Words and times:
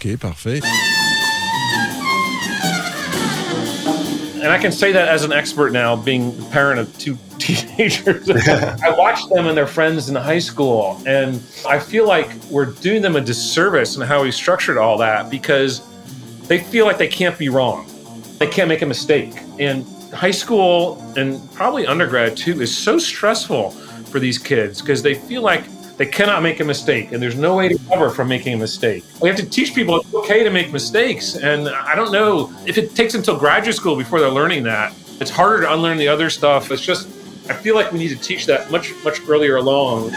OK, 0.00 0.16
parfait. 0.16 0.64
And 4.42 4.50
I 4.50 4.56
can 4.58 4.72
say 4.72 4.92
that 4.92 5.08
as 5.08 5.24
an 5.24 5.32
expert 5.34 5.74
now, 5.74 5.94
being 5.94 6.34
the 6.38 6.46
parent 6.46 6.80
of 6.80 6.98
two 6.98 7.18
teenagers. 7.38 8.30
I 8.48 8.94
watched 8.96 9.28
them 9.28 9.46
and 9.46 9.54
their 9.54 9.66
friends 9.66 10.08
in 10.08 10.14
high 10.14 10.38
school, 10.38 10.98
and 11.06 11.42
I 11.68 11.78
feel 11.78 12.08
like 12.08 12.32
we're 12.44 12.64
doing 12.64 13.02
them 13.02 13.16
a 13.16 13.20
disservice 13.20 13.96
in 13.96 14.00
how 14.00 14.22
we 14.22 14.32
structured 14.32 14.78
all 14.78 14.96
that 14.96 15.28
because 15.28 15.86
they 16.48 16.60
feel 16.60 16.86
like 16.86 16.96
they 16.96 17.06
can't 17.06 17.36
be 17.36 17.50
wrong. 17.50 17.86
They 18.38 18.46
can't 18.46 18.70
make 18.70 18.80
a 18.80 18.86
mistake. 18.86 19.34
And 19.58 19.84
high 20.14 20.30
school 20.30 20.98
and 21.18 21.38
probably 21.52 21.86
undergrad 21.86 22.38
too 22.38 22.62
is 22.62 22.74
so 22.74 22.98
stressful 22.98 23.72
for 23.72 24.18
these 24.18 24.38
kids 24.38 24.80
because 24.80 25.02
they 25.02 25.12
feel 25.12 25.42
like 25.42 25.66
they 26.00 26.06
cannot 26.06 26.42
make 26.42 26.60
a 26.60 26.64
mistake 26.64 27.12
and 27.12 27.22
there's 27.22 27.36
no 27.36 27.54
way 27.54 27.68
to 27.68 27.78
cover 27.86 28.08
from 28.08 28.26
making 28.26 28.54
a 28.54 28.56
mistake. 28.56 29.04
We 29.20 29.28
have 29.28 29.36
to 29.36 29.44
teach 29.46 29.74
people 29.74 30.00
it's 30.00 30.14
okay 30.14 30.42
to 30.42 30.48
make 30.48 30.72
mistakes. 30.72 31.36
And 31.36 31.68
I 31.68 31.94
don't 31.94 32.10
know 32.10 32.50
if 32.66 32.78
it 32.78 32.96
takes 32.96 33.14
until 33.14 33.36
graduate 33.36 33.76
school 33.76 33.96
before 33.96 34.18
they're 34.18 34.30
learning 34.30 34.62
that. 34.62 34.94
It's 35.20 35.28
harder 35.30 35.60
to 35.60 35.74
unlearn 35.74 35.98
the 35.98 36.08
other 36.08 36.30
stuff. 36.30 36.70
It's 36.70 36.80
just, 36.80 37.06
I 37.50 37.52
feel 37.52 37.74
like 37.74 37.92
we 37.92 37.98
need 37.98 38.08
to 38.08 38.16
teach 38.16 38.46
that 38.46 38.70
much, 38.70 38.94
much 39.04 39.20
earlier 39.28 39.56
along. 39.56 40.10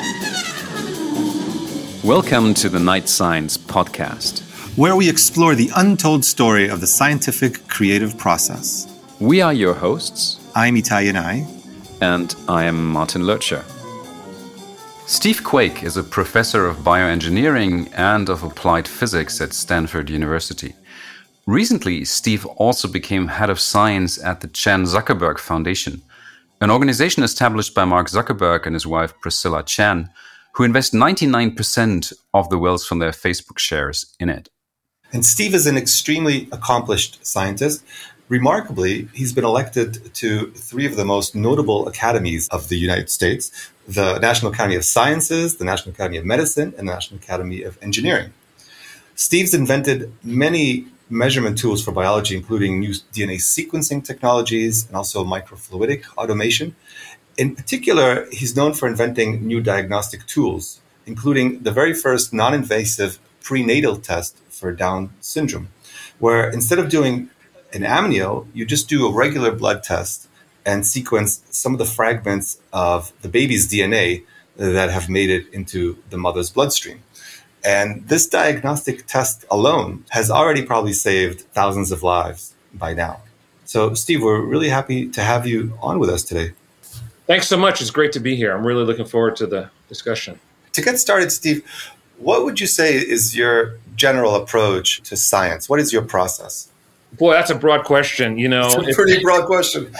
Welcome 2.02 2.54
to 2.54 2.70
the 2.70 2.80
Night 2.80 3.10
Science 3.10 3.58
Podcast, 3.58 4.40
where 4.77 4.96
we 4.96 5.10
explore 5.10 5.54
the 5.54 5.70
untold 5.76 6.24
story 6.24 6.70
of 6.70 6.80
the 6.80 6.88
scientific 6.88 7.68
creative 7.68 8.18
process. 8.18 8.88
We 9.20 9.41
are 9.41 9.52
your 9.52 9.74
hosts. 9.74 10.40
I'm 10.55 10.76
Itai 10.76 11.12
Yanai. 11.12 11.46
And 12.00 12.34
I 12.48 12.63
am 12.63 12.88
Martin 12.90 13.24
Lercher. 13.24 13.66
Steve 15.05 15.43
Quake 15.43 15.84
is 15.84 15.98
a 15.98 16.03
professor 16.03 16.66
of 16.66 16.77
bioengineering 16.77 17.91
and 17.93 18.29
of 18.29 18.41
applied 18.41 18.87
physics 18.87 19.41
at 19.41 19.54
Stanford 19.54 20.10
University. 20.10 20.73
Recently, 21.45 22.05
Steve 22.05 22.45
also 22.45 22.87
became 22.87 23.27
head 23.27 23.49
of 23.49 23.60
science 23.60 24.23
at 24.23 24.40
the 24.40 24.48
Chan 24.48 24.85
Zuckerberg 24.85 25.40
Foundation, 25.40 26.01
an 26.62 26.71
organization 26.71 27.21
established 27.21 27.73
by 27.73 27.84
Mark 27.84 28.07
Zuckerberg 28.07 28.65
and 28.65 28.76
his 28.76 28.87
wife 28.87 29.13
Priscilla 29.20 29.62
Chan, 29.62 30.10
who 30.54 30.63
invest 30.63 30.93
99% 30.93 32.13
of 32.34 32.49
the 32.49 32.57
wealth 32.57 32.85
from 32.85 32.99
their 32.99 33.12
Facebook 33.12 33.60
shares 33.60 34.15
in 34.21 34.29
it. 34.29 34.49
And 35.12 35.26
Steve 35.26 35.54
is 35.54 35.67
an 35.67 35.77
extremely 35.77 36.48
accomplished 36.51 37.26
scientist 37.26 37.84
Remarkably, 38.29 39.10
he's 39.13 39.34
been 39.34 39.43
elected 39.43 40.13
to 40.15 40.48
three 40.51 40.85
of 40.85 40.95
the 40.95 41.05
most 41.05 41.35
notable 41.35 41.88
academies 41.88 42.48
of 42.49 42.70
the 42.70 42.77
United 42.77 43.10
States 43.10 43.71
the 43.87 44.20
National 44.20 44.51
Academy 44.51 44.76
of 44.76 44.85
Sciences, 44.85 45.57
the 45.57 45.65
National 45.65 45.93
Academy 45.93 46.17
of 46.17 46.26
Medicine, 46.26 46.73
and 46.77 46.87
the 46.87 46.93
National 46.93 47.20
Academy 47.20 47.63
of 47.63 47.77
Engineering. 47.81 48.34
Steve's 49.15 49.53
invented 49.53 50.12
many 50.23 50.87
measurement 51.09 51.57
tools 51.57 51.84
for 51.84 51.91
biology, 51.91 52.35
including 52.35 52.79
new 52.79 52.91
DNA 52.91 53.35
sequencing 53.35 54.04
technologies 54.04 54.87
and 54.87 54.95
also 54.95 55.23
microfluidic 55.23 56.04
automation. 56.17 56.76
In 57.37 57.55
particular, 57.55 58.27
he's 58.31 58.55
known 58.55 58.73
for 58.73 58.87
inventing 58.87 59.45
new 59.45 59.61
diagnostic 59.61 60.26
tools, 60.26 60.81
including 61.05 61.63
the 61.63 61.71
very 61.71 61.93
first 61.93 62.34
non 62.34 62.54
invasive 62.54 63.20
prenatal 63.41 63.98
test 63.98 64.38
for 64.50 64.72
Down 64.72 65.11
syndrome, 65.19 65.69
where 66.19 66.50
instead 66.50 66.79
of 66.79 66.89
doing 66.89 67.29
an 67.73 67.81
amnio, 67.81 68.47
you 68.53 68.66
just 68.66 68.88
do 68.88 69.06
a 69.07 69.13
regular 69.13 69.51
blood 69.51 69.84
test 69.84 70.28
and 70.66 70.86
sequence 70.86 71.42
some 71.50 71.74
of 71.74 71.80
the 71.80 71.86
fragments 71.86 72.59
of 72.72 73.12
the 73.22 73.30
baby's 73.30 73.72
DNA 73.72 74.24
that 74.56 74.90
have 74.90 75.09
made 75.09 75.30
it 75.30 75.52
into 75.53 75.97
the 76.09 76.18
mother's 76.18 76.50
bloodstream. 76.50 77.02
And 77.64 78.08
this 78.08 78.28
diagnostic 78.28 79.08
test 79.08 79.46
alone 79.50 80.06
has 80.09 80.30
already 80.30 80.64
probably 80.64 80.94
saved 80.94 81.41
thousands 81.53 81.91
of 81.91 82.03
lives 82.03 82.53
by 82.73 82.94
now. 82.94 83.22
So, 83.66 83.94
Steve, 83.94 84.22
we're 84.22 84.41
really 84.41 84.69
happy 84.69 85.07
to 85.09 85.22
have 85.22 85.47
you 85.47 85.78
on 85.81 86.00
with 86.00 86.09
us 86.09 86.23
today. 86.23 86.52
Thanks 87.25 87.47
so 87.47 87.56
much. 87.56 87.81
It's 87.81 87.90
great 87.90 88.12
to 88.13 88.19
be 88.19 88.35
here. 88.35 88.53
I'm 88.53 88.68
really 88.68 88.84
looking 88.84 89.06
forward 89.06 89.38
to 89.38 89.47
the 89.47 89.69
discussion. 89.88 90.40
To 90.73 90.81
get 90.81 91.00
started, 91.00 91.31
Steve, 91.31 91.66
what 92.18 92.44
would 92.44 92.59
you 92.59 92.68
say 92.68 92.96
is 92.96 93.35
your 93.35 93.78
general 93.96 94.35
approach 94.35 95.02
to 95.03 95.16
science? 95.16 95.69
What 95.69 95.79
is 95.79 95.94
your 95.94 96.02
process? 96.02 96.69
Boy, 97.18 97.34
that's 97.34 97.51
a 97.51 97.56
broad 97.56 97.85
question. 97.85 98.38
You 98.38 98.50
know, 98.50 98.68
it's 98.68 98.91
a 98.91 98.94
pretty 98.96 99.22
broad 99.22 99.46
question. 99.46 99.94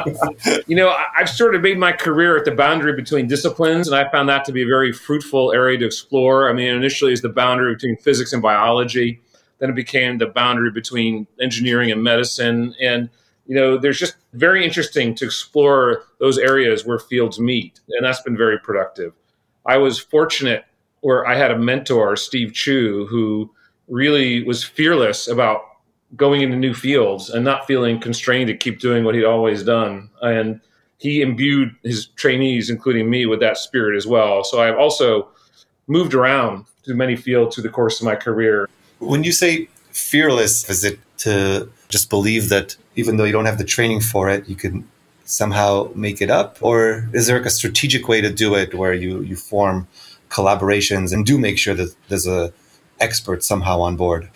you 0.66 0.76
know, 0.76 0.94
I've 1.16 1.28
sort 1.28 1.54
of 1.54 1.62
made 1.62 1.78
my 1.78 1.92
career 1.92 2.36
at 2.36 2.44
the 2.44 2.52
boundary 2.52 2.94
between 2.94 3.26
disciplines, 3.26 3.88
and 3.88 3.96
I 3.96 4.10
found 4.10 4.28
that 4.28 4.44
to 4.44 4.52
be 4.52 4.62
a 4.62 4.66
very 4.66 4.92
fruitful 4.92 5.52
area 5.52 5.78
to 5.78 5.86
explore. 5.86 6.48
I 6.48 6.52
mean, 6.52 6.68
initially, 6.68 7.12
it's 7.12 7.22
the 7.22 7.28
boundary 7.28 7.74
between 7.74 7.96
physics 7.96 8.32
and 8.32 8.40
biology. 8.40 9.20
Then 9.58 9.70
it 9.70 9.74
became 9.74 10.18
the 10.18 10.26
boundary 10.26 10.70
between 10.70 11.26
engineering 11.40 11.90
and 11.90 12.02
medicine. 12.02 12.74
And 12.80 13.10
you 13.46 13.56
know, 13.56 13.76
there's 13.76 13.98
just 13.98 14.14
very 14.32 14.64
interesting 14.64 15.14
to 15.16 15.24
explore 15.24 16.04
those 16.20 16.38
areas 16.38 16.86
where 16.86 16.98
fields 16.98 17.40
meet, 17.40 17.80
and 17.88 18.04
that's 18.04 18.22
been 18.22 18.36
very 18.36 18.58
productive. 18.58 19.12
I 19.66 19.78
was 19.78 19.98
fortunate 19.98 20.64
where 21.00 21.26
I 21.26 21.34
had 21.34 21.50
a 21.50 21.58
mentor, 21.58 22.14
Steve 22.16 22.52
Chu, 22.52 23.06
who 23.10 23.50
really 23.88 24.44
was 24.44 24.62
fearless 24.62 25.26
about 25.26 25.62
going 26.16 26.42
into 26.42 26.56
new 26.56 26.74
fields 26.74 27.30
and 27.30 27.44
not 27.44 27.66
feeling 27.66 28.00
constrained 28.00 28.48
to 28.48 28.56
keep 28.56 28.80
doing 28.80 29.04
what 29.04 29.14
he'd 29.14 29.24
always 29.24 29.62
done. 29.62 30.10
And 30.20 30.60
he 30.98 31.22
imbued 31.22 31.74
his 31.82 32.06
trainees, 32.06 32.70
including 32.70 33.10
me, 33.10 33.26
with 33.26 33.40
that 33.40 33.56
spirit 33.56 33.96
as 33.96 34.06
well. 34.06 34.44
So 34.44 34.60
I've 34.62 34.78
also 34.78 35.28
moved 35.86 36.14
around 36.14 36.66
to 36.84 36.94
many 36.94 37.16
fields 37.16 37.54
through 37.54 37.62
the 37.62 37.70
course 37.70 38.00
of 38.00 38.04
my 38.04 38.14
career. 38.14 38.68
When 38.98 39.24
you 39.24 39.32
say 39.32 39.68
fearless, 39.90 40.68
is 40.68 40.84
it 40.84 40.98
to 41.18 41.68
just 41.88 42.10
believe 42.10 42.48
that 42.50 42.76
even 42.96 43.16
though 43.16 43.24
you 43.24 43.32
don't 43.32 43.46
have 43.46 43.58
the 43.58 43.64
training 43.64 44.00
for 44.00 44.28
it, 44.28 44.48
you 44.48 44.56
can 44.56 44.88
somehow 45.24 45.90
make 45.94 46.20
it 46.20 46.30
up? 46.30 46.58
Or 46.60 47.08
is 47.12 47.26
there 47.26 47.38
like 47.38 47.46
a 47.46 47.50
strategic 47.50 48.08
way 48.08 48.20
to 48.20 48.32
do 48.32 48.54
it 48.54 48.74
where 48.74 48.92
you, 48.92 49.22
you 49.22 49.36
form 49.36 49.88
collaborations 50.28 51.12
and 51.12 51.26
do 51.26 51.38
make 51.38 51.58
sure 51.58 51.74
that 51.74 51.94
there's 52.08 52.26
a 52.26 52.52
expert 53.00 53.42
somehow 53.42 53.80
on 53.80 53.96
board? 53.96 54.30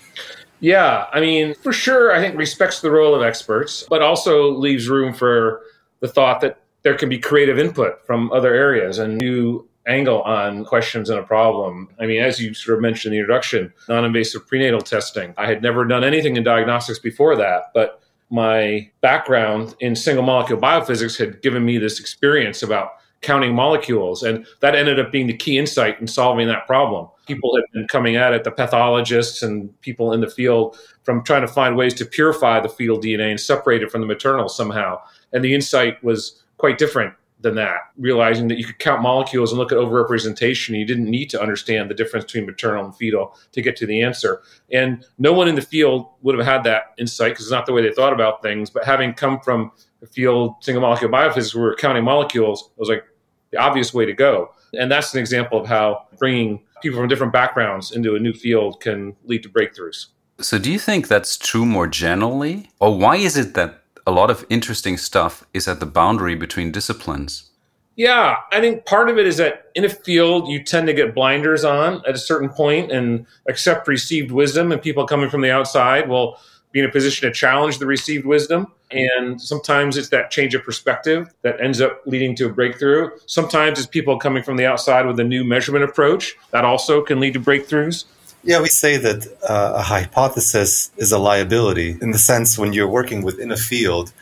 Yeah, 0.61 1.07
I 1.13 1.21
mean, 1.21 1.55
for 1.55 1.73
sure, 1.73 2.15
I 2.15 2.21
think 2.21 2.37
respects 2.37 2.81
the 2.81 2.91
role 2.91 3.15
of 3.15 3.23
experts, 3.23 3.87
but 3.89 4.03
also 4.03 4.51
leaves 4.51 4.89
room 4.89 5.13
for 5.13 5.63
the 6.01 6.09
thought 6.09 6.41
that 6.41 6.59
there 6.83 6.97
can 6.97 7.09
be 7.09 7.19
creative 7.19 7.59
input 7.59 8.05
from 8.07 8.33
other 8.33 8.55
areas 8.55 8.99
and 8.99 9.19
new 9.19 9.69
angle 9.87 10.23
on 10.23 10.65
questions 10.65 11.11
and 11.11 11.19
a 11.19 11.23
problem. 11.23 11.89
I 12.01 12.07
mean, 12.07 12.21
as 12.23 12.41
you 12.41 12.55
sort 12.55 12.79
of 12.79 12.83
mentioned 12.83 13.13
in 13.13 13.19
the 13.19 13.21
introduction, 13.23 13.73
non 13.89 14.05
invasive 14.05 14.47
prenatal 14.47 14.81
testing. 14.81 15.35
I 15.37 15.47
had 15.47 15.63
never 15.63 15.85
done 15.85 16.05
anything 16.05 16.37
in 16.37 16.45
diagnostics 16.45 16.99
before 16.99 17.37
that, 17.37 17.71
but 17.75 18.01
my 18.31 18.91
background 19.01 19.75
in 19.81 19.95
single 19.95 20.25
molecule 20.25 20.59
biophysics 20.59 21.17
had 21.19 21.43
given 21.43 21.65
me 21.65 21.79
this 21.79 22.01
experience 22.01 22.63
about 22.63 22.93
counting 23.21 23.55
molecules. 23.55 24.23
And 24.23 24.47
that 24.61 24.75
ended 24.75 24.99
up 24.99 25.13
being 25.13 25.27
the 25.27 25.37
key 25.37 25.59
insight 25.59 26.01
in 26.01 26.07
solving 26.07 26.49
that 26.49 26.67
problem. 26.67 27.09
People 27.27 27.57
have 27.57 27.65
been 27.73 27.89
coming 27.89 28.17
at 28.17 28.33
it, 28.33 28.45
the 28.45 28.51
pathologists 28.51 29.43
and 29.43 29.79
people 29.81 30.13
in 30.13 30.21
the 30.21 30.31
field, 30.31 30.79
from 31.03 31.23
trying 31.25 31.43
to 31.43 31.49
find 31.49 31.77
ways 31.77 31.95
to 31.95 32.05
purify 32.05 32.61
the 32.61 32.69
fetal 32.69 32.99
DNA 32.99 33.31
and 33.31 33.41
separate 33.41 33.83
it 33.83 33.91
from 33.91 34.01
the 34.01 34.07
maternal 34.07 34.49
somehow. 34.49 35.01
And 35.33 35.45
the 35.45 35.55
insight 35.55 36.03
was 36.03 36.43
quite 36.57 36.79
different 36.79 37.15
than 37.41 37.55
that, 37.55 37.79
realizing 37.99 38.49
that 38.49 38.59
you 38.59 38.65
could 38.65 38.79
count 38.79 39.03
molecules 39.03 39.53
and 39.53 39.59
look 39.59 39.71
at 39.71 39.79
overrepresentation. 39.79 40.79
You 40.79 40.87
didn't 40.87 41.11
need 41.11 41.29
to 41.31 41.41
understand 41.41 41.91
the 41.91 41.95
difference 41.95 42.25
between 42.25 42.47
maternal 42.47 42.85
and 42.85 42.97
fetal 42.97 43.37
to 43.53 43.61
get 43.61 43.77
to 43.77 43.87
the 43.87 44.03
answer. 44.03 44.43
And 44.73 45.05
no 45.19 45.33
one 45.33 45.47
in 45.47 45.55
the 45.55 45.63
field 45.63 46.09
would 46.23 46.37
have 46.37 46.47
had 46.47 46.65
that 46.65 46.95
insight 46.99 47.33
because 47.33 47.47
it's 47.47 47.53
not 47.53 47.67
the 47.67 47.73
way 47.73 47.83
they 47.83 47.93
thought 47.93 48.13
about 48.13 48.43
things. 48.43 48.71
But 48.71 48.85
having 48.85 49.13
come 49.13 49.41
from 49.41 49.71
the 50.01 50.07
field, 50.07 50.57
single 50.61 50.81
molecule 50.81 51.11
biophysics, 51.11 51.55
where 51.55 51.65
we 51.65 51.71
were 51.71 51.77
counting 51.77 52.05
molecules, 52.05 52.71
I 52.71 52.75
was 52.79 52.89
like, 52.89 53.05
the 53.51 53.59
obvious 53.59 53.95
way 53.95 54.07
to 54.07 54.13
go. 54.13 54.51
And 54.73 54.91
that's 54.91 55.15
an 55.15 55.21
example 55.21 55.61
of 55.61 55.67
how 55.67 56.07
bringing 56.19 56.65
people 56.83 56.99
from 56.99 57.09
different 57.09 57.33
backgrounds 57.33 57.91
into 57.91 58.15
a 58.15 58.19
new 58.19 58.33
field 58.33 58.81
can 58.81 59.17
lead 59.25 59.43
to 59.43 59.49
breakthroughs. 59.49 60.07
So, 60.41 60.59
do 60.59 60.71
you 60.71 60.79
think 60.79 61.09
that's 61.09 61.37
true 61.37 61.65
more 61.65 61.87
generally? 61.87 62.71
Or 62.79 62.97
why 62.97 63.17
is 63.17 63.37
it 63.37 63.55
that 63.55 63.83
a 64.07 64.13
lot 64.13 64.31
of 64.31 64.45
interesting 64.51 64.97
stuff 64.97 65.47
is 65.55 65.67
at 65.67 65.81
the 65.81 65.87
boundary 65.87 66.35
between 66.35 66.71
disciplines? 66.71 67.51
Yeah, 67.97 68.37
I 68.53 68.61
think 68.61 68.85
part 68.85 69.09
of 69.09 69.17
it 69.17 69.27
is 69.27 69.39
that 69.39 69.71
in 69.75 69.85
a 69.85 69.89
field, 69.89 70.49
you 70.49 70.63
tend 70.63 70.87
to 70.87 70.93
get 70.93 71.15
blinders 71.15 71.65
on 71.65 72.03
at 72.07 72.15
a 72.15 72.19
certain 72.19 72.51
point 72.51 72.93
and 72.93 73.27
accept 73.49 73.89
received 73.89 74.31
wisdom, 74.31 74.71
and 74.71 74.83
people 74.83 75.07
coming 75.07 75.31
from 75.31 75.41
the 75.41 75.51
outside 75.51 76.07
will 76.09 76.39
be 76.77 76.81
in 76.81 76.85
a 76.85 76.93
position 76.93 77.27
to 77.27 77.33
challenge 77.33 77.79
the 77.79 77.87
received 77.87 78.27
wisdom. 78.27 78.71
And 78.91 79.41
sometimes 79.41 79.97
it's 79.97 80.11
that 80.11 80.31
change 80.31 80.55
of 80.55 80.63
perspective 80.63 81.33
that 81.41 81.59
ends 81.59 81.81
up 81.81 82.03
leading 82.05 82.37
to 82.37 82.47
a 82.47 82.49
breakthrough. 82.51 83.09
Sometimes 83.25 83.79
it's 83.79 83.87
people 83.89 84.19
coming 84.19 84.43
from 84.43 84.57
the 84.59 84.67
outside 84.67 85.07
with 85.07 85.19
a 85.19 85.25
new 85.25 85.43
measurement 85.43 85.85
approach 85.85 86.35
that 86.51 86.67
also 86.67 87.01
can 87.01 87.19
lead 87.19 87.33
to 87.33 87.41
breakthroughs. 87.41 88.05
Yeah, 88.45 88.61
we 88.61 88.69
say 88.69 88.99
that 88.99 89.27
uh, 89.49 89.73
a 89.77 89.83
hypothesis 89.83 90.91
is 90.99 91.13
a 91.13 91.19
liability 91.19 91.97
in 92.03 92.11
the 92.11 92.19
sense 92.19 92.59
when 92.59 92.75
you're 92.75 92.93
working 93.01 93.23
within 93.23 93.51
a 93.51 93.57
field, 93.57 94.13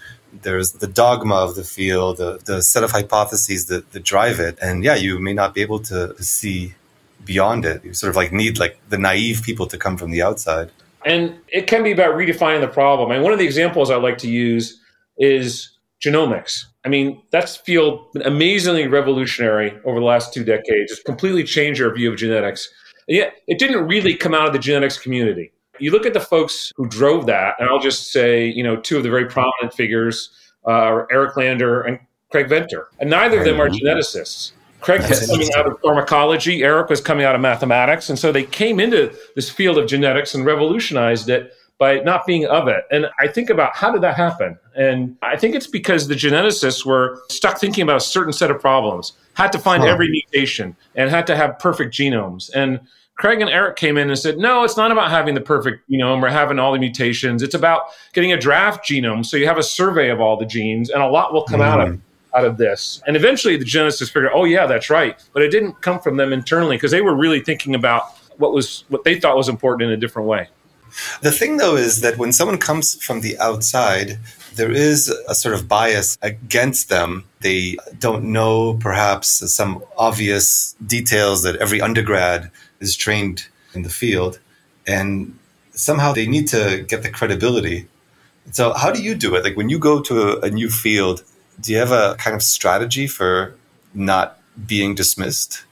there's 0.42 0.72
the 0.74 0.86
dogma 0.86 1.34
of 1.34 1.56
the 1.56 1.64
field, 1.64 2.18
the, 2.18 2.40
the 2.44 2.62
set 2.62 2.84
of 2.84 2.92
hypotheses 2.92 3.66
that, 3.66 3.90
that 3.90 4.04
drive 4.04 4.38
it. 4.38 4.56
And 4.62 4.84
yeah, 4.84 4.94
you 4.94 5.18
may 5.18 5.32
not 5.32 5.54
be 5.54 5.62
able 5.62 5.80
to 5.80 6.22
see 6.22 6.74
beyond 7.24 7.64
it. 7.64 7.84
You 7.84 7.94
sort 7.94 8.10
of 8.10 8.16
like 8.16 8.32
need 8.32 8.60
like 8.60 8.78
the 8.90 8.98
naive 8.98 9.42
people 9.42 9.66
to 9.66 9.76
come 9.76 9.96
from 9.96 10.12
the 10.12 10.22
outside. 10.22 10.70
And 11.04 11.38
it 11.48 11.66
can 11.66 11.82
be 11.82 11.92
about 11.92 12.14
redefining 12.14 12.60
the 12.60 12.68
problem. 12.68 13.10
And 13.10 13.22
one 13.22 13.32
of 13.32 13.38
the 13.38 13.44
examples 13.44 13.90
I 13.90 13.96
like 13.96 14.18
to 14.18 14.30
use 14.30 14.80
is 15.18 15.70
genomics. 16.04 16.64
I 16.84 16.88
mean, 16.88 17.22
that's 17.30 17.56
field 17.56 18.08
amazingly 18.24 18.86
revolutionary 18.86 19.78
over 19.84 20.00
the 20.00 20.06
last 20.06 20.34
two 20.34 20.44
decades. 20.44 20.92
It's 20.92 21.02
completely 21.02 21.44
changed 21.44 21.80
our 21.82 21.94
view 21.94 22.10
of 22.10 22.18
genetics. 22.18 22.68
And 23.08 23.16
yet, 23.16 23.34
it 23.46 23.58
didn't 23.58 23.86
really 23.86 24.14
come 24.14 24.34
out 24.34 24.46
of 24.46 24.52
the 24.52 24.58
genetics 24.58 24.98
community. 24.98 25.52
You 25.78 25.90
look 25.90 26.06
at 26.06 26.12
the 26.12 26.20
folks 26.20 26.72
who 26.76 26.86
drove 26.86 27.26
that, 27.26 27.56
and 27.58 27.68
I'll 27.68 27.80
just 27.80 28.12
say, 28.12 28.46
you 28.46 28.62
know, 28.62 28.76
two 28.76 28.96
of 28.96 29.02
the 29.02 29.10
very 29.10 29.26
prominent 29.26 29.74
figures 29.74 30.30
uh, 30.66 30.70
are 30.70 31.08
Eric 31.10 31.36
Lander 31.36 31.82
and 31.82 31.98
Craig 32.30 32.48
Venter. 32.48 32.88
And 33.00 33.10
neither 33.10 33.38
of 33.38 33.44
them 33.44 33.60
are 33.60 33.68
geneticists. 33.68 34.52
Craig 34.84 35.00
was 35.08 35.26
coming 35.26 35.48
out 35.56 35.66
of 35.66 35.81
pharmacology, 35.81 36.62
Eric 36.62 36.90
was 36.90 37.00
coming 37.00 37.25
out 37.25 37.34
of 37.34 37.40
mathematics. 37.40 38.10
And 38.10 38.19
so 38.19 38.31
they 38.31 38.44
came 38.44 38.78
into 38.78 39.16
this 39.34 39.48
field 39.48 39.78
of 39.78 39.88
genetics 39.88 40.34
and 40.34 40.44
revolutionized 40.44 41.31
it 41.31 41.54
by 41.78 42.00
not 42.00 42.26
being 42.26 42.44
of 42.46 42.69
it. 42.69 42.84
And 42.90 43.06
I 43.19 43.26
think 43.26 43.48
about 43.48 43.75
how 43.75 43.90
did 43.90 44.02
that 44.02 44.14
happen? 44.14 44.58
And 44.76 45.16
I 45.22 45.36
think 45.36 45.54
it's 45.54 45.66
because 45.66 46.06
the 46.06 46.14
geneticists 46.14 46.84
were 46.84 47.22
stuck 47.31 47.58
thinking 47.58 47.82
about 47.82 47.96
a 47.96 48.00
certain 48.00 48.32
set 48.32 48.50
of 48.50 48.60
problems, 48.60 49.14
had 49.32 49.52
to 49.52 49.58
find 49.58 49.82
huh. 49.82 49.88
every 49.88 50.08
mutation, 50.10 50.76
and 50.94 51.10
had 51.10 51.26
to 51.28 51.37
have 51.37 51.58
perfect 51.58 51.94
genomes. 51.94 52.50
And 52.54 52.80
Craig 53.16 53.40
and 53.40 53.48
Eric 53.48 53.76
came 53.76 53.96
in 53.96 54.10
and 54.10 54.19
said, 54.19 54.37
no, 54.37 54.64
it's 54.64 54.76
not 54.76 54.92
about 54.92 55.10
having 55.10 55.34
the 55.34 55.40
perfect 55.40 55.88
genome 55.88 56.22
or 56.22 56.28
having 56.28 56.58
all 56.58 56.72
the 56.72 56.78
mutations. 56.78 57.42
It's 57.42 57.54
about 57.54 57.84
getting 58.12 58.32
a 58.32 58.38
draft 58.38 58.87
genome. 58.87 59.25
So 59.25 59.37
you 59.37 59.46
have 59.46 59.58
a 59.58 59.62
survey 59.62 60.10
of 60.10 60.20
all 60.20 60.37
the 60.37 60.46
genes, 60.46 60.90
and 60.90 61.02
a 61.02 61.08
lot 61.08 61.32
will 61.32 61.44
come 61.44 61.60
mm. 61.60 61.64
out 61.64 61.80
of 61.80 61.88
mm-hmm. 61.88 62.00
Out 62.34 62.44
of 62.44 62.56
this. 62.56 63.02
And 63.06 63.16
eventually 63.16 63.56
the 63.56 63.64
Genesis 63.64 64.08
figured, 64.10 64.32
oh 64.34 64.44
yeah, 64.44 64.66
that's 64.66 64.90
right. 64.90 65.16
But 65.32 65.42
it 65.42 65.50
didn't 65.50 65.81
come 65.81 66.00
from 66.00 66.16
them 66.16 66.32
internally 66.32 66.76
because 66.76 66.90
they 66.90 67.00
were 67.00 67.14
really 67.14 67.40
thinking 67.40 67.75
about 67.75 68.04
what 68.38 68.52
was 68.52 68.84
what 68.88 69.04
they 69.04 69.20
thought 69.20 69.36
was 69.36 69.48
important 69.48 69.88
in 69.88 69.90
a 69.90 69.96
different 69.96 70.28
way. 70.28 70.48
The 71.22 71.32
thing 71.32 71.56
though 71.56 71.76
is 71.76 72.00
that 72.02 72.19
when 72.19 72.32
someone 72.32 72.58
comes 72.58 73.02
from 73.02 73.20
the 73.20 73.38
outside, 73.38 74.19
there 74.54 74.70
is 74.70 75.08
a 75.28 75.34
sort 75.34 75.54
of 75.54 75.69
bias 75.69 76.16
against 76.22 76.88
them. 76.88 77.25
They 77.40 77.76
don't 77.98 78.25
know 78.25 78.75
perhaps 78.75 79.28
some 79.52 79.82
obvious 79.96 80.75
details 80.84 81.42
that 81.42 81.56
every 81.56 81.80
undergrad 81.80 82.50
is 82.80 82.96
trained 82.96 83.48
in 83.75 83.82
the 83.82 83.88
field. 83.88 84.38
And 84.87 85.37
somehow 85.72 86.12
they 86.12 86.26
need 86.26 86.48
to 86.48 86.84
get 86.87 87.02
the 87.02 87.10
credibility. 87.10 87.88
So, 88.52 88.72
how 88.75 88.90
do 88.90 89.02
you 89.02 89.14
do 89.14 89.34
it? 89.34 89.44
Like 89.44 89.56
when 89.56 89.69
you 89.69 89.78
go 89.78 90.00
to 90.02 90.22
a, 90.22 90.40
a 90.42 90.50
new 90.50 90.70
field, 90.70 91.25
do 91.60 91.72
you 91.72 91.78
have 91.78 91.92
a 91.92 92.16
kind 92.18 92.34
of 92.34 92.42
strategy 92.42 93.06
for 93.06 93.54
not 93.94 94.38
being 94.66 94.94
dismissed? 94.94 95.64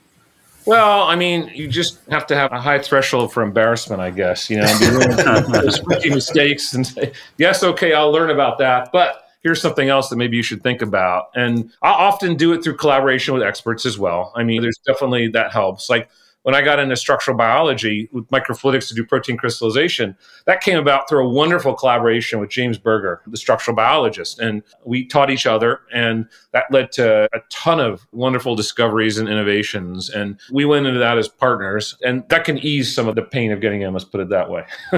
Well, 0.64 1.02
I 1.02 1.16
mean, 1.16 1.50
you 1.54 1.66
just 1.66 1.98
have 2.08 2.26
to 2.28 2.36
have 2.36 2.52
a 2.52 2.60
high 2.60 2.78
threshold 2.78 3.32
for 3.32 3.42
embarrassment, 3.42 4.00
I 4.00 4.10
guess. 4.10 4.48
You 4.48 4.58
know, 4.58 4.78
be 4.78 4.90
willing 4.90 6.14
mistakes 6.14 6.72
and 6.72 6.86
say, 6.86 7.12
"Yes, 7.36 7.64
okay, 7.64 7.94
I'll 7.94 8.12
learn 8.12 8.30
about 8.30 8.58
that," 8.58 8.92
but 8.92 9.24
here's 9.42 9.60
something 9.60 9.88
else 9.88 10.08
that 10.08 10.16
maybe 10.16 10.36
you 10.36 10.42
should 10.42 10.62
think 10.62 10.82
about. 10.82 11.30
And 11.34 11.72
I 11.82 11.90
often 11.90 12.36
do 12.36 12.52
it 12.52 12.62
through 12.62 12.76
collaboration 12.76 13.34
with 13.34 13.42
experts 13.42 13.84
as 13.84 13.98
well. 13.98 14.32
I 14.36 14.44
mean, 14.44 14.62
there's 14.62 14.78
definitely 14.86 15.28
that 15.28 15.50
helps. 15.50 15.90
Like 15.90 16.08
when 16.42 16.54
I 16.54 16.62
got 16.62 16.78
into 16.78 16.96
structural 16.96 17.36
biology 17.36 18.08
with 18.12 18.26
microfluidics 18.28 18.88
to 18.88 18.94
do 18.94 19.04
protein 19.04 19.36
crystallization, 19.36 20.16
that 20.46 20.60
came 20.60 20.78
about 20.78 21.08
through 21.08 21.26
a 21.26 21.28
wonderful 21.28 21.74
collaboration 21.74 22.40
with 22.40 22.50
James 22.50 22.78
Berger, 22.78 23.22
the 23.26 23.36
structural 23.36 23.76
biologist. 23.76 24.38
And 24.40 24.62
we 24.84 25.04
taught 25.06 25.30
each 25.30 25.46
other, 25.46 25.80
and 25.92 26.26
that 26.52 26.64
led 26.70 26.92
to 26.92 27.28
a 27.32 27.40
ton 27.50 27.80
of 27.80 28.06
wonderful 28.12 28.56
discoveries 28.56 29.18
and 29.18 29.28
innovations. 29.28 30.10
And 30.10 30.38
we 30.50 30.64
went 30.64 30.86
into 30.86 30.98
that 30.98 31.18
as 31.18 31.28
partners, 31.28 31.96
and 32.02 32.28
that 32.28 32.44
can 32.44 32.58
ease 32.58 32.94
some 32.94 33.08
of 33.08 33.14
the 33.14 33.22
pain 33.22 33.52
of 33.52 33.60
getting 33.60 33.82
in, 33.82 33.92
let's 33.92 34.04
put 34.04 34.20
it 34.20 34.28
that 34.30 34.50
way. 34.50 34.64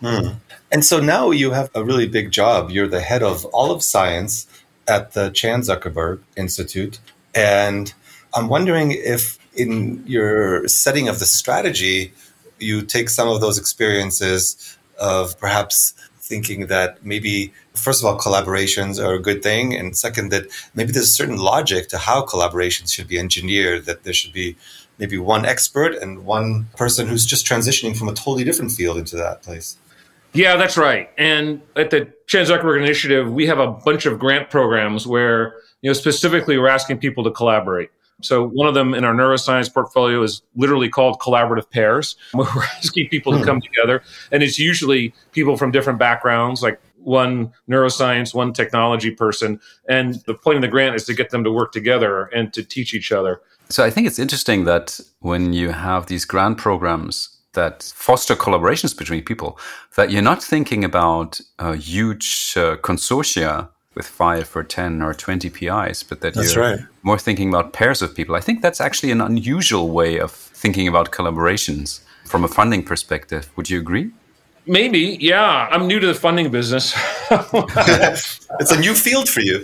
hmm. 0.00 0.28
And 0.72 0.84
so 0.84 1.00
now 1.00 1.30
you 1.30 1.50
have 1.50 1.70
a 1.74 1.84
really 1.84 2.06
big 2.06 2.30
job. 2.30 2.70
You're 2.70 2.88
the 2.88 3.00
head 3.00 3.22
of 3.22 3.44
all 3.46 3.70
of 3.70 3.82
science 3.82 4.46
at 4.88 5.12
the 5.12 5.30
Chan 5.30 5.62
Zuckerberg 5.62 6.20
Institute. 6.36 7.00
And 7.34 7.92
I'm 8.34 8.48
wondering 8.48 8.92
if 8.92 9.39
in 9.54 10.04
your 10.06 10.66
setting 10.68 11.08
of 11.08 11.18
the 11.18 11.26
strategy, 11.26 12.12
you 12.58 12.82
take 12.82 13.08
some 13.08 13.28
of 13.28 13.40
those 13.40 13.58
experiences 13.58 14.76
of 14.98 15.38
perhaps 15.40 15.94
thinking 16.30 16.68
that 16.68 17.04
maybe 17.04 17.52
first 17.74 18.00
of 18.00 18.06
all 18.06 18.16
collaborations 18.16 19.04
are 19.04 19.14
a 19.14 19.18
good 19.18 19.42
thing 19.42 19.74
and 19.74 19.96
second 19.96 20.30
that 20.30 20.46
maybe 20.74 20.92
there's 20.92 21.06
a 21.06 21.08
certain 21.08 21.38
logic 21.38 21.88
to 21.88 21.98
how 21.98 22.24
collaborations 22.24 22.92
should 22.92 23.08
be 23.08 23.18
engineered 23.18 23.84
that 23.86 24.04
there 24.04 24.12
should 24.12 24.32
be 24.32 24.56
maybe 24.98 25.18
one 25.18 25.44
expert 25.44 25.92
and 25.94 26.24
one 26.24 26.66
person 26.76 27.08
who's 27.08 27.26
just 27.26 27.44
transitioning 27.44 27.96
from 27.96 28.08
a 28.08 28.14
totally 28.14 28.44
different 28.44 28.70
field 28.70 28.96
into 28.96 29.16
that 29.16 29.42
place. 29.42 29.76
Yeah 30.32 30.56
that's 30.56 30.76
right. 30.76 31.10
And 31.18 31.60
at 31.74 31.90
the 31.90 32.12
Chan 32.28 32.46
Zuckerberg 32.46 32.78
Initiative 32.78 33.32
we 33.32 33.46
have 33.46 33.58
a 33.58 33.66
bunch 33.66 34.06
of 34.06 34.20
grant 34.20 34.50
programs 34.50 35.08
where 35.08 35.56
you 35.82 35.90
know 35.90 35.94
specifically 35.94 36.58
we're 36.58 36.68
asking 36.68 36.98
people 36.98 37.24
to 37.24 37.32
collaborate 37.32 37.90
so 38.22 38.46
one 38.46 38.68
of 38.68 38.74
them 38.74 38.94
in 38.94 39.04
our 39.04 39.14
neuroscience 39.14 39.72
portfolio 39.72 40.22
is 40.22 40.42
literally 40.54 40.88
called 40.88 41.18
collaborative 41.20 41.70
pairs. 41.70 42.16
We're 42.34 42.46
asking 42.76 43.08
people 43.08 43.32
to 43.32 43.38
hmm. 43.38 43.44
come 43.44 43.60
together, 43.60 44.02
and 44.32 44.42
it's 44.42 44.58
usually 44.58 45.14
people 45.32 45.56
from 45.56 45.70
different 45.70 45.98
backgrounds, 45.98 46.62
like 46.62 46.80
one 47.02 47.52
neuroscience, 47.68 48.34
one 48.34 48.52
technology 48.52 49.10
person. 49.10 49.60
And 49.88 50.16
the 50.26 50.34
point 50.34 50.56
of 50.56 50.62
the 50.62 50.68
grant 50.68 50.94
is 50.96 51.04
to 51.06 51.14
get 51.14 51.30
them 51.30 51.44
to 51.44 51.50
work 51.50 51.72
together 51.72 52.24
and 52.26 52.52
to 52.52 52.62
teach 52.62 52.94
each 52.94 53.12
other. 53.12 53.40
So 53.68 53.84
I 53.84 53.90
think 53.90 54.06
it's 54.06 54.18
interesting 54.18 54.64
that 54.64 55.00
when 55.20 55.52
you 55.52 55.70
have 55.70 56.06
these 56.06 56.24
grant 56.24 56.58
programs 56.58 57.40
that 57.52 57.82
foster 57.94 58.36
collaborations 58.36 58.96
between 58.96 59.22
people, 59.22 59.58
that 59.96 60.10
you're 60.10 60.22
not 60.22 60.42
thinking 60.42 60.84
about 60.84 61.40
a 61.58 61.76
huge 61.76 62.54
uh, 62.56 62.76
consortia 62.76 63.68
with 63.94 64.06
five 64.06 64.54
or 64.54 64.62
10 64.62 65.02
or 65.02 65.12
20 65.12 65.50
PIs, 65.50 66.02
but 66.04 66.20
that 66.20 66.34
that's 66.34 66.54
you're 66.54 66.64
right. 66.64 66.80
more 67.02 67.18
thinking 67.18 67.48
about 67.48 67.72
pairs 67.72 68.02
of 68.02 68.14
people. 68.14 68.36
I 68.36 68.40
think 68.40 68.62
that's 68.62 68.80
actually 68.80 69.10
an 69.10 69.20
unusual 69.20 69.90
way 69.90 70.18
of 70.18 70.30
thinking 70.30 70.86
about 70.86 71.10
collaborations 71.10 72.00
from 72.24 72.44
a 72.44 72.48
funding 72.48 72.84
perspective. 72.84 73.50
Would 73.56 73.68
you 73.68 73.80
agree? 73.80 74.12
Maybe, 74.66 75.18
yeah. 75.20 75.66
I'm 75.72 75.88
new 75.88 75.98
to 75.98 76.06
the 76.06 76.14
funding 76.14 76.50
business. 76.52 76.94
it's 77.30 78.70
a 78.70 78.78
new 78.78 78.94
field 78.94 79.28
for 79.28 79.40
you. 79.40 79.56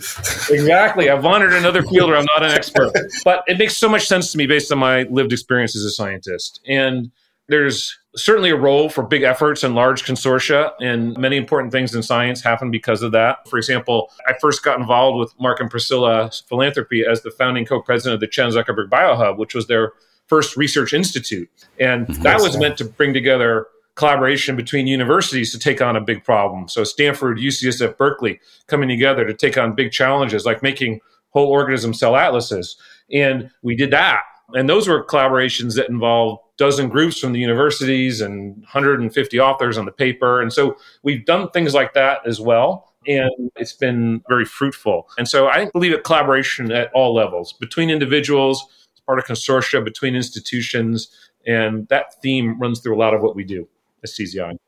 exactly. 0.50 1.08
I've 1.08 1.22
wandered 1.22 1.52
another 1.52 1.84
field 1.84 2.10
where 2.10 2.18
I'm 2.18 2.26
not 2.26 2.42
an 2.42 2.50
expert. 2.50 2.92
But 3.24 3.44
it 3.46 3.58
makes 3.58 3.76
so 3.76 3.88
much 3.88 4.08
sense 4.08 4.32
to 4.32 4.38
me 4.38 4.46
based 4.46 4.72
on 4.72 4.78
my 4.78 5.02
lived 5.02 5.32
experience 5.32 5.76
as 5.76 5.82
a 5.82 5.90
scientist. 5.90 6.60
And 6.66 7.12
there's 7.48 7.96
certainly 8.16 8.50
a 8.50 8.56
role 8.56 8.88
for 8.88 9.02
big 9.02 9.22
efforts 9.22 9.62
and 9.62 9.74
large 9.74 10.04
consortia, 10.04 10.72
and 10.80 11.16
many 11.16 11.36
important 11.36 11.72
things 11.72 11.94
in 11.94 12.02
science 12.02 12.42
happen 12.42 12.70
because 12.70 13.02
of 13.02 13.12
that. 13.12 13.48
For 13.48 13.56
example, 13.58 14.10
I 14.26 14.34
first 14.40 14.62
got 14.62 14.80
involved 14.80 15.18
with 15.18 15.32
Mark 15.38 15.60
and 15.60 15.70
Priscilla's 15.70 16.42
philanthropy 16.48 17.04
as 17.04 17.22
the 17.22 17.30
founding 17.30 17.64
co 17.64 17.80
president 17.80 18.14
of 18.14 18.20
the 18.20 18.26
Chan 18.26 18.50
Zuckerberg 18.50 18.88
BioHub, 18.88 19.36
which 19.36 19.54
was 19.54 19.66
their 19.66 19.92
first 20.26 20.56
research 20.56 20.92
institute. 20.92 21.48
And 21.78 22.06
mm-hmm. 22.06 22.22
that 22.22 22.40
was 22.40 22.58
meant 22.58 22.78
to 22.78 22.84
bring 22.84 23.12
together 23.14 23.66
collaboration 23.94 24.56
between 24.56 24.86
universities 24.86 25.52
to 25.52 25.58
take 25.58 25.80
on 25.80 25.96
a 25.96 26.00
big 26.00 26.22
problem. 26.24 26.68
So 26.68 26.84
Stanford, 26.84 27.38
UCSF, 27.38 27.96
Berkeley 27.96 28.40
coming 28.66 28.88
together 28.88 29.24
to 29.24 29.34
take 29.34 29.56
on 29.56 29.74
big 29.74 29.90
challenges 29.90 30.44
like 30.44 30.62
making 30.62 31.00
whole 31.30 31.48
organism 31.48 31.94
cell 31.94 32.16
atlases. 32.16 32.76
And 33.10 33.50
we 33.62 33.74
did 33.74 33.90
that. 33.92 34.22
And 34.52 34.68
those 34.68 34.86
were 34.86 35.04
collaborations 35.04 35.76
that 35.76 35.88
involved 35.88 36.42
dozen 36.56 36.88
groups 36.88 37.18
from 37.18 37.32
the 37.32 37.38
universities 37.38 38.20
and 38.20 38.56
150 38.58 39.40
authors 39.40 39.78
on 39.78 39.84
the 39.84 39.92
paper. 39.92 40.40
And 40.40 40.52
so 40.52 40.76
we've 41.02 41.24
done 41.24 41.50
things 41.50 41.74
like 41.74 41.94
that 41.94 42.20
as 42.26 42.40
well. 42.40 42.92
And 43.06 43.52
it's 43.56 43.72
been 43.72 44.22
very 44.28 44.44
fruitful. 44.44 45.08
And 45.16 45.28
so 45.28 45.48
I 45.48 45.70
believe 45.70 45.92
in 45.92 46.02
collaboration 46.02 46.72
at 46.72 46.90
all 46.92 47.14
levels 47.14 47.52
between 47.52 47.88
individuals, 47.90 48.66
as 48.94 49.00
part 49.00 49.18
of 49.18 49.26
consortia, 49.26 49.84
between 49.84 50.16
institutions. 50.16 51.08
And 51.46 51.86
that 51.88 52.20
theme 52.20 52.58
runs 52.60 52.80
through 52.80 52.96
a 52.96 52.98
lot 52.98 53.14
of 53.14 53.22
what 53.22 53.36
we 53.36 53.44
do 53.44 53.68
at 54.02 54.10
CZI. 54.10 54.58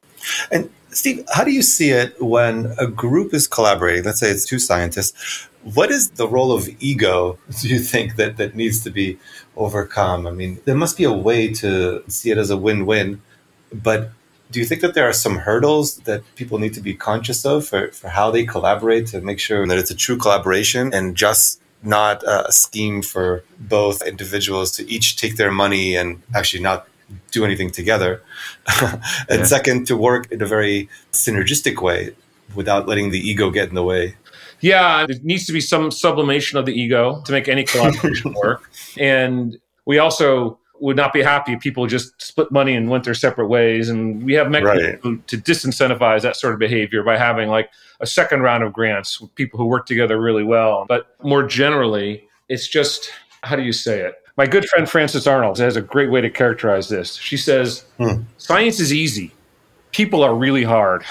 And 0.51 0.71
Steve, 0.91 1.25
how 1.33 1.45
do 1.45 1.51
you 1.51 1.63
see 1.63 1.91
it 1.91 2.21
when 2.23 2.75
a 2.79 2.87
group 2.87 3.35
is 3.35 3.47
collaborating? 3.47 4.05
Let's 4.05 4.21
say 4.21 4.31
it's 4.31 4.47
two 4.47 4.59
scientists. 4.59 5.48
What 5.63 5.91
is 5.91 6.11
the 6.11 6.29
role 6.29 6.53
of 6.53 6.69
ego, 6.81 7.39
do 7.61 7.69
you 7.69 7.79
think, 7.79 8.17
that, 8.17 8.37
that 8.37 8.55
needs 8.55 8.83
to 8.85 8.91
be 8.91 9.19
overcome? 9.57 10.27
I 10.27 10.31
mean, 10.31 10.61
there 10.65 10.77
must 10.77 10.97
be 10.97 11.05
a 11.05 11.13
way 11.13 11.53
to 11.55 12.03
see 12.09 12.31
it 12.31 12.39
as 12.39 12.51
a 12.51 12.57
win 12.57 12.87
win, 12.87 13.21
but 13.73 14.11
do 14.51 14.61
you 14.61 14.67
think 14.67 14.81
that 14.81 14.95
there 14.95 15.09
are 15.09 15.13
some 15.13 15.37
hurdles 15.39 15.99
that 15.99 16.23
people 16.35 16.59
need 16.59 16.73
to 16.75 16.81
be 16.81 16.95
conscious 16.95 17.45
of 17.45 17.67
for, 17.67 17.89
for 17.89 18.09
how 18.09 18.31
they 18.31 18.45
collaborate 18.45 19.07
to 19.09 19.21
make 19.21 19.39
sure 19.39 19.67
that 19.67 19.79
it's 19.79 19.91
a 19.91 19.95
true 19.97 20.17
collaboration 20.17 20.93
and 20.95 21.17
just 21.17 21.61
not 21.83 22.23
a 22.27 22.51
scheme 22.51 23.03
for 23.03 23.45
both 23.59 24.03
individuals 24.07 24.71
to 24.73 24.91
each 24.91 25.17
take 25.17 25.37
their 25.37 25.51
money 25.51 25.95
and 25.95 26.23
actually 26.35 26.63
not 26.63 26.89
do 27.31 27.45
anything 27.45 27.71
together. 27.71 28.23
and 28.81 29.01
yeah. 29.31 29.43
second, 29.45 29.87
to 29.87 29.97
work 29.97 30.31
in 30.33 30.43
a 30.43 30.47
very 30.47 30.89
synergistic 31.13 31.81
way 31.81 32.15
without 32.55 32.89
letting 32.89 33.11
the 33.11 33.19
ego 33.19 33.51
get 33.51 33.69
in 33.69 33.75
the 33.75 33.83
way. 33.83 34.17
Yeah, 34.61 35.07
there 35.07 35.17
needs 35.23 35.47
to 35.47 35.53
be 35.53 35.61
some 35.61 35.91
sublimation 35.91 36.59
of 36.59 36.67
the 36.67 36.73
ego 36.73 37.23
to 37.25 37.33
make 37.33 37.49
any 37.49 37.65
collaboration 37.65 38.33
work. 38.43 38.71
And 38.99 39.59
we 39.85 39.99
also 39.99 40.59
would 40.81 40.97
not 40.97 41.13
be 41.13 41.23
happy 41.23 41.53
if 41.53 41.61
people 41.61 41.87
just 41.87 42.21
split 42.21 42.53
money 42.53 42.75
and 42.75 42.89
went 42.89 43.05
their 43.05 43.15
separate 43.15 43.49
ways. 43.49 43.89
And 43.89 44.23
we 44.23 44.35
have 44.35 44.51
mechanisms 44.51 45.05
right. 45.05 45.27
to 45.29 45.39
disincentivize 45.39 46.23
that 46.23 46.37
sort 46.37 46.53
of 46.53 46.59
behavior 46.59 47.03
by 47.03 47.17
having 47.17 47.49
like 47.49 47.71
a 48.01 48.07
second 48.07 48.43
round 48.43 48.63
of 48.63 48.73
grants 48.73 49.21
with 49.21 49.35
people 49.35 49.59
who 49.59 49.67
work 49.67 49.87
together 49.87 50.21
really 50.21 50.45
well. 50.45 50.87
But 50.89 51.17
more 51.23 51.43
generally, 51.43 52.29
it's 52.49 52.69
just 52.69 53.11
how 53.43 53.57
do 53.57 53.63
you 53.63 53.73
say 53.73 54.01
it? 54.01 54.15
My 54.37 54.47
good 54.47 54.67
friend 54.67 54.89
Frances 54.89 55.27
Arnold 55.27 55.59
has 55.59 55.77
a 55.77 55.83
great 55.83 56.11
way 56.11 56.21
to 56.21 56.31
characterize 56.31 56.89
this. 56.89 57.17
She 57.17 57.37
says, 57.37 57.85
hmm. 57.97 58.23
Science 58.37 58.79
is 58.79 58.93
easy. 58.93 59.33
People 59.99 60.23
are 60.23 60.33
really 60.33 60.63
hard. 60.63 61.03
so, 61.03 61.11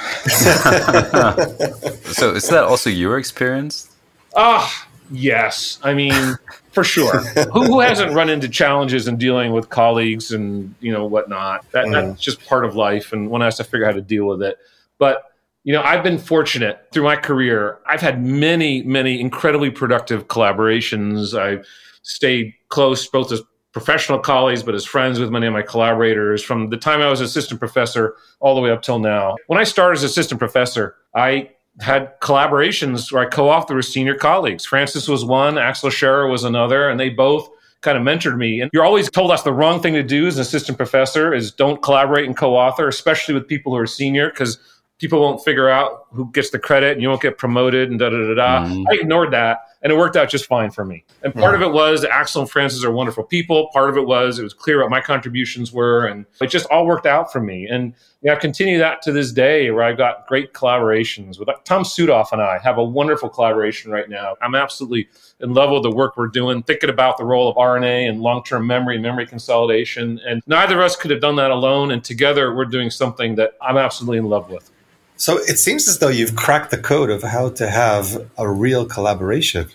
is 2.31 2.47
that 2.47 2.63
also 2.65 2.89
your 2.89 3.17
experience? 3.17 3.93
Ah, 4.33 4.87
yes. 5.11 5.77
I 5.83 5.93
mean, 5.93 6.37
for 6.71 6.85
sure. 6.85 7.19
who, 7.51 7.63
who, 7.63 7.81
hasn't 7.81 8.13
run 8.13 8.29
into 8.29 8.47
challenges 8.47 9.09
in 9.09 9.17
dealing 9.17 9.51
with 9.51 9.69
colleagues 9.69 10.31
and 10.31 10.73
you 10.79 10.93
know 10.93 11.05
whatnot? 11.05 11.69
That, 11.71 11.87
mm. 11.87 11.91
That's 11.91 12.21
just 12.21 12.47
part 12.47 12.63
of 12.63 12.77
life, 12.77 13.11
and 13.11 13.29
one 13.29 13.41
has 13.41 13.57
to 13.57 13.65
figure 13.65 13.85
out 13.85 13.91
how 13.91 13.97
to 13.97 14.01
deal 14.01 14.25
with 14.25 14.41
it. 14.41 14.57
But 14.99 15.33
you 15.65 15.73
know, 15.73 15.81
I've 15.81 16.01
been 16.01 16.17
fortunate 16.17 16.87
through 16.93 17.03
my 17.03 17.17
career. 17.17 17.79
I've 17.85 17.99
had 17.99 18.23
many, 18.23 18.83
many 18.83 19.19
incredibly 19.19 19.69
productive 19.69 20.29
collaborations. 20.29 21.37
I've 21.37 21.67
stayed 22.03 22.53
close 22.69 23.05
both 23.05 23.33
as 23.33 23.41
professional 23.77 24.17
colleagues, 24.17 24.63
but 24.63 24.73
as 24.73 24.85
friends 24.85 25.19
with 25.19 25.29
many 25.29 25.45
of 25.45 25.53
my 25.53 25.61
collaborators 25.61 26.43
from 26.43 26.69
the 26.69 26.77
time 26.77 26.99
I 27.01 27.09
was 27.09 27.21
assistant 27.21 27.59
professor 27.59 28.15
all 28.39 28.55
the 28.55 28.61
way 28.61 28.71
up 28.71 28.81
till 28.81 28.99
now. 28.99 29.35
When 29.47 29.59
I 29.59 29.63
started 29.63 29.97
as 29.97 30.03
assistant 30.03 30.39
professor, 30.39 30.95
I 31.15 31.51
had 31.79 32.19
collaborations 32.19 33.11
where 33.11 33.23
I 33.23 33.29
co-authored 33.29 33.75
with 33.75 33.85
senior 33.85 34.15
colleagues. 34.15 34.65
Frances 34.65 35.07
was 35.07 35.23
one, 35.23 35.59
Axel 35.59 35.91
Scherer 35.91 36.27
was 36.27 36.43
another, 36.43 36.89
and 36.89 36.99
they 36.99 37.09
both 37.09 37.49
kind 37.81 37.97
of 37.97 38.03
mentored 38.03 38.37
me. 38.37 38.61
And 38.61 38.71
you're 38.73 38.83
always 38.83 39.11
told 39.11 39.29
us 39.29 39.43
the 39.43 39.53
wrong 39.53 39.79
thing 39.79 39.93
to 39.93 40.01
do 40.01 40.25
as 40.25 40.37
an 40.37 40.41
assistant 40.41 40.79
professor 40.79 41.35
is 41.35 41.51
don't 41.51 41.83
collaborate 41.83 42.25
and 42.25 42.35
co-author, 42.35 42.87
especially 42.87 43.35
with 43.35 43.47
people 43.47 43.71
who 43.71 43.77
are 43.77 43.85
senior, 43.85 44.29
because 44.29 44.57
people 44.99 45.19
won't 45.19 45.43
figure 45.43 45.69
out 45.69 46.07
who 46.11 46.31
gets 46.31 46.49
the 46.49 46.59
credit 46.59 46.93
and 46.93 47.01
you 47.01 47.09
won't 47.09 47.21
get 47.21 47.37
promoted 47.37 47.89
and 47.89 47.99
da 47.99 48.09
da 48.09 48.17
da 48.17 48.33
da. 48.33 48.65
Mm. 48.67 48.85
I 48.89 48.95
ignored 48.95 49.31
that 49.31 49.59
and 49.83 49.93
it 49.93 49.95
worked 49.95 50.15
out 50.15 50.29
just 50.29 50.45
fine 50.45 50.71
for 50.71 50.83
me. 50.83 51.03
And 51.21 51.33
part 51.35 51.53
of 51.53 51.61
it 51.61 51.71
was 51.71 52.03
Axel 52.03 52.41
and 52.41 52.49
Frances 52.49 52.83
are 52.83 52.91
wonderful 52.91 53.23
people. 53.23 53.69
Part 53.71 53.89
of 53.89 53.97
it 53.97 54.07
was 54.07 54.39
it 54.39 54.43
was 54.43 54.53
clear 54.53 54.81
what 54.81 54.89
my 54.89 55.01
contributions 55.01 55.71
were 55.71 56.07
and 56.07 56.25
it 56.41 56.47
just 56.47 56.65
all 56.67 56.87
worked 56.87 57.05
out 57.05 57.31
for 57.31 57.39
me. 57.39 57.67
And 57.67 57.93
you 58.23 58.29
know, 58.31 58.33
I 58.33 58.39
continue 58.39 58.79
that 58.79 59.03
to 59.03 59.11
this 59.11 59.31
day 59.31 59.69
where 59.69 59.83
I've 59.83 59.97
got 59.97 60.25
great 60.25 60.53
collaborations 60.53 61.37
with 61.37 61.47
Tom 61.63 61.83
Südhof 61.83 62.31
and 62.31 62.41
I 62.41 62.57
have 62.57 62.79
a 62.79 62.83
wonderful 62.83 63.29
collaboration 63.29 63.91
right 63.91 64.09
now. 64.09 64.35
I'm 64.41 64.55
absolutely 64.55 65.09
in 65.39 65.53
love 65.53 65.69
with 65.69 65.83
the 65.83 65.91
work 65.91 66.17
we're 66.17 66.27
doing, 66.27 66.63
thinking 66.63 66.89
about 66.89 67.17
the 67.17 67.25
role 67.25 67.47
of 67.47 67.55
RNA 67.57 68.09
and 68.09 68.21
long-term 68.21 68.65
memory, 68.65 68.97
memory 68.97 69.27
consolidation. 69.27 70.19
And 70.25 70.41
neither 70.47 70.79
of 70.79 70.81
us 70.81 70.95
could 70.95 71.11
have 71.11 71.21
done 71.21 71.35
that 71.35 71.51
alone. 71.51 71.91
And 71.91 72.03
together 72.03 72.55
we're 72.55 72.65
doing 72.65 72.89
something 72.89 73.35
that 73.35 73.53
I'm 73.61 73.77
absolutely 73.77 74.17
in 74.17 74.25
love 74.25 74.49
with. 74.49 74.71
So 75.17 75.37
it 75.37 75.57
seems 75.57 75.87
as 75.87 75.99
though 75.99 76.09
you've 76.09 76.35
cracked 76.35 76.71
the 76.71 76.77
code 76.77 77.09
of 77.09 77.23
how 77.23 77.49
to 77.49 77.69
have 77.69 78.29
a 78.37 78.49
real 78.49 78.85
collaboration. 78.85 79.67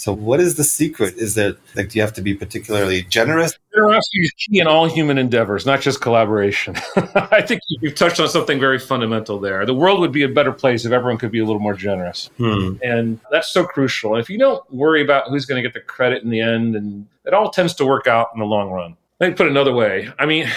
So 0.00 0.14
what 0.14 0.40
is 0.40 0.54
the 0.54 0.64
secret? 0.64 1.16
Is 1.16 1.34
there 1.34 1.56
like 1.76 1.90
do 1.90 1.98
you 1.98 2.02
have 2.02 2.14
to 2.14 2.22
be 2.22 2.32
particularly 2.32 3.02
generous? 3.02 3.52
Generosity 3.74 4.20
is 4.20 4.32
key 4.32 4.58
in 4.58 4.66
all 4.66 4.86
human 4.86 5.18
endeavors, 5.18 5.66
not 5.66 5.82
just 5.82 6.00
collaboration. 6.00 6.74
I 7.14 7.42
think 7.42 7.60
you've 7.68 7.94
touched 7.94 8.18
on 8.18 8.28
something 8.28 8.58
very 8.58 8.78
fundamental 8.78 9.38
there. 9.38 9.66
The 9.66 9.74
world 9.74 10.00
would 10.00 10.10
be 10.10 10.22
a 10.22 10.28
better 10.28 10.52
place 10.52 10.86
if 10.86 10.92
everyone 10.92 11.18
could 11.18 11.30
be 11.30 11.40
a 11.40 11.44
little 11.44 11.60
more 11.60 11.74
generous. 11.74 12.30
Hmm. 12.38 12.76
And 12.82 13.20
that's 13.30 13.48
so 13.48 13.64
crucial. 13.64 14.14
And 14.14 14.22
if 14.22 14.30
you 14.30 14.38
don't 14.38 14.62
worry 14.72 15.02
about 15.02 15.28
who's 15.28 15.44
going 15.44 15.62
to 15.62 15.68
get 15.68 15.74
the 15.74 15.84
credit 15.84 16.22
in 16.22 16.30
the 16.30 16.40
end, 16.40 16.76
and 16.76 17.06
it 17.26 17.34
all 17.34 17.50
tends 17.50 17.74
to 17.74 17.84
work 17.84 18.06
out 18.06 18.28
in 18.32 18.40
the 18.40 18.46
long 18.46 18.70
run. 18.70 18.96
Let 19.20 19.28
me 19.28 19.34
put 19.34 19.48
it 19.48 19.50
another 19.50 19.74
way. 19.74 20.10
I 20.18 20.24
mean, 20.24 20.48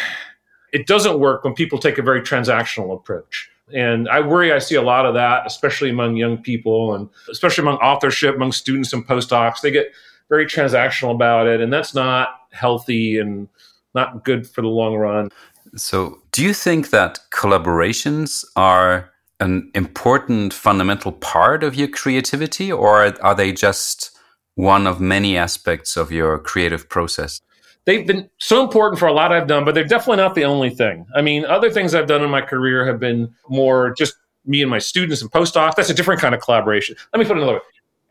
it 0.71 0.88
doesn't 0.88 1.19
work 1.19 1.43
when 1.43 1.53
people 1.53 1.79
take 1.79 1.97
a 1.97 2.01
very 2.01 2.21
transactional 2.21 2.95
approach. 2.95 3.50
And 3.74 4.08
I 4.08 4.20
worry 4.22 4.51
I 4.51 4.60
see 4.60 4.75
a 4.75 4.82
lot 4.82 5.06
of 5.06 5.15
that, 5.15 5.46
especially 5.46 5.89
among 5.89 6.15
young 6.15 6.38
people 6.38 6.94
and 6.94 7.10
especially 7.30 7.63
among 7.63 7.77
authorship, 7.77 8.36
among 8.36 8.51
students 8.51 8.94
and 8.94 9.06
postdocs. 9.06 9.62
They 9.62 9.72
get 9.72 9.92
very 10.30 10.46
transactional 10.46 11.12
about 11.12 11.48
it, 11.48 11.60
and 11.60 11.74
that's 11.74 11.94
not 11.94 12.42
healthy 12.51 13.18
and 13.18 13.48
not 13.96 14.24
good 14.24 14.48
for 14.48 14.62
the 14.62 14.68
long 14.68 14.96
run. 14.96 15.30
So, 15.75 16.22
do 16.32 16.44
you 16.44 16.53
think 16.53 16.92
that 16.92 17.20
collaborations 17.32 18.46
are 18.56 19.12
an 19.39 19.72
important 19.74 20.53
fundamental 20.53 21.12
part 21.12 21.63
of 21.63 21.75
your 21.75 21.88
creativity, 21.88 22.72
or 22.72 23.13
are 23.22 23.36
they 23.36 23.51
just 23.51 24.12
one 24.56 24.86
of 24.86 25.01
many 25.01 25.36
aspects 25.36 25.98
of 25.98 26.12
your 26.12 26.38
creative 26.38 26.88
process? 26.89 27.42
They've 27.86 28.06
been 28.06 28.30
so 28.40 28.63
important 28.63 29.00
for 29.00 29.08
a 29.08 29.13
lot 29.13 29.32
I've 29.32 29.48
done, 29.48 29.66
but 29.66 29.75
they're 29.75 29.84
definitely 29.84 30.18
not 30.18 30.36
the 30.36 30.46
only 30.46 30.70
thing. 30.70 31.06
I 31.16 31.22
mean, 31.22 31.46
other 31.46 31.70
things 31.70 31.94
I've 31.94 32.08
done 32.08 32.24
in 32.24 32.30
my 32.30 32.42
career 32.42 32.86
have 32.86 33.00
been 33.00 33.34
more 33.50 33.94
just 33.98 34.16
me 34.46 34.62
and 34.62 34.70
my 34.70 34.80
students 34.80 35.22
and 35.22 35.32
postdocs. 35.32 35.75
That's 35.75 35.90
a 35.90 35.94
different 35.94 36.22
kind 36.22 36.36
of 36.36 36.42
collaboration. 36.42 36.96
Let 37.13 37.20
me 37.20 37.25
put 37.25 37.38
it 37.38 37.42
another 37.42 37.58
way. 37.58 37.62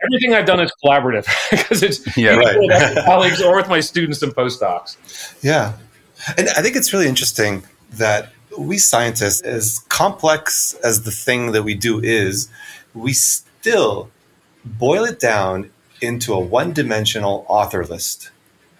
Everything 0.04 0.34
I've 0.34 0.46
done 0.46 0.60
is 0.60 0.72
collaborative 0.84 1.26
because 1.50 1.82
it's 1.82 2.16
yeah, 2.16 2.34
right. 2.34 2.58
with 2.58 3.04
colleagues 3.04 3.40
or 3.40 3.54
with 3.54 3.68
my 3.68 3.80
students 3.80 4.22
and 4.22 4.34
postdocs. 4.34 4.96
Yeah. 5.42 5.74
And 6.36 6.48
I 6.50 6.62
think 6.62 6.76
it's 6.76 6.92
really 6.92 7.08
interesting 7.08 7.64
that 7.92 8.32
we 8.58 8.78
scientists, 8.78 9.40
as 9.42 9.78
complex 9.88 10.74
as 10.82 11.02
the 11.04 11.10
thing 11.10 11.52
that 11.52 11.62
we 11.62 11.74
do 11.74 12.00
is, 12.00 12.48
we 12.94 13.12
still 13.12 14.10
boil 14.64 15.04
it 15.04 15.20
down 15.20 15.70
into 16.00 16.34
a 16.34 16.40
one 16.40 16.72
dimensional 16.72 17.46
author 17.48 17.84
list 17.84 18.30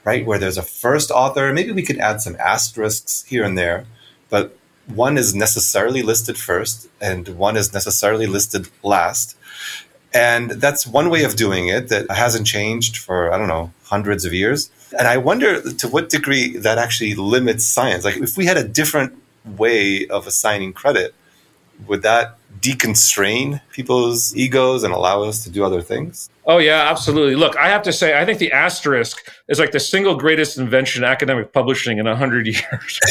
right? 0.05 0.25
Where 0.27 0.39
there's 0.39 0.59
a 0.59 0.63
first 0.63 1.11
author. 1.11 1.53
Maybe 1.53 1.73
we 1.73 1.83
could 1.83 1.99
add 1.99 2.21
some 2.21 2.37
asterisks 2.37 3.25
here 3.25 3.45
and 3.45 3.57
there, 3.57 3.87
but 4.31 4.57
one 4.87 5.17
is 5.17 5.35
necessarily 5.35 6.03
listed 6.03 6.37
first 6.37 6.89
and 7.01 7.29
one 7.29 7.57
is 7.57 7.73
necessarily 7.73 8.27
listed 8.27 8.69
last. 8.83 9.37
And 10.15 10.51
that's 10.53 10.87
one 10.87 11.09
way 11.09 11.25
of 11.25 11.37
doing 11.37 11.69
it 11.69 11.89
that 11.89 12.11
hasn't 12.11 12.47
changed 12.47 12.99
for, 12.99 13.33
I 13.33 13.39
don't 13.39 13.49
know, 13.49 13.73
hundreds 13.85 14.25
of 14.25 14.35
years. 14.35 14.71
And 14.99 15.09
I 15.09 15.17
wonder 15.17 15.63
to 15.73 15.89
what 15.89 16.11
degree 16.11 16.57
that 16.59 16.77
actually 16.77 17.15
limits 17.15 17.65
science. 17.65 18.05
Like, 18.05 18.19
if 18.19 18.37
we 18.37 18.45
had 18.45 18.59
a 18.59 18.65
different 18.65 19.15
way 19.45 20.07
of 20.09 20.27
assigning 20.27 20.75
credit, 20.75 21.15
would 21.87 22.03
that 22.03 22.39
deconstrain 22.61 23.61
people's 23.73 24.35
egos 24.37 24.85
and 24.85 24.95
allow 24.95 25.23
us 25.23 25.43
to 25.45 25.51
do 25.51 25.65
other 25.65 25.83
things? 25.83 26.31
Oh, 26.47 26.59
yeah, 26.59 26.89
absolutely. 26.91 27.35
Look, 27.35 27.57
I 27.57 27.69
have 27.69 27.83
to 27.83 27.93
say, 27.93 28.19
I 28.21 28.25
think 28.25 28.39
the 28.39 28.53
asterisk 28.53 29.29
is 29.49 29.59
like 29.59 29.73
the 29.73 29.81
single 29.81 30.15
greatest 30.15 30.59
invention 30.59 31.03
in 31.03 31.11
academic 31.11 31.53
publishing 31.53 31.99
in 31.99 32.07
100 32.07 32.47
years. 32.47 32.63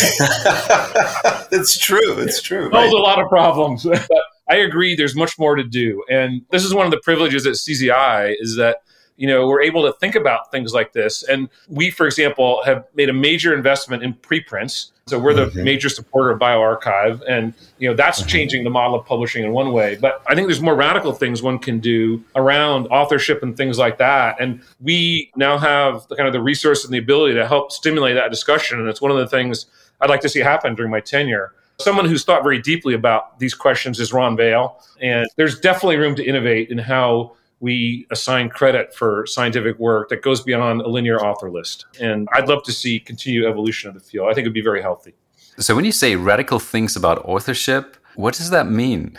it's 1.51 1.77
true. 1.77 2.19
It's 2.19 2.41
true. 2.41 2.69
Right? 2.69 2.73
Solves 2.73 2.93
a 2.93 2.97
lot 2.97 3.21
of 3.21 3.29
problems. 3.29 3.85
I 4.49 4.55
agree, 4.55 4.95
there's 4.95 5.15
much 5.15 5.39
more 5.39 5.55
to 5.55 5.63
do. 5.63 6.03
And 6.09 6.41
this 6.51 6.65
is 6.65 6.73
one 6.73 6.85
of 6.85 6.91
the 6.91 6.99
privileges 6.99 7.45
at 7.45 7.53
CZI 7.53 8.35
is 8.39 8.57
that 8.57 8.81
you 9.21 9.27
know, 9.27 9.45
we're 9.45 9.61
able 9.61 9.83
to 9.83 9.93
think 9.99 10.15
about 10.15 10.49
things 10.51 10.73
like 10.73 10.93
this. 10.93 11.21
And 11.21 11.47
we, 11.69 11.91
for 11.91 12.07
example, 12.07 12.63
have 12.65 12.85
made 12.95 13.07
a 13.07 13.13
major 13.13 13.53
investment 13.53 14.01
in 14.01 14.15
preprints. 14.15 14.91
So 15.11 15.19
we're 15.19 15.33
the 15.33 15.47
mm-hmm. 15.47 15.65
major 15.65 15.89
supporter 15.89 16.31
of 16.31 16.39
bioRxiv, 16.39 17.21
and 17.27 17.53
you 17.79 17.89
know 17.89 17.93
that's 17.93 18.19
mm-hmm. 18.19 18.29
changing 18.29 18.63
the 18.63 18.69
model 18.69 18.97
of 18.97 19.05
publishing 19.05 19.43
in 19.43 19.51
one 19.51 19.73
way. 19.73 19.97
But 19.99 20.23
I 20.25 20.35
think 20.35 20.47
there's 20.47 20.61
more 20.61 20.73
radical 20.73 21.11
things 21.11 21.43
one 21.43 21.59
can 21.59 21.81
do 21.81 22.23
around 22.33 22.87
authorship 22.87 23.43
and 23.43 23.57
things 23.57 23.77
like 23.77 23.97
that. 23.97 24.39
And 24.39 24.61
we 24.79 25.29
now 25.35 25.57
have 25.57 26.07
the 26.07 26.15
kind 26.15 26.27
of 26.27 26.33
the 26.33 26.41
resource 26.41 26.85
and 26.85 26.93
the 26.93 26.97
ability 26.97 27.33
to 27.33 27.45
help 27.45 27.73
stimulate 27.73 28.15
that 28.15 28.31
discussion. 28.31 28.79
And 28.79 28.87
it's 28.87 29.01
one 29.01 29.11
of 29.11 29.17
the 29.17 29.27
things 29.27 29.65
I'd 29.99 30.09
like 30.09 30.21
to 30.21 30.29
see 30.29 30.39
happen 30.39 30.75
during 30.75 30.91
my 30.91 31.01
tenure. 31.01 31.51
Someone 31.81 32.05
who's 32.05 32.23
thought 32.23 32.41
very 32.41 32.61
deeply 32.61 32.93
about 32.93 33.37
these 33.37 33.53
questions 33.53 33.99
is 33.99 34.13
Ron 34.13 34.37
Vale, 34.37 34.81
and 35.01 35.27
there's 35.35 35.59
definitely 35.59 35.97
room 35.97 36.15
to 36.15 36.23
innovate 36.23 36.69
in 36.69 36.77
how 36.77 37.35
we 37.61 38.07
assign 38.11 38.49
credit 38.49 38.93
for 38.93 39.25
scientific 39.27 39.79
work 39.79 40.09
that 40.09 40.21
goes 40.21 40.41
beyond 40.41 40.81
a 40.81 40.87
linear 40.87 41.23
author 41.23 41.49
list. 41.49 41.85
And 41.99 42.27
I'd 42.33 42.49
love 42.49 42.63
to 42.63 42.71
see 42.73 42.99
continued 42.99 43.45
evolution 43.45 43.87
of 43.87 43.93
the 43.93 44.01
field. 44.01 44.27
I 44.29 44.33
think 44.33 44.45
it'd 44.45 44.53
be 44.53 44.61
very 44.61 44.81
healthy. 44.81 45.13
So, 45.57 45.75
when 45.75 45.85
you 45.85 45.91
say 45.91 46.15
radical 46.15 46.59
things 46.59 46.95
about 46.95 47.23
authorship, 47.25 47.97
what 48.15 48.33
does 48.33 48.49
that 48.49 48.67
mean? 48.67 49.17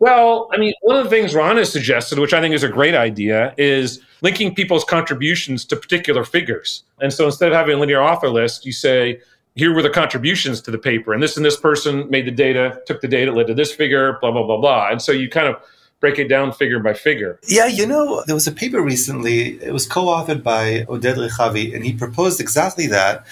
Well, 0.00 0.50
I 0.52 0.58
mean, 0.58 0.74
one 0.82 0.96
of 0.96 1.04
the 1.04 1.10
things 1.10 1.34
Ron 1.34 1.56
has 1.56 1.72
suggested, 1.72 2.18
which 2.18 2.34
I 2.34 2.40
think 2.40 2.54
is 2.54 2.62
a 2.62 2.68
great 2.68 2.94
idea, 2.94 3.54
is 3.56 4.00
linking 4.22 4.54
people's 4.54 4.84
contributions 4.84 5.64
to 5.66 5.76
particular 5.76 6.24
figures. 6.24 6.82
And 7.00 7.12
so 7.12 7.26
instead 7.26 7.48
of 7.48 7.54
having 7.54 7.76
a 7.76 7.78
linear 7.78 8.02
author 8.02 8.28
list, 8.28 8.66
you 8.66 8.72
say, 8.72 9.20
here 9.54 9.72
were 9.72 9.82
the 9.82 9.90
contributions 9.90 10.60
to 10.62 10.70
the 10.72 10.78
paper, 10.78 11.12
and 11.12 11.22
this 11.22 11.36
and 11.36 11.46
this 11.46 11.56
person 11.56 12.10
made 12.10 12.26
the 12.26 12.32
data, 12.32 12.80
took 12.86 13.00
the 13.00 13.08
data, 13.08 13.30
led 13.30 13.46
to 13.46 13.54
this 13.54 13.72
figure, 13.72 14.18
blah, 14.20 14.32
blah, 14.32 14.44
blah, 14.44 14.56
blah. 14.56 14.88
And 14.90 15.00
so 15.00 15.12
you 15.12 15.28
kind 15.28 15.46
of 15.46 15.62
break 16.04 16.18
it 16.18 16.28
down 16.28 16.52
figure 16.52 16.80
by 16.80 16.92
figure. 16.92 17.38
Yeah, 17.46 17.64
you 17.64 17.86
know, 17.86 18.22
there 18.26 18.34
was 18.34 18.46
a 18.46 18.52
paper 18.52 18.82
recently, 18.82 19.36
it 19.68 19.72
was 19.72 19.86
co 19.86 20.02
authored 20.16 20.42
by 20.42 20.64
Oded 20.92 21.16
Rechavi, 21.24 21.74
and 21.74 21.82
he 21.82 21.94
proposed 21.94 22.42
exactly 22.42 22.86
that. 22.88 23.24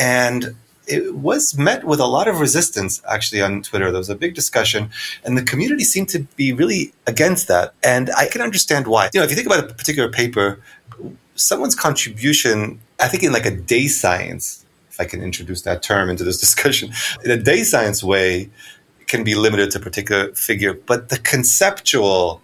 And 0.00 0.56
it 0.88 1.14
was 1.14 1.56
met 1.56 1.84
with 1.84 2.00
a 2.00 2.10
lot 2.16 2.26
of 2.26 2.40
resistance 2.40 3.00
actually 3.08 3.42
on 3.42 3.62
Twitter. 3.62 3.92
There 3.92 4.04
was 4.06 4.10
a 4.10 4.20
big 4.24 4.34
discussion, 4.34 4.90
and 5.22 5.38
the 5.38 5.44
community 5.52 5.84
seemed 5.84 6.08
to 6.16 6.20
be 6.40 6.52
really 6.52 6.92
against 7.06 7.46
that. 7.46 7.74
And 7.84 8.10
I 8.22 8.26
can 8.26 8.40
understand 8.40 8.88
why. 8.88 9.08
You 9.14 9.20
know, 9.20 9.24
if 9.24 9.30
you 9.30 9.36
think 9.36 9.46
about 9.46 9.62
a 9.70 9.72
particular 9.72 10.10
paper, 10.10 10.60
someone's 11.36 11.76
contribution, 11.76 12.80
I 12.98 13.06
think 13.06 13.22
in 13.22 13.32
like 13.32 13.46
a 13.46 13.56
day 13.74 13.86
science 13.86 14.66
if 14.96 15.00
I 15.00 15.04
can 15.04 15.22
introduce 15.22 15.62
that 15.62 15.82
term 15.82 16.08
into 16.08 16.24
this 16.24 16.40
discussion. 16.46 16.90
In 17.24 17.30
a 17.30 17.36
day 17.36 17.62
science 17.62 18.02
way, 18.02 18.50
can 19.06 19.24
be 19.24 19.34
limited 19.34 19.70
to 19.72 19.78
a 19.78 19.80
particular 19.80 20.32
figure, 20.34 20.74
but 20.74 21.08
the 21.08 21.18
conceptual 21.18 22.42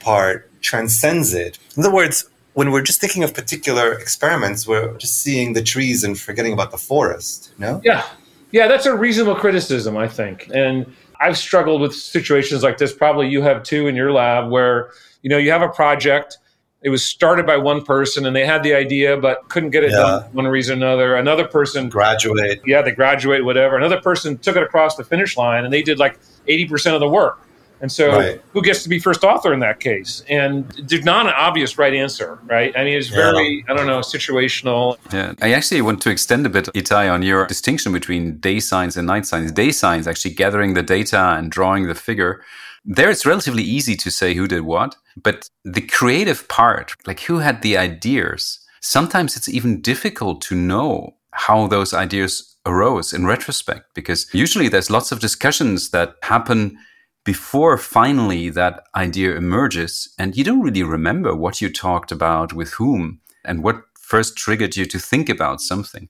part 0.00 0.50
transcends 0.60 1.32
it. 1.32 1.58
In 1.76 1.84
other 1.84 1.94
words, 1.94 2.28
when 2.54 2.70
we're 2.70 2.82
just 2.82 3.00
thinking 3.00 3.22
of 3.24 3.34
particular 3.34 3.92
experiments, 3.92 4.66
we're 4.66 4.96
just 4.98 5.22
seeing 5.22 5.52
the 5.52 5.62
trees 5.62 6.04
and 6.04 6.18
forgetting 6.18 6.52
about 6.52 6.70
the 6.70 6.78
forest, 6.78 7.52
know? 7.58 7.80
Yeah. 7.84 8.04
Yeah, 8.52 8.68
that's 8.68 8.86
a 8.86 8.96
reasonable 8.96 9.34
criticism, 9.34 9.96
I 9.96 10.06
think. 10.06 10.48
And 10.54 10.86
I've 11.20 11.36
struggled 11.36 11.80
with 11.80 11.94
situations 11.94 12.62
like 12.62 12.78
this. 12.78 12.92
Probably 12.92 13.28
you 13.28 13.42
have 13.42 13.64
too 13.64 13.88
in 13.88 13.96
your 13.96 14.12
lab 14.12 14.50
where, 14.50 14.90
you 15.22 15.30
know, 15.30 15.38
you 15.38 15.50
have 15.50 15.62
a 15.62 15.68
project 15.68 16.38
it 16.84 16.90
was 16.90 17.02
started 17.02 17.46
by 17.46 17.56
one 17.56 17.82
person 17.82 18.26
and 18.26 18.36
they 18.36 18.44
had 18.44 18.62
the 18.62 18.74
idea 18.74 19.16
but 19.16 19.48
couldn't 19.48 19.70
get 19.70 19.82
it 19.82 19.90
yeah. 19.90 19.96
done 19.96 20.22
one 20.32 20.46
reason 20.46 20.82
or 20.82 20.86
another. 20.86 21.16
Another 21.16 21.46
person 21.46 21.88
graduate. 21.88 22.60
Yeah, 22.66 22.82
they 22.82 22.92
graduate, 22.92 23.42
whatever. 23.42 23.78
Another 23.78 24.00
person 24.02 24.36
took 24.36 24.54
it 24.54 24.62
across 24.62 24.96
the 24.96 25.02
finish 25.02 25.36
line 25.38 25.64
and 25.64 25.72
they 25.72 25.82
did 25.82 25.98
like 25.98 26.20
80% 26.46 26.92
of 26.92 27.00
the 27.00 27.08
work. 27.08 27.40
And 27.80 27.90
so, 27.90 28.16
right. 28.16 28.40
who 28.52 28.62
gets 28.62 28.82
to 28.84 28.88
be 28.88 28.98
first 28.98 29.24
author 29.24 29.52
in 29.52 29.60
that 29.60 29.80
case? 29.80 30.22
And 30.28 30.68
there's 30.88 31.04
not 31.04 31.26
an 31.26 31.34
obvious 31.36 31.76
right 31.76 31.92
answer, 31.92 32.38
right? 32.44 32.72
I 32.76 32.84
mean, 32.84 32.96
it's 32.96 33.08
very, 33.08 33.64
yeah. 33.66 33.72
I 33.72 33.76
don't 33.76 33.86
know, 33.86 33.98
situational. 33.98 34.96
Yeah, 35.12 35.34
I 35.42 35.52
actually 35.52 35.82
want 35.82 36.00
to 36.02 36.10
extend 36.10 36.46
a 36.46 36.48
bit, 36.48 36.66
Itai, 36.66 37.12
on 37.12 37.22
your 37.22 37.46
distinction 37.46 37.92
between 37.92 38.38
day 38.38 38.60
science 38.60 38.96
and 38.96 39.06
night 39.06 39.26
science. 39.26 39.52
Day 39.52 39.70
science, 39.70 40.06
actually 40.06 40.34
gathering 40.34 40.74
the 40.74 40.82
data 40.82 41.34
and 41.36 41.50
drawing 41.50 41.86
the 41.86 41.94
figure. 41.94 42.42
There, 42.84 43.10
it's 43.10 43.26
relatively 43.26 43.62
easy 43.62 43.96
to 43.96 44.10
say 44.10 44.34
who 44.34 44.46
did 44.46 44.62
what, 44.62 44.96
but 45.22 45.48
the 45.64 45.80
creative 45.80 46.48
part, 46.48 46.94
like 47.06 47.20
who 47.20 47.38
had 47.38 47.62
the 47.62 47.76
ideas, 47.76 48.60
sometimes 48.80 49.36
it's 49.36 49.48
even 49.48 49.80
difficult 49.80 50.40
to 50.42 50.54
know 50.54 51.14
how 51.32 51.66
those 51.66 51.92
ideas 51.94 52.56
arose 52.66 53.12
in 53.12 53.26
retrospect, 53.26 53.94
because 53.94 54.26
usually 54.32 54.68
there's 54.68 54.90
lots 54.90 55.12
of 55.12 55.20
discussions 55.20 55.90
that 55.90 56.14
happen 56.22 56.78
before 57.24 57.78
finally 57.78 58.50
that 58.50 58.84
idea 58.94 59.34
emerges, 59.34 60.14
and 60.18 60.36
you 60.36 60.44
don't 60.44 60.62
really 60.62 60.82
remember 60.82 61.34
what 61.34 61.60
you 61.60 61.70
talked 61.70 62.12
about 62.12 62.52
with 62.52 62.72
whom 62.74 63.20
and 63.44 63.62
what 63.62 63.82
first 63.98 64.36
triggered 64.36 64.76
you 64.76 64.84
to 64.84 64.98
think 64.98 65.28
about 65.28 65.60
something. 65.60 66.08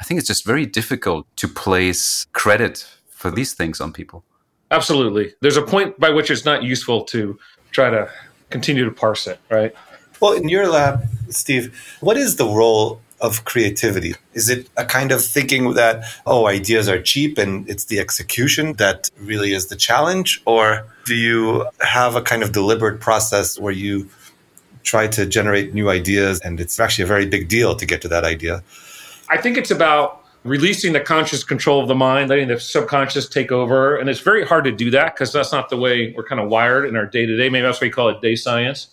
I 0.00 0.04
think 0.04 0.18
it's 0.18 0.28
just 0.28 0.44
very 0.44 0.66
difficult 0.66 1.26
to 1.36 1.48
place 1.48 2.26
credit 2.32 2.86
for 3.10 3.30
these 3.30 3.52
things 3.52 3.80
on 3.80 3.92
people. 3.92 4.24
Absolutely. 4.70 5.34
There's 5.40 5.56
a 5.56 5.62
point 5.62 5.98
by 5.98 6.10
which 6.10 6.30
it's 6.30 6.44
not 6.44 6.62
useful 6.62 7.04
to 7.04 7.38
try 7.72 7.90
to 7.90 8.08
continue 8.52 8.84
to 8.84 8.90
parse 8.90 9.26
it, 9.26 9.40
right? 9.50 9.74
Well, 10.20 10.32
in 10.34 10.48
your 10.48 10.68
lab, 10.68 11.04
Steve, 11.30 11.74
what 12.00 12.16
is 12.16 12.36
the 12.36 12.46
role 12.46 13.00
of 13.20 13.44
creativity? 13.44 14.14
Is 14.34 14.48
it 14.50 14.68
a 14.76 14.84
kind 14.84 15.12
of 15.12 15.24
thinking 15.24 15.74
that, 15.74 16.04
oh, 16.26 16.46
ideas 16.46 16.88
are 16.88 17.00
cheap 17.00 17.38
and 17.38 17.68
it's 17.68 17.84
the 17.84 17.98
execution 17.98 18.74
that 18.74 19.08
really 19.18 19.52
is 19.52 19.68
the 19.68 19.76
challenge? 19.76 20.42
Or 20.44 20.86
do 21.06 21.14
you 21.14 21.66
have 21.80 22.16
a 22.16 22.22
kind 22.22 22.42
of 22.42 22.52
deliberate 22.52 23.00
process 23.00 23.58
where 23.58 23.72
you 23.72 24.08
try 24.82 25.06
to 25.06 25.24
generate 25.24 25.72
new 25.72 25.88
ideas 25.88 26.40
and 26.40 26.60
it's 26.60 26.78
actually 26.80 27.04
a 27.04 27.06
very 27.06 27.26
big 27.26 27.48
deal 27.48 27.74
to 27.76 27.86
get 27.86 28.02
to 28.02 28.08
that 28.08 28.24
idea? 28.24 28.62
I 29.28 29.40
think 29.40 29.56
it's 29.56 29.70
about 29.70 30.21
releasing 30.44 30.92
the 30.92 31.00
conscious 31.00 31.44
control 31.44 31.80
of 31.80 31.88
the 31.88 31.94
mind, 31.94 32.28
letting 32.28 32.48
the 32.48 32.58
subconscious 32.58 33.28
take 33.28 33.52
over. 33.52 33.96
And 33.96 34.08
it's 34.08 34.20
very 34.20 34.44
hard 34.44 34.64
to 34.64 34.72
do 34.72 34.90
that 34.90 35.14
because 35.14 35.32
that's 35.32 35.52
not 35.52 35.68
the 35.68 35.76
way 35.76 36.12
we're 36.16 36.24
kind 36.24 36.40
of 36.40 36.48
wired 36.48 36.88
in 36.88 36.96
our 36.96 37.06
day 37.06 37.26
to 37.26 37.36
day. 37.36 37.48
Maybe 37.48 37.62
that's 37.62 37.80
why 37.80 37.86
we 37.86 37.90
call 37.90 38.08
it 38.08 38.20
day 38.20 38.34
science. 38.34 38.88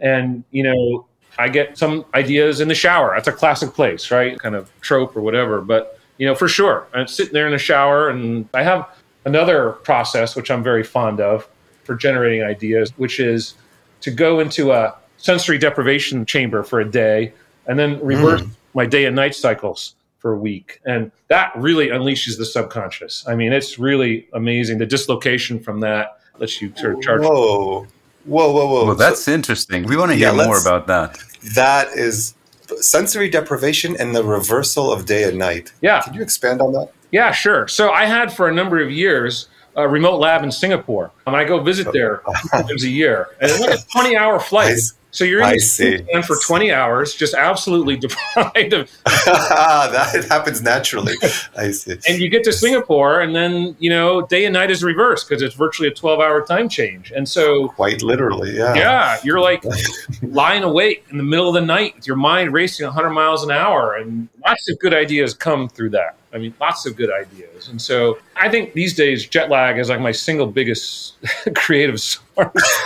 And, 0.00 0.42
you 0.50 0.64
know, 0.64 1.06
I 1.38 1.48
get 1.48 1.78
some 1.78 2.04
ideas 2.14 2.60
in 2.60 2.68
the 2.68 2.74
shower. 2.74 3.12
That's 3.14 3.28
a 3.28 3.32
classic 3.32 3.72
place, 3.72 4.10
right? 4.10 4.38
Kind 4.38 4.56
of 4.56 4.70
trope 4.80 5.16
or 5.16 5.20
whatever. 5.20 5.60
But, 5.60 5.98
you 6.18 6.26
know, 6.26 6.34
for 6.34 6.48
sure, 6.48 6.88
I'm 6.92 7.06
sitting 7.06 7.32
there 7.32 7.46
in 7.46 7.52
the 7.52 7.58
shower 7.58 8.08
and 8.08 8.48
I 8.52 8.62
have 8.62 8.88
another 9.24 9.72
process, 9.72 10.34
which 10.34 10.50
I'm 10.50 10.62
very 10.62 10.82
fond 10.82 11.20
of 11.20 11.48
for 11.84 11.94
generating 11.94 12.42
ideas, 12.42 12.90
which 12.96 13.20
is 13.20 13.54
to 14.00 14.10
go 14.10 14.40
into 14.40 14.72
a 14.72 14.94
sensory 15.18 15.58
deprivation 15.58 16.26
chamber 16.26 16.62
for 16.62 16.80
a 16.80 16.90
day 16.90 17.32
and 17.66 17.78
then 17.78 18.00
reverse 18.04 18.40
mm. 18.40 18.50
my 18.74 18.86
day 18.86 19.04
and 19.04 19.14
night 19.14 19.34
cycles 19.34 19.94
for 20.20 20.32
a 20.32 20.38
week. 20.38 20.80
And 20.84 21.10
that 21.28 21.52
really 21.56 21.88
unleashes 21.88 22.38
the 22.38 22.44
subconscious. 22.44 23.26
I 23.26 23.34
mean, 23.34 23.52
it's 23.52 23.78
really 23.78 24.28
amazing. 24.32 24.78
The 24.78 24.86
dislocation 24.86 25.58
from 25.58 25.80
that 25.80 26.20
lets 26.38 26.60
you 26.62 26.72
sort 26.76 26.94
of 26.94 27.02
charge. 27.02 27.22
Whoa. 27.22 27.86
Whoa, 28.26 28.52
whoa, 28.52 28.66
whoa. 28.66 28.84
Well, 28.86 28.94
that's 28.94 29.24
so, 29.24 29.32
interesting. 29.32 29.84
We 29.84 29.96
want 29.96 30.10
to 30.10 30.16
hear 30.16 30.32
yeah, 30.32 30.44
more 30.46 30.60
about 30.60 30.86
that. 30.86 31.18
That 31.54 31.88
is 31.88 32.34
sensory 32.80 33.28
deprivation 33.28 33.96
and 33.98 34.14
the 34.14 34.22
reversal 34.22 34.92
of 34.92 35.06
day 35.06 35.24
and 35.24 35.38
night. 35.38 35.72
Yeah. 35.80 36.02
Can 36.02 36.14
you 36.14 36.22
expand 36.22 36.60
on 36.60 36.72
that? 36.74 36.92
Yeah, 37.10 37.32
sure. 37.32 37.66
So 37.66 37.90
I 37.90 38.04
had 38.04 38.32
for 38.32 38.48
a 38.48 38.54
number 38.54 38.80
of 38.80 38.90
years 38.90 39.48
a 39.76 39.88
remote 39.88 40.18
lab 40.18 40.42
in 40.42 40.52
Singapore. 40.52 41.10
And 41.26 41.34
I 41.34 41.44
go 41.44 41.60
visit 41.60 41.88
oh. 41.88 41.92
there 41.92 42.22
times 42.50 42.84
a 42.84 42.88
year. 42.88 43.28
And 43.40 43.50
it's 43.50 43.60
like 43.60 43.78
a 43.78 43.82
20 43.92 44.16
hour 44.16 44.38
flight. 44.38 44.78
So 45.12 45.24
you're 45.24 45.42
in 45.42 45.58
the 45.58 46.22
for 46.26 46.36
20 46.36 46.72
hours, 46.72 47.14
just 47.14 47.34
absolutely 47.34 47.96
deprived 48.06 48.72
of. 48.72 48.90
that 49.04 50.26
happens 50.28 50.62
naturally. 50.62 51.14
I 51.56 51.72
see. 51.72 51.96
And 52.08 52.20
you 52.20 52.28
get 52.28 52.44
to 52.44 52.52
Singapore, 52.52 53.20
and 53.20 53.34
then 53.34 53.76
you 53.78 53.90
know 53.90 54.22
day 54.22 54.44
and 54.44 54.52
night 54.52 54.70
is 54.70 54.84
reversed 54.84 55.28
because 55.28 55.42
it's 55.42 55.54
virtually 55.54 55.88
a 55.88 55.92
12-hour 55.92 56.46
time 56.46 56.68
change. 56.68 57.10
And 57.10 57.28
so, 57.28 57.68
quite 57.68 58.02
literally, 58.02 58.56
yeah. 58.56 58.74
Yeah, 58.74 59.18
you're 59.24 59.40
like 59.40 59.64
lying 60.22 60.62
awake 60.62 61.04
in 61.10 61.16
the 61.16 61.24
middle 61.24 61.48
of 61.48 61.54
the 61.54 61.60
night 61.60 61.96
with 61.96 62.06
your 62.06 62.16
mind 62.16 62.52
racing 62.52 62.86
100 62.86 63.10
miles 63.10 63.42
an 63.42 63.50
hour, 63.50 63.96
and 63.96 64.28
lots 64.46 64.70
of 64.70 64.78
good 64.78 64.94
ideas 64.94 65.34
come 65.34 65.68
through 65.68 65.90
that. 65.90 66.16
I 66.32 66.38
mean, 66.38 66.54
lots 66.60 66.86
of 66.86 66.94
good 66.94 67.10
ideas. 67.12 67.68
And 67.68 67.82
so, 67.82 68.18
I 68.36 68.48
think 68.48 68.74
these 68.74 68.94
days 68.94 69.26
jet 69.26 69.50
lag 69.50 69.78
is 69.78 69.88
like 69.88 70.00
my 70.00 70.12
single 70.12 70.46
biggest 70.46 71.14
creative 71.54 72.00
source. 72.00 72.80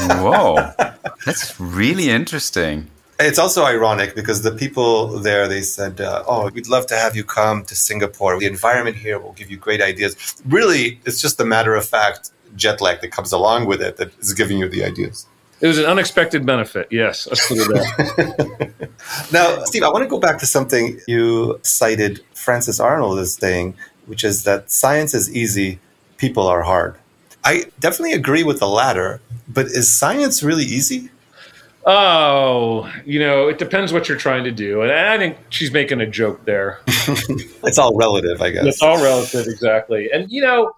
Whoa, 0.00 0.72
that's 1.24 1.58
really 1.60 2.10
interesting. 2.10 2.88
It's 3.18 3.38
also 3.38 3.64
ironic 3.64 4.14
because 4.14 4.42
the 4.42 4.52
people 4.52 5.18
there 5.18 5.46
they 5.46 5.60
said, 5.60 6.00
uh, 6.00 6.24
"Oh, 6.26 6.48
we'd 6.48 6.68
love 6.68 6.86
to 6.86 6.96
have 6.96 7.14
you 7.14 7.24
come 7.24 7.64
to 7.66 7.74
Singapore. 7.74 8.38
The 8.38 8.46
environment 8.46 8.96
here 8.96 9.18
will 9.18 9.32
give 9.32 9.50
you 9.50 9.58
great 9.58 9.82
ideas." 9.82 10.16
Really, 10.46 11.00
it's 11.04 11.20
just 11.20 11.36
the 11.36 11.44
matter 11.44 11.74
of 11.74 11.86
fact 11.86 12.30
jet 12.56 12.80
lag 12.80 13.00
that 13.02 13.12
comes 13.12 13.32
along 13.32 13.66
with 13.66 13.82
it 13.82 13.96
that 13.98 14.16
is 14.18 14.32
giving 14.32 14.58
you 14.58 14.68
the 14.68 14.84
ideas. 14.84 15.26
It 15.60 15.66
was 15.66 15.78
an 15.78 15.84
unexpected 15.84 16.46
benefit. 16.46 16.88
Yes, 16.90 17.26
let's 17.26 17.46
put 17.46 17.58
it 17.58 17.68
that. 17.68 18.88
now, 19.32 19.62
Steve, 19.64 19.82
I 19.82 19.90
want 19.90 20.02
to 20.02 20.08
go 20.08 20.18
back 20.18 20.38
to 20.38 20.46
something 20.46 20.98
you 21.06 21.60
cited 21.62 22.24
Frances 22.32 22.80
Arnold 22.80 23.18
as 23.18 23.34
saying, 23.34 23.74
which 24.06 24.24
is 24.24 24.44
that 24.44 24.70
science 24.70 25.12
is 25.12 25.34
easy, 25.34 25.78
people 26.16 26.46
are 26.46 26.62
hard. 26.62 26.96
I 27.44 27.64
definitely 27.80 28.12
agree 28.12 28.42
with 28.42 28.58
the 28.58 28.68
latter, 28.68 29.20
but 29.48 29.66
is 29.66 29.88
science 29.88 30.42
really 30.42 30.64
easy? 30.64 31.10
Oh, 31.86 32.92
you 33.06 33.18
know, 33.18 33.48
it 33.48 33.58
depends 33.58 33.92
what 33.92 34.08
you're 34.08 34.18
trying 34.18 34.44
to 34.44 34.50
do. 34.50 34.82
And 34.82 34.92
I 34.92 35.16
think 35.16 35.38
she's 35.48 35.72
making 35.72 36.00
a 36.00 36.06
joke 36.06 36.44
there. 36.44 36.80
it's 36.86 37.78
all 37.78 37.96
relative, 37.96 38.42
I 38.42 38.50
guess. 38.50 38.66
It's 38.66 38.82
all 38.82 39.02
relative, 39.02 39.46
exactly. 39.46 40.10
And, 40.12 40.30
you 40.30 40.42
know, 40.42 40.72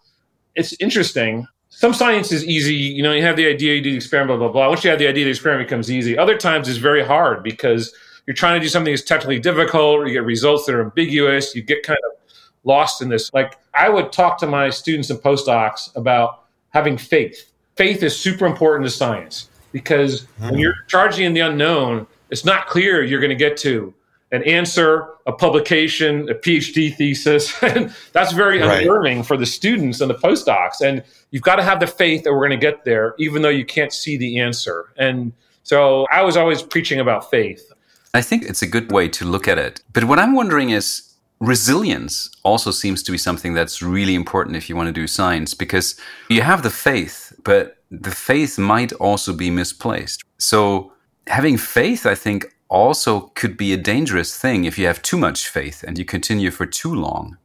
it's 0.54 0.74
interesting. 0.80 1.46
Some 1.70 1.92
science 1.92 2.30
is 2.30 2.44
easy. 2.44 2.74
You 2.74 3.02
know, 3.02 3.12
you 3.12 3.22
have 3.22 3.36
the 3.36 3.48
idea, 3.48 3.74
you 3.74 3.82
do 3.82 3.90
the 3.90 3.96
experiment, 3.96 4.38
blah, 4.38 4.48
blah, 4.48 4.52
blah. 4.52 4.68
Once 4.68 4.84
you 4.84 4.90
have 4.90 5.00
the 5.00 5.08
idea, 5.08 5.24
the 5.24 5.30
experiment 5.30 5.68
becomes 5.68 5.90
easy. 5.90 6.16
Other 6.16 6.36
times 6.36 6.68
it's 6.68 6.78
very 6.78 7.04
hard 7.04 7.42
because 7.42 7.92
you're 8.26 8.34
trying 8.34 8.60
to 8.60 8.64
do 8.64 8.68
something 8.68 8.92
that's 8.92 9.02
technically 9.02 9.40
difficult, 9.40 9.98
or 9.98 10.06
you 10.06 10.12
get 10.12 10.24
results 10.24 10.66
that 10.66 10.76
are 10.76 10.82
ambiguous. 10.82 11.56
You 11.56 11.62
get 11.62 11.82
kind 11.82 11.98
of 12.12 12.36
lost 12.62 13.02
in 13.02 13.08
this. 13.08 13.32
Like, 13.34 13.58
I 13.74 13.88
would 13.88 14.12
talk 14.12 14.38
to 14.38 14.46
my 14.46 14.70
students 14.70 15.10
and 15.10 15.18
postdocs 15.18 15.94
about 15.96 16.41
having 16.72 16.98
faith. 16.98 17.50
Faith 17.76 18.02
is 18.02 18.18
super 18.18 18.46
important 18.46 18.84
to 18.88 18.90
science 18.90 19.48
because 19.72 20.22
mm. 20.40 20.50
when 20.50 20.58
you're 20.58 20.74
charging 20.88 21.24
in 21.24 21.34
the 21.34 21.40
unknown, 21.40 22.06
it's 22.30 22.44
not 22.44 22.66
clear 22.66 23.02
you're 23.02 23.20
going 23.20 23.30
to 23.30 23.36
get 23.36 23.56
to 23.58 23.94
an 24.32 24.42
answer, 24.44 25.08
a 25.26 25.32
publication, 25.32 26.28
a 26.30 26.34
PhD 26.34 26.94
thesis. 26.94 27.52
and 27.62 27.94
that's 28.12 28.32
very 28.32 28.60
right. 28.60 28.82
unnerving 28.82 29.22
for 29.22 29.36
the 29.36 29.46
students 29.46 30.00
and 30.00 30.10
the 30.10 30.14
postdocs. 30.14 30.80
And 30.80 31.04
you've 31.30 31.42
got 31.42 31.56
to 31.56 31.62
have 31.62 31.80
the 31.80 31.86
faith 31.86 32.24
that 32.24 32.32
we're 32.32 32.48
going 32.48 32.58
to 32.58 32.66
get 32.66 32.84
there, 32.84 33.14
even 33.18 33.42
though 33.42 33.50
you 33.50 33.64
can't 33.64 33.92
see 33.92 34.16
the 34.16 34.38
answer. 34.38 34.92
And 34.96 35.32
so 35.62 36.06
I 36.10 36.22
was 36.22 36.36
always 36.36 36.62
preaching 36.62 36.98
about 36.98 37.30
faith. 37.30 37.70
I 38.14 38.22
think 38.22 38.44
it's 38.44 38.62
a 38.62 38.66
good 38.66 38.90
way 38.90 39.08
to 39.08 39.24
look 39.24 39.46
at 39.46 39.58
it. 39.58 39.82
But 39.92 40.04
what 40.04 40.18
I'm 40.18 40.34
wondering 40.34 40.70
is 40.70 41.11
resilience 41.42 42.30
also 42.44 42.70
seems 42.70 43.02
to 43.02 43.10
be 43.10 43.18
something 43.18 43.52
that's 43.52 43.82
really 43.82 44.14
important 44.14 44.56
if 44.56 44.68
you 44.68 44.76
want 44.76 44.86
to 44.86 44.92
do 44.92 45.08
science 45.08 45.54
because 45.54 45.96
you 46.30 46.40
have 46.40 46.62
the 46.62 46.70
faith, 46.70 47.32
but 47.42 47.78
the 47.90 48.12
faith 48.12 48.58
might 48.58 48.92
also 48.94 49.32
be 49.32 49.50
misplaced. 49.50 50.22
So 50.38 50.92
having 51.26 51.58
faith, 51.58 52.06
I 52.06 52.14
think, 52.14 52.54
also 52.68 53.32
could 53.34 53.56
be 53.56 53.72
a 53.72 53.76
dangerous 53.76 54.38
thing 54.38 54.64
if 54.64 54.78
you 54.78 54.86
have 54.86 55.02
too 55.02 55.18
much 55.18 55.48
faith 55.48 55.82
and 55.82 55.98
you 55.98 56.04
continue 56.04 56.52
for 56.52 56.64
too 56.64 56.94
long. 56.94 57.36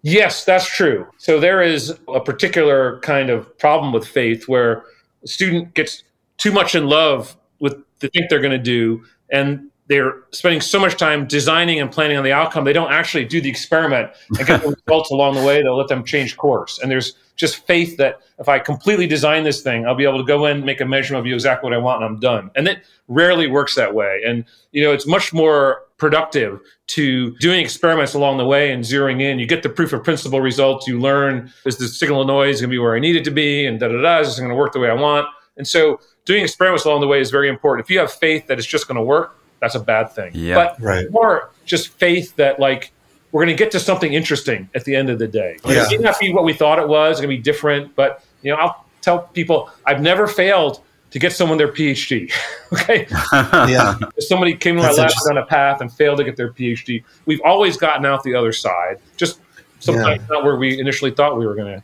Yes, 0.00 0.46
that's 0.46 0.66
true. 0.66 1.06
So 1.18 1.38
there 1.38 1.60
is 1.60 1.96
a 2.08 2.20
particular 2.20 3.00
kind 3.00 3.28
of 3.28 3.56
problem 3.58 3.92
with 3.92 4.08
faith 4.08 4.48
where 4.48 4.82
a 5.22 5.28
student 5.28 5.74
gets 5.74 6.04
too 6.38 6.52
much 6.52 6.74
in 6.74 6.86
love 6.86 7.36
with 7.60 7.76
the 8.00 8.08
thing 8.08 8.26
they're 8.30 8.40
going 8.40 8.50
to 8.50 8.58
do 8.58 9.04
and 9.30 9.70
they're 9.92 10.14
spending 10.30 10.62
so 10.62 10.80
much 10.80 10.96
time 10.96 11.26
designing 11.26 11.78
and 11.78 11.90
planning 11.90 12.16
on 12.16 12.24
the 12.24 12.32
outcome, 12.32 12.64
they 12.64 12.72
don't 12.72 12.90
actually 12.90 13.26
do 13.26 13.42
the 13.42 13.50
experiment 13.50 14.10
and 14.38 14.46
get 14.46 14.62
the 14.62 14.74
results 14.86 15.10
along 15.10 15.34
the 15.34 15.42
way. 15.42 15.62
They'll 15.62 15.76
let 15.76 15.88
them 15.88 16.02
change 16.02 16.38
course. 16.38 16.78
And 16.78 16.90
there's 16.90 17.12
just 17.36 17.66
faith 17.66 17.98
that 17.98 18.20
if 18.38 18.48
I 18.48 18.58
completely 18.58 19.06
design 19.06 19.44
this 19.44 19.60
thing, 19.60 19.86
I'll 19.86 19.94
be 19.94 20.04
able 20.04 20.16
to 20.16 20.24
go 20.24 20.46
in, 20.46 20.64
make 20.64 20.80
a 20.80 20.86
measurement 20.86 21.20
of 21.20 21.26
you 21.26 21.34
exactly 21.34 21.68
what 21.68 21.76
I 21.76 21.78
want, 21.78 22.02
and 22.02 22.10
I'm 22.10 22.20
done. 22.20 22.50
And 22.54 22.66
it 22.68 22.84
rarely 23.08 23.48
works 23.48 23.74
that 23.74 23.94
way. 23.94 24.22
And 24.26 24.46
you 24.70 24.82
know, 24.82 24.92
it's 24.92 25.06
much 25.06 25.34
more 25.34 25.82
productive 25.98 26.58
to 26.86 27.36
doing 27.36 27.60
experiments 27.60 28.14
along 28.14 28.38
the 28.38 28.46
way 28.46 28.72
and 28.72 28.82
zeroing 28.82 29.20
in. 29.20 29.38
You 29.38 29.46
get 29.46 29.62
the 29.62 29.68
proof 29.68 29.92
of 29.92 30.02
principle 30.02 30.40
results. 30.40 30.86
You 30.86 30.98
learn 30.98 31.52
is 31.66 31.76
the 31.76 31.86
signal 31.86 32.24
noise 32.24 32.62
going 32.62 32.70
to 32.70 32.74
be 32.74 32.78
where 32.78 32.96
I 32.96 32.98
need 32.98 33.16
it 33.16 33.24
to 33.24 33.30
be, 33.30 33.66
and 33.66 33.78
da 33.78 33.88
da 33.88 34.00
da. 34.00 34.20
Is 34.20 34.28
this 34.28 34.38
going 34.38 34.48
to 34.48 34.56
work 34.56 34.72
the 34.72 34.80
way 34.80 34.88
I 34.88 34.94
want? 34.94 35.26
And 35.58 35.68
so, 35.68 36.00
doing 36.24 36.42
experiments 36.42 36.86
along 36.86 37.02
the 37.02 37.06
way 37.06 37.20
is 37.20 37.30
very 37.30 37.50
important. 37.50 37.84
If 37.84 37.90
you 37.90 37.98
have 37.98 38.10
faith 38.10 38.46
that 38.46 38.58
it's 38.58 38.66
just 38.66 38.88
going 38.88 38.96
to 38.96 39.02
work, 39.02 39.36
that's 39.62 39.74
a 39.76 39.80
bad 39.80 40.12
thing. 40.12 40.32
Yeah. 40.34 40.54
But 40.56 40.76
Right. 40.82 41.10
more 41.10 41.50
just 41.64 41.88
faith 41.88 42.36
that 42.36 42.60
like 42.60 42.92
we're 43.30 43.44
going 43.46 43.56
to 43.56 43.64
get 43.64 43.70
to 43.72 43.80
something 43.80 44.12
interesting 44.12 44.68
at 44.74 44.84
the 44.84 44.94
end 44.94 45.08
of 45.08 45.18
the 45.18 45.26
day. 45.28 45.56
Like, 45.64 45.76
Yeah. 45.76 45.86
It 45.90 46.00
may 46.00 46.04
not 46.04 46.20
be 46.20 46.34
what 46.34 46.44
we 46.44 46.52
thought 46.52 46.78
it 46.78 46.86
was. 46.88 47.12
It's 47.12 47.20
going 47.22 47.30
to 47.30 47.36
be 47.38 47.42
different, 47.42 47.96
but 47.96 48.22
you 48.42 48.50
know, 48.50 48.58
I'll 48.58 48.84
tell 49.00 49.20
people 49.20 49.70
I've 49.86 50.02
never 50.02 50.26
failed 50.26 50.82
to 51.12 51.18
get 51.18 51.32
someone 51.32 51.56
their 51.58 51.68
PhD. 51.72 52.30
okay, 52.72 53.06
Yeah. 53.72 53.96
if 54.16 54.24
somebody 54.24 54.54
came 54.56 54.76
to 54.76 54.82
my 54.82 54.90
lab 54.92 55.10
on 55.30 55.38
a 55.38 55.46
path 55.46 55.80
and 55.80 55.90
failed 55.92 56.18
to 56.18 56.24
get 56.24 56.36
their 56.36 56.52
PhD, 56.52 57.04
we've 57.26 57.40
always 57.44 57.76
gotten 57.76 58.04
out 58.04 58.22
the 58.24 58.34
other 58.34 58.52
side. 58.52 58.98
Just 59.16 59.40
sometimes 59.80 60.22
not 60.28 60.44
where 60.44 60.56
we 60.56 60.78
initially 60.80 61.10
thought 61.10 61.38
we 61.38 61.46
were 61.46 61.54
going 61.54 61.80
to, 61.80 61.82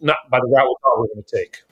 not 0.00 0.18
by 0.30 0.38
the 0.40 0.46
route 0.48 0.66
we 0.68 0.74
thought 0.82 0.96
we 0.96 1.02
were 1.02 1.14
going 1.14 1.24
to 1.24 1.36
take. 1.36 1.62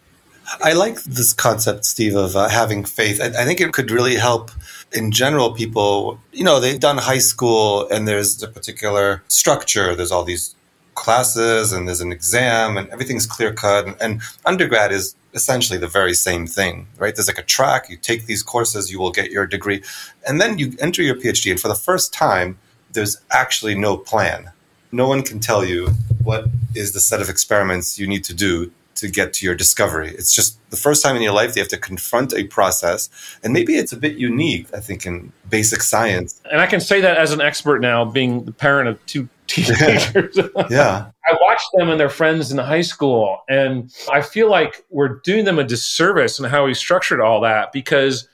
I 0.62 0.72
like 0.72 1.02
this 1.04 1.32
concept, 1.32 1.84
Steve, 1.84 2.16
of 2.16 2.36
uh, 2.36 2.48
having 2.48 2.84
faith. 2.84 3.20
I, 3.20 3.26
I 3.26 3.44
think 3.44 3.60
it 3.60 3.72
could 3.72 3.90
really 3.90 4.16
help 4.16 4.50
in 4.92 5.10
general 5.10 5.52
people. 5.52 6.18
You 6.32 6.44
know, 6.44 6.60
they've 6.60 6.78
done 6.78 6.98
high 6.98 7.18
school 7.18 7.88
and 7.88 8.06
there's 8.06 8.42
a 8.42 8.48
particular 8.48 9.22
structure, 9.28 9.94
there's 9.94 10.12
all 10.12 10.24
these 10.24 10.54
classes 10.94 11.72
and 11.72 11.88
there's 11.88 12.00
an 12.00 12.12
exam 12.12 12.76
and 12.76 12.88
everything's 12.90 13.26
clear 13.26 13.52
cut. 13.52 13.86
And, 13.86 13.96
and 14.00 14.22
undergrad 14.44 14.92
is 14.92 15.16
essentially 15.34 15.78
the 15.78 15.88
very 15.88 16.14
same 16.14 16.46
thing, 16.46 16.86
right? 16.98 17.14
There's 17.14 17.26
like 17.26 17.38
a 17.38 17.42
track, 17.42 17.90
you 17.90 17.96
take 17.96 18.26
these 18.26 18.42
courses, 18.42 18.92
you 18.92 19.00
will 19.00 19.10
get 19.10 19.30
your 19.30 19.46
degree. 19.46 19.82
And 20.26 20.40
then 20.40 20.58
you 20.58 20.74
enter 20.78 21.02
your 21.02 21.16
PhD. 21.16 21.50
And 21.50 21.60
for 21.60 21.68
the 21.68 21.74
first 21.74 22.12
time, 22.12 22.58
there's 22.92 23.16
actually 23.30 23.74
no 23.74 23.96
plan. 23.96 24.50
No 24.92 25.08
one 25.08 25.22
can 25.22 25.40
tell 25.40 25.64
you 25.64 25.88
what 26.22 26.46
is 26.74 26.92
the 26.92 27.00
set 27.00 27.20
of 27.20 27.28
experiments 27.28 27.98
you 27.98 28.06
need 28.06 28.22
to 28.24 28.34
do 28.34 28.70
to 29.04 29.10
get 29.10 29.34
to 29.34 29.44
your 29.44 29.54
discovery. 29.54 30.10
It's 30.10 30.34
just 30.34 30.58
the 30.70 30.76
first 30.76 31.02
time 31.02 31.14
in 31.14 31.20
your 31.20 31.32
life 31.32 31.52
they 31.52 31.60
have 31.60 31.68
to 31.68 31.78
confront 31.78 32.32
a 32.32 32.44
process. 32.44 33.10
And 33.42 33.52
maybe 33.52 33.76
it's 33.76 33.92
a 33.92 33.98
bit 33.98 34.16
unique, 34.16 34.66
I 34.74 34.80
think, 34.80 35.04
in 35.04 35.30
basic 35.50 35.82
science. 35.82 36.40
And 36.50 36.60
I 36.60 36.66
can 36.66 36.80
say 36.80 37.02
that 37.02 37.18
as 37.18 37.32
an 37.32 37.42
expert 37.42 37.80
now, 37.80 38.04
being 38.04 38.44
the 38.44 38.52
parent 38.52 38.88
of 38.88 39.04
two 39.06 39.28
teenagers. 39.46 40.38
Yeah. 40.70 41.10
I 41.26 41.36
watched 41.42 41.68
them 41.74 41.90
and 41.90 42.00
their 42.00 42.08
friends 42.08 42.50
in 42.50 42.58
high 42.58 42.82
school, 42.82 43.42
and 43.48 43.92
I 44.10 44.22
feel 44.22 44.50
like 44.50 44.84
we're 44.90 45.20
doing 45.24 45.44
them 45.44 45.58
a 45.58 45.64
disservice 45.64 46.38
in 46.38 46.46
how 46.46 46.64
we 46.64 46.74
structured 46.74 47.20
all 47.20 47.40
that 47.42 47.72
because 47.72 48.26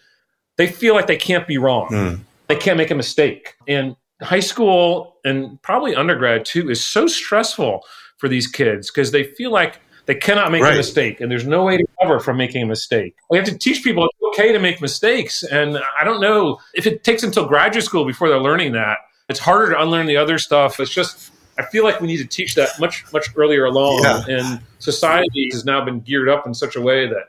they 0.56 0.68
feel 0.68 0.94
like 0.94 1.06
they 1.06 1.16
can't 1.16 1.46
be 1.46 1.58
wrong. 1.58 1.88
Hmm. 1.88 2.22
They 2.48 2.56
can't 2.56 2.76
make 2.76 2.90
a 2.90 2.94
mistake. 2.94 3.56
And 3.66 3.96
high 4.22 4.40
school 4.40 5.16
and 5.24 5.60
probably 5.62 5.94
undergrad 5.94 6.44
too 6.44 6.70
is 6.70 6.84
so 6.84 7.06
stressful 7.06 7.84
for 8.18 8.28
these 8.28 8.46
kids 8.46 8.90
because 8.90 9.10
they 9.10 9.24
feel 9.24 9.50
like 9.50 9.80
they 10.10 10.16
cannot 10.16 10.50
make 10.50 10.60
Right. 10.60 10.74
a 10.74 10.76
mistake 10.76 11.20
and 11.20 11.30
there's 11.30 11.46
no 11.46 11.62
way 11.62 11.76
to 11.76 11.84
cover 12.02 12.18
from 12.18 12.36
making 12.36 12.64
a 12.64 12.66
mistake. 12.66 13.14
We 13.30 13.38
have 13.38 13.46
to 13.46 13.56
teach 13.56 13.84
people 13.84 14.06
it's 14.06 14.18
okay 14.40 14.50
to 14.52 14.58
make 14.58 14.80
mistakes. 14.80 15.44
And 15.44 15.78
I 15.78 16.02
don't 16.02 16.20
know 16.20 16.58
if 16.74 16.84
it 16.84 17.04
takes 17.04 17.22
until 17.22 17.46
graduate 17.46 17.84
school 17.84 18.04
before 18.04 18.28
they're 18.28 18.40
learning 18.40 18.72
that. 18.72 18.98
It's 19.28 19.38
harder 19.38 19.72
to 19.72 19.80
unlearn 19.80 20.06
the 20.06 20.16
other 20.16 20.36
stuff. 20.38 20.80
It's 20.80 20.90
just 20.90 21.30
I 21.58 21.62
feel 21.66 21.84
like 21.84 22.00
we 22.00 22.08
need 22.08 22.16
to 22.16 22.26
teach 22.26 22.56
that 22.56 22.70
much 22.80 23.04
much 23.12 23.28
earlier 23.36 23.66
along. 23.66 24.02
Yeah. 24.02 24.24
And 24.36 24.60
society 24.80 25.48
has 25.52 25.64
now 25.64 25.84
been 25.84 26.00
geared 26.00 26.28
up 26.28 26.44
in 26.44 26.54
such 26.54 26.74
a 26.74 26.80
way 26.80 27.06
that 27.06 27.26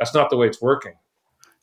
that's 0.00 0.12
not 0.12 0.28
the 0.28 0.36
way 0.36 0.48
it's 0.48 0.60
working. 0.60 0.94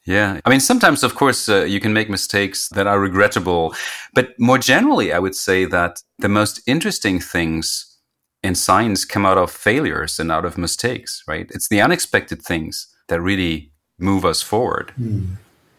Yeah. 0.06 0.40
I 0.46 0.50
mean, 0.50 0.62
sometimes, 0.62 1.04
of 1.04 1.16
course, 1.16 1.50
uh, 1.50 1.64
you 1.66 1.82
can 1.82 1.92
make 1.92 2.10
mistakes 2.10 2.70
that 2.70 2.88
are 2.88 3.00
regrettable. 3.02 3.76
But 4.14 4.40
more 4.40 4.60
generally, 4.60 5.12
I 5.12 5.20
would 5.20 5.36
say 5.36 5.66
that 5.66 6.04
the 6.20 6.30
most 6.30 6.62
interesting 6.66 7.20
things 7.20 7.93
in 8.44 8.56
science 8.56 9.06
come 9.06 9.26
out 9.26 9.38
of 9.38 9.50
failures 9.50 10.20
and 10.20 10.32
out 10.32 10.46
of 10.46 10.58
mistakes, 10.58 11.24
right? 11.28 11.50
It's 11.52 11.70
the 11.70 11.82
unexpected 11.82 12.42
things 12.42 12.88
that 13.08 13.22
really 13.22 13.72
move 13.98 14.26
us 14.26 14.42
forward. 14.42 14.92
Hmm. 14.92 15.26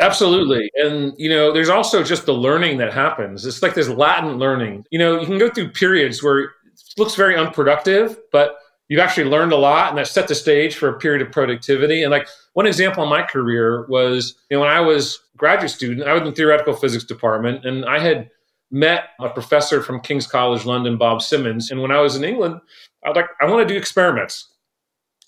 Absolutely. 0.00 0.70
And, 0.74 1.14
you 1.16 1.28
know, 1.28 1.52
there's 1.52 1.68
also 1.68 2.02
just 2.02 2.26
the 2.26 2.34
learning 2.34 2.78
that 2.78 2.92
happens. 2.92 3.46
It's 3.46 3.62
like 3.62 3.74
this 3.74 3.88
latent 3.88 4.38
learning. 4.38 4.84
You 4.90 4.98
know, 4.98 5.20
you 5.20 5.26
can 5.26 5.38
go 5.38 5.48
through 5.48 5.70
periods 5.70 6.22
where 6.22 6.40
it 6.40 6.50
looks 6.98 7.14
very 7.14 7.36
unproductive, 7.36 8.18
but 8.32 8.56
you've 8.88 9.00
actually 9.00 9.30
learned 9.30 9.52
a 9.52 9.56
lot 9.56 9.90
and 9.90 9.98
that 9.98 10.08
set 10.08 10.26
the 10.26 10.34
stage 10.34 10.74
for 10.74 10.88
a 10.88 10.98
period 10.98 11.22
of 11.22 11.32
productivity. 11.32 12.02
And 12.02 12.10
like 12.10 12.26
one 12.54 12.66
example 12.66 13.04
in 13.04 13.08
my 13.08 13.22
career 13.22 13.86
was, 13.86 14.34
you 14.50 14.56
know, 14.56 14.62
when 14.62 14.70
I 14.70 14.80
was 14.80 15.20
graduate 15.36 15.70
student, 15.70 16.06
I 16.08 16.12
was 16.12 16.22
in 16.22 16.28
the 16.28 16.32
theoretical 16.32 16.74
physics 16.74 17.04
department 17.04 17.64
and 17.64 17.84
I 17.84 18.00
had 18.00 18.30
met 18.70 19.10
a 19.20 19.28
professor 19.28 19.82
from 19.82 20.00
King's 20.00 20.26
College 20.26 20.64
London, 20.64 20.96
Bob 20.96 21.22
Simmons. 21.22 21.70
And 21.70 21.80
when 21.80 21.90
I 21.90 22.00
was 22.00 22.16
in 22.16 22.24
England, 22.24 22.60
I 23.04 23.08
was 23.10 23.16
like, 23.16 23.26
I 23.40 23.44
want 23.46 23.66
to 23.66 23.72
do 23.72 23.78
experiments. 23.78 24.48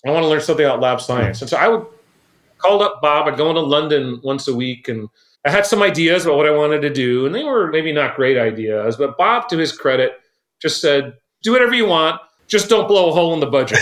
I 0.05 0.11
want 0.11 0.23
to 0.23 0.27
learn 0.27 0.41
something 0.41 0.65
about 0.65 0.79
lab 0.81 1.01
science. 1.01 1.41
And 1.41 1.49
so 1.49 1.57
I 1.57 1.67
would 1.67 1.85
called 2.57 2.81
up 2.81 3.01
Bob. 3.01 3.27
I'd 3.27 3.37
go 3.37 3.49
into 3.49 3.61
London 3.61 4.19
once 4.23 4.47
a 4.47 4.55
week 4.55 4.87
and 4.87 5.07
I 5.45 5.51
had 5.51 5.65
some 5.65 5.81
ideas 5.83 6.25
about 6.25 6.37
what 6.37 6.45
I 6.47 6.51
wanted 6.51 6.81
to 6.81 6.89
do. 6.93 7.25
And 7.25 7.33
they 7.33 7.43
were 7.43 7.67
maybe 7.71 7.91
not 7.93 8.15
great 8.15 8.37
ideas, 8.37 8.95
but 8.95 9.17
Bob, 9.17 9.47
to 9.49 9.57
his 9.57 9.71
credit, 9.71 10.13
just 10.61 10.81
said, 10.81 11.13
do 11.43 11.51
whatever 11.51 11.73
you 11.75 11.85
want. 11.85 12.19
Just 12.47 12.69
don't 12.69 12.87
blow 12.87 13.09
a 13.09 13.13
hole 13.13 13.33
in 13.33 13.39
the 13.41 13.45
budget. 13.45 13.77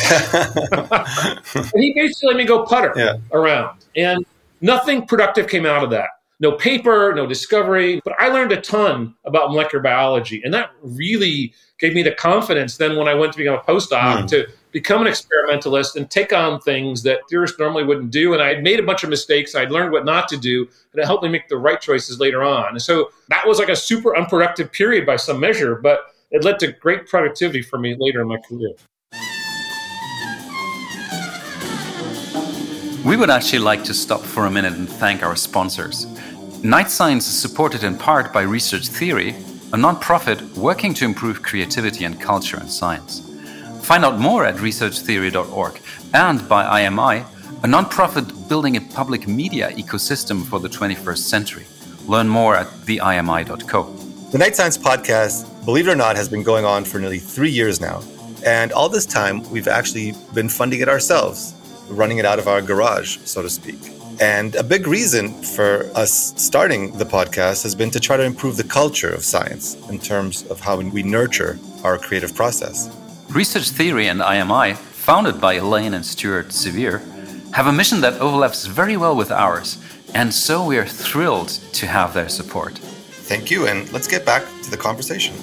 and 1.74 1.84
he 1.84 1.94
basically 1.94 2.28
let 2.30 2.38
me 2.38 2.46
go 2.46 2.64
putter 2.66 2.94
Yeah. 2.96 3.18
around. 3.32 3.86
And 3.96 4.26
nothing 4.62 5.06
productive 5.06 5.48
came 5.48 5.66
out 5.66 5.84
of 5.84 5.90
that. 5.92 6.10
No 6.40 6.52
paper, 6.54 7.14
no 7.16 7.26
discovery. 7.26 8.02
But 8.04 8.16
I 8.20 8.28
learned 8.28 8.52
a 8.52 8.60
ton 8.60 9.16
about 9.26 9.52
molecular 9.52 9.82
biology. 9.82 10.42
And 10.44 10.54
that 10.54 10.72
really 10.82 11.54
gave 11.80 11.94
me 11.94 12.04
the 12.04 12.12
confidence 12.12 12.78
then 12.78 12.98
when 12.98 13.08
I 13.08 13.14
went 13.14 13.32
to 13.34 13.38
become 13.38 13.56
a 13.56 13.62
postdoc 13.62 14.22
Hmm. 14.22 14.26
to 14.28 14.48
become 14.72 15.02
an 15.02 15.08
experimentalist 15.08 15.96
and 15.96 16.10
take 16.12 16.34
on 16.34 16.60
things 16.60 17.04
that 17.04 17.20
theorists 17.30 17.58
normally 17.58 17.86
wouldn't 17.86 18.12
do. 18.12 18.34
And 18.34 18.42
I 18.42 18.50
had 18.50 18.64
made 18.64 18.80
a 18.80 18.84
bunch 18.84 19.04
of 19.04 19.10
mistakes. 19.10 19.56
I'd 19.56 19.72
learned 19.72 19.94
what 19.94 20.04
not 20.04 20.28
to 20.30 20.38
do. 20.38 20.68
And 20.92 21.02
it 21.02 21.06
helped 21.06 21.24
me 21.24 21.30
make 21.30 21.48
the 21.48 21.58
right 21.58 21.80
choices 21.80 22.20
later 22.20 22.44
on. 22.44 22.70
And 22.70 22.82
so 22.82 23.12
that 23.30 23.48
was 23.48 23.58
like 23.60 23.70
a 23.70 23.76
super 23.76 24.18
unproductive 24.18 24.72
period 24.74 25.06
by 25.06 25.16
some 25.16 25.40
measure, 25.40 25.76
but 25.76 26.14
it 26.32 26.44
led 26.44 26.60
to 26.60 26.74
great 26.74 27.08
productivity 27.08 27.62
for 27.62 27.80
me 27.80 27.96
later 27.98 28.22
in 28.22 28.28
my 28.28 28.38
career. 28.38 28.72
We 33.06 33.18
would 33.18 33.30
actually 33.30 33.60
like 33.60 33.84
to 33.84 33.94
stop 33.94 34.22
for 34.22 34.48
a 34.48 34.52
minute 34.52 34.74
and 34.74 34.90
thank 34.90 35.22
our 35.22 35.36
sponsors. 35.36 36.08
Night 36.64 36.90
Science 36.90 37.28
is 37.28 37.38
supported 37.38 37.84
in 37.84 38.00
part 38.00 38.34
by 38.34 38.42
Research 38.42 38.88
Theory, 38.88 39.36
a 39.74 39.78
non-profit 39.78 40.42
working 40.58 40.92
to 40.96 41.06
improve 41.06 41.44
creativity 41.44 42.06
and 42.06 42.20
culture 42.20 42.60
in 42.60 42.68
science. 42.68 43.22
Find 43.84 44.04
out 44.04 44.18
more 44.18 44.44
at 44.44 44.56
researchtheory.org 44.56 45.80
and 46.16 46.50
by 46.50 46.82
IMI, 46.82 47.28
a 47.62 47.68
non-profit 47.68 48.50
building 48.50 48.76
a 48.76 48.82
public 48.82 49.28
media 49.28 49.70
ecosystem 49.74 50.44
for 50.44 50.60
the 50.60 50.70
21st 50.70 51.20
century. 51.20 51.68
Learn 52.08 52.28
more 52.28 52.56
at 52.56 52.66
theimi.co. 52.88 53.84
The 54.32 54.38
Night 54.40 54.56
Science 54.56 54.80
podcast, 54.80 55.64
believe 55.64 55.88
it 55.88 55.92
or 55.92 55.96
not, 55.96 56.16
has 56.16 56.28
been 56.28 56.42
going 56.42 56.66
on 56.66 56.84
for 56.84 56.98
nearly 56.98 57.20
three 57.20 57.52
years 57.52 57.80
now. 57.80 58.02
And 58.44 58.72
all 58.72 58.90
this 58.90 59.06
time, 59.06 59.48
we've 59.52 59.68
actually 59.68 60.16
been 60.34 60.50
funding 60.50 60.82
it 60.82 60.90
ourselves, 60.90 61.54
running 61.90 62.18
it 62.18 62.26
out 62.26 62.40
of 62.40 62.48
our 62.48 62.62
garage, 62.62 63.18
so 63.26 63.42
to 63.42 63.50
speak. 63.50 63.80
And 64.22 64.56
a 64.56 64.64
big 64.64 64.88
reason 64.88 65.34
for 65.44 65.90
us 65.94 66.34
starting 66.42 66.98
the 66.98 67.06
podcast 67.06 67.64
has 67.64 67.76
been 67.76 67.92
to 67.92 68.00
try 68.00 68.16
to 68.16 68.24
improve 68.24 68.56
the 68.56 68.64
culture 68.64 69.10
of 69.10 69.26
science 69.26 69.76
in 69.90 70.00
terms 70.00 70.44
of 70.48 70.62
how 70.62 70.80
we 70.80 71.04
nurture 71.04 71.60
our 71.84 71.98
creative 71.98 72.34
process. 72.34 72.90
Research 73.30 73.70
Theory 73.70 74.08
and 74.08 74.22
IMI, 74.22 74.76
founded 74.76 75.42
by 75.42 75.56
Elaine 75.56 75.94
and 75.94 76.06
Stuart 76.06 76.54
Sevier, 76.54 77.02
have 77.52 77.68
a 77.68 77.74
mission 77.74 78.02
that 78.02 78.14
overlaps 78.22 78.66
very 78.66 78.96
well 78.96 79.16
with 79.16 79.32
ours, 79.32 79.78
and 80.14 80.34
so 80.34 80.66
we 80.66 80.78
are 80.78 80.86
thrilled 80.86 81.50
to 81.74 81.86
have 81.86 82.14
their 82.14 82.30
support. 82.30 82.78
Thank 83.28 83.52
you, 83.52 83.68
and 83.68 83.92
let's 83.92 84.08
get 84.08 84.26
back 84.26 84.44
to 84.64 84.72
the 84.72 84.78
conversation. 84.78 85.36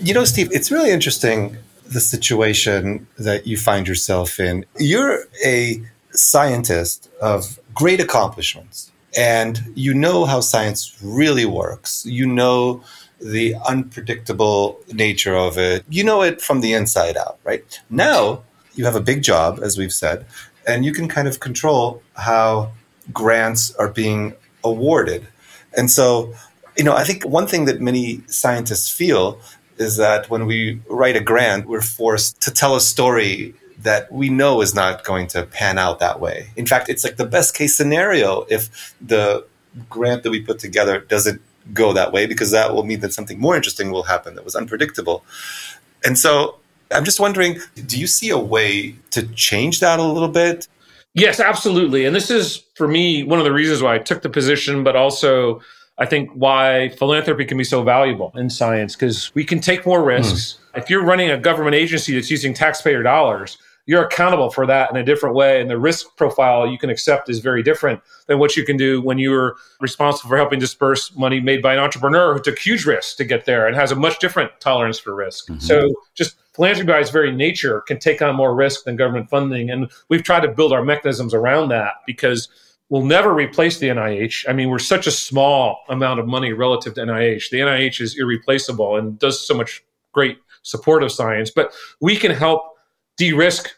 You 0.00 0.14
know, 0.14 0.24
Steve, 0.24 0.48
it's 0.52 0.70
really 0.70 0.90
interesting 0.90 1.56
the 1.92 2.00
situation 2.00 3.06
that 3.18 3.46
you 3.46 3.56
find 3.56 3.88
yourself 3.88 4.38
in. 4.38 4.64
You're 4.78 5.24
a 5.44 5.82
scientist 6.10 7.10
of 7.20 7.58
great 7.74 8.00
accomplishments, 8.00 8.92
and 9.16 9.60
you 9.74 9.94
know 9.94 10.24
how 10.24 10.40
science 10.40 10.96
really 11.02 11.46
works. 11.46 12.04
You 12.06 12.26
know 12.26 12.82
the 13.20 13.56
unpredictable 13.66 14.78
nature 14.92 15.34
of 15.34 15.58
it. 15.58 15.84
You 15.88 16.04
know 16.04 16.22
it 16.22 16.40
from 16.40 16.60
the 16.60 16.72
inside 16.72 17.16
out, 17.16 17.38
right? 17.44 17.80
Now 17.90 18.42
you 18.74 18.84
have 18.84 18.94
a 18.94 19.00
big 19.00 19.22
job, 19.22 19.60
as 19.62 19.76
we've 19.76 19.92
said, 19.92 20.24
and 20.66 20.84
you 20.84 20.92
can 20.92 21.08
kind 21.08 21.26
of 21.26 21.40
control 21.40 22.02
how 22.14 22.72
grants 23.12 23.74
are 23.76 23.88
being 23.88 24.34
awarded. 24.62 25.26
And 25.76 25.90
so, 25.90 26.34
you 26.76 26.84
know, 26.84 26.94
I 26.94 27.04
think 27.04 27.24
one 27.24 27.46
thing 27.46 27.64
that 27.64 27.80
many 27.80 28.22
scientists 28.26 28.88
feel 28.90 29.40
is 29.78 29.96
that 29.96 30.28
when 30.30 30.46
we 30.46 30.80
write 30.88 31.16
a 31.16 31.20
grant, 31.20 31.66
we're 31.66 31.80
forced 31.80 32.40
to 32.42 32.50
tell 32.50 32.76
a 32.76 32.80
story 32.80 33.54
that 33.82 34.10
we 34.10 34.28
know 34.28 34.60
is 34.60 34.74
not 34.74 35.04
going 35.04 35.26
to 35.28 35.44
pan 35.44 35.78
out 35.78 36.00
that 36.00 36.20
way. 36.20 36.50
In 36.56 36.66
fact, 36.66 36.88
it's 36.88 37.04
like 37.04 37.16
the 37.16 37.26
best 37.26 37.54
case 37.54 37.76
scenario 37.76 38.44
if 38.48 38.94
the 39.00 39.46
grant 39.88 40.24
that 40.24 40.30
we 40.30 40.40
put 40.40 40.58
together 40.58 41.00
doesn't 41.00 41.40
go 41.72 41.92
that 41.92 42.12
way, 42.12 42.26
because 42.26 42.50
that 42.50 42.74
will 42.74 42.84
mean 42.84 43.00
that 43.00 43.12
something 43.12 43.38
more 43.38 43.54
interesting 43.54 43.90
will 43.90 44.04
happen 44.04 44.34
that 44.34 44.44
was 44.44 44.56
unpredictable. 44.56 45.24
And 46.04 46.18
so 46.18 46.56
I'm 46.90 47.04
just 47.04 47.20
wondering 47.20 47.58
do 47.86 47.98
you 47.98 48.06
see 48.06 48.30
a 48.30 48.38
way 48.38 48.96
to 49.10 49.26
change 49.28 49.80
that 49.80 49.98
a 49.98 50.02
little 50.02 50.28
bit? 50.28 50.66
Yes, 51.14 51.40
absolutely. 51.40 52.04
And 52.04 52.14
this 52.14 52.30
is, 52.30 52.62
for 52.74 52.86
me, 52.86 53.22
one 53.22 53.38
of 53.38 53.44
the 53.44 53.52
reasons 53.52 53.82
why 53.82 53.94
I 53.94 53.98
took 53.98 54.22
the 54.22 54.28
position, 54.28 54.84
but 54.84 54.94
also 54.94 55.60
I 55.98 56.06
think 56.06 56.30
why 56.30 56.90
philanthropy 56.90 57.44
can 57.44 57.58
be 57.58 57.64
so 57.64 57.82
valuable 57.82 58.32
in 58.36 58.50
science 58.50 58.94
because 58.94 59.34
we 59.34 59.44
can 59.44 59.60
take 59.60 59.84
more 59.84 60.04
risks. 60.04 60.58
Mm. 60.74 60.82
If 60.82 60.90
you're 60.90 61.04
running 61.04 61.30
a 61.30 61.38
government 61.38 61.74
agency 61.74 62.14
that's 62.14 62.30
using 62.30 62.54
taxpayer 62.54 63.02
dollars, 63.02 63.58
you're 63.86 64.04
accountable 64.04 64.50
for 64.50 64.66
that 64.66 64.90
in 64.90 64.98
a 64.98 65.02
different 65.02 65.34
way. 65.34 65.62
And 65.62 65.70
the 65.70 65.78
risk 65.78 66.14
profile 66.16 66.66
you 66.66 66.76
can 66.76 66.90
accept 66.90 67.30
is 67.30 67.38
very 67.38 67.62
different 67.62 68.02
than 68.26 68.38
what 68.38 68.54
you 68.54 68.62
can 68.62 68.76
do 68.76 69.00
when 69.00 69.18
you're 69.18 69.56
responsible 69.80 70.28
for 70.28 70.36
helping 70.36 70.58
disperse 70.58 71.16
money 71.16 71.40
made 71.40 71.62
by 71.62 71.72
an 71.72 71.80
entrepreneur 71.80 72.34
who 72.34 72.40
took 72.40 72.58
huge 72.58 72.84
risks 72.84 73.14
to 73.14 73.24
get 73.24 73.46
there 73.46 73.66
and 73.66 73.74
has 73.74 73.90
a 73.90 73.96
much 73.96 74.18
different 74.18 74.52
tolerance 74.60 74.98
for 74.98 75.14
risk. 75.14 75.48
Mm-hmm. 75.48 75.60
So 75.60 75.90
just 76.14 76.36
philanthropy 76.52 76.92
by 76.92 76.98
its 76.98 77.08
very 77.08 77.32
nature 77.32 77.80
can 77.80 77.98
take 77.98 78.20
on 78.20 78.36
more 78.36 78.54
risk 78.54 78.84
than 78.84 78.96
government 78.96 79.30
funding. 79.30 79.70
And 79.70 79.90
we've 80.10 80.22
tried 80.22 80.40
to 80.40 80.48
build 80.48 80.74
our 80.74 80.84
mechanisms 80.84 81.32
around 81.32 81.70
that 81.70 81.94
because 82.06 82.48
we'll 82.88 83.04
never 83.04 83.34
replace 83.34 83.78
the 83.78 83.88
NIH. 83.88 84.48
I 84.48 84.52
mean, 84.52 84.70
we're 84.70 84.78
such 84.78 85.06
a 85.06 85.10
small 85.10 85.80
amount 85.88 86.20
of 86.20 86.26
money 86.26 86.52
relative 86.52 86.94
to 86.94 87.02
NIH. 87.02 87.50
The 87.50 87.60
NIH 87.60 88.00
is 88.00 88.18
irreplaceable 88.18 88.96
and 88.96 89.18
does 89.18 89.46
so 89.46 89.54
much 89.54 89.84
great 90.12 90.38
support 90.62 91.02
of 91.02 91.12
science, 91.12 91.50
but 91.50 91.72
we 92.00 92.16
can 92.16 92.30
help 92.30 92.62
de-risk 93.16 93.70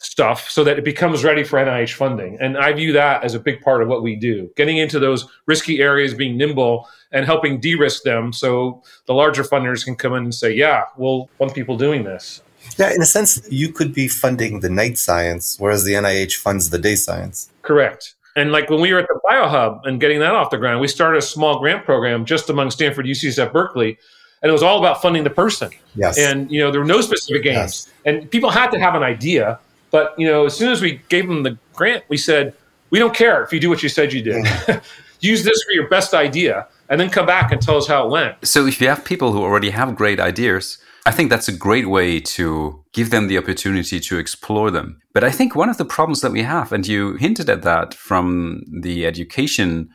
stuff 0.00 0.48
so 0.48 0.62
that 0.62 0.78
it 0.78 0.84
becomes 0.84 1.24
ready 1.24 1.42
for 1.42 1.58
NIH 1.58 1.94
funding. 1.94 2.38
And 2.40 2.56
I 2.56 2.72
view 2.72 2.92
that 2.92 3.24
as 3.24 3.34
a 3.34 3.40
big 3.40 3.60
part 3.60 3.82
of 3.82 3.88
what 3.88 4.02
we 4.02 4.14
do, 4.14 4.50
getting 4.56 4.76
into 4.76 4.98
those 4.98 5.26
risky 5.46 5.80
areas, 5.80 6.14
being 6.14 6.36
nimble 6.36 6.88
and 7.10 7.24
helping 7.26 7.58
de-risk 7.58 8.04
them 8.04 8.32
so 8.32 8.82
the 9.06 9.14
larger 9.14 9.42
funders 9.42 9.84
can 9.84 9.96
come 9.96 10.14
in 10.14 10.24
and 10.24 10.34
say, 10.34 10.52
yeah, 10.52 10.84
we'll 10.96 11.28
want 11.38 11.54
people 11.54 11.76
doing 11.76 12.04
this. 12.04 12.42
Yeah, 12.76 12.92
in 12.92 13.02
a 13.02 13.06
sense, 13.06 13.40
you 13.50 13.72
could 13.72 13.94
be 13.94 14.08
funding 14.08 14.60
the 14.60 14.68
night 14.68 14.98
science, 14.98 15.56
whereas 15.58 15.84
the 15.84 15.94
NIH 15.94 16.36
funds 16.36 16.70
the 16.70 16.78
day 16.78 16.94
science. 16.94 17.50
Correct. 17.62 18.14
And 18.38 18.52
like 18.52 18.70
when 18.70 18.80
we 18.80 18.92
were 18.92 19.00
at 19.00 19.08
the 19.08 19.18
BioHub 19.28 19.80
and 19.84 20.00
getting 20.00 20.20
that 20.20 20.34
off 20.34 20.50
the 20.50 20.58
ground, 20.58 20.80
we 20.80 20.86
started 20.88 21.18
a 21.18 21.22
small 21.22 21.58
grant 21.58 21.84
program 21.84 22.24
just 22.24 22.48
among 22.48 22.70
Stanford, 22.70 23.04
UCSF, 23.04 23.52
Berkeley, 23.52 23.98
and 24.42 24.50
it 24.50 24.52
was 24.52 24.62
all 24.62 24.78
about 24.78 25.02
funding 25.02 25.24
the 25.24 25.30
person. 25.30 25.70
Yes. 25.96 26.18
And 26.18 26.50
you 26.50 26.60
know 26.60 26.70
there 26.70 26.80
were 26.80 26.86
no 26.86 27.00
specific 27.00 27.42
games, 27.42 27.56
yes. 27.56 27.92
and 28.04 28.30
people 28.30 28.50
had 28.50 28.70
to 28.70 28.78
have 28.78 28.94
an 28.94 29.02
idea. 29.02 29.58
But 29.90 30.14
you 30.18 30.26
know, 30.26 30.46
as 30.46 30.56
soon 30.56 30.70
as 30.70 30.80
we 30.80 31.00
gave 31.08 31.26
them 31.26 31.42
the 31.42 31.58
grant, 31.74 32.04
we 32.08 32.16
said, 32.16 32.54
"We 32.90 32.98
don't 32.98 33.14
care 33.14 33.42
if 33.42 33.52
you 33.52 33.58
do 33.58 33.68
what 33.68 33.82
you 33.82 33.88
said 33.88 34.12
you 34.12 34.22
did. 34.22 34.46
Use 35.20 35.42
this 35.42 35.60
for 35.64 35.72
your 35.72 35.88
best 35.88 36.14
idea, 36.14 36.68
and 36.88 37.00
then 37.00 37.10
come 37.10 37.26
back 37.26 37.50
and 37.50 37.60
tell 37.60 37.76
us 37.76 37.88
how 37.88 38.06
it 38.06 38.10
went." 38.10 38.46
So, 38.46 38.66
if 38.66 38.80
you 38.80 38.88
have 38.88 39.04
people 39.04 39.32
who 39.32 39.42
already 39.42 39.70
have 39.70 39.96
great 39.96 40.20
ideas, 40.20 40.78
I 41.08 41.10
think 41.10 41.30
that's 41.30 41.48
a 41.48 41.56
great 41.56 41.88
way 41.88 42.20
to 42.20 42.84
give 42.92 43.08
them 43.08 43.28
the 43.28 43.38
opportunity 43.38 43.98
to 43.98 44.18
explore 44.18 44.70
them. 44.70 45.00
But 45.14 45.24
I 45.24 45.30
think 45.30 45.56
one 45.56 45.70
of 45.70 45.78
the 45.78 45.86
problems 45.86 46.20
that 46.20 46.32
we 46.32 46.42
have, 46.42 46.70
and 46.70 46.86
you 46.86 47.14
hinted 47.14 47.48
at 47.48 47.62
that 47.62 47.94
from 47.94 48.62
the 48.82 49.06
education 49.06 49.88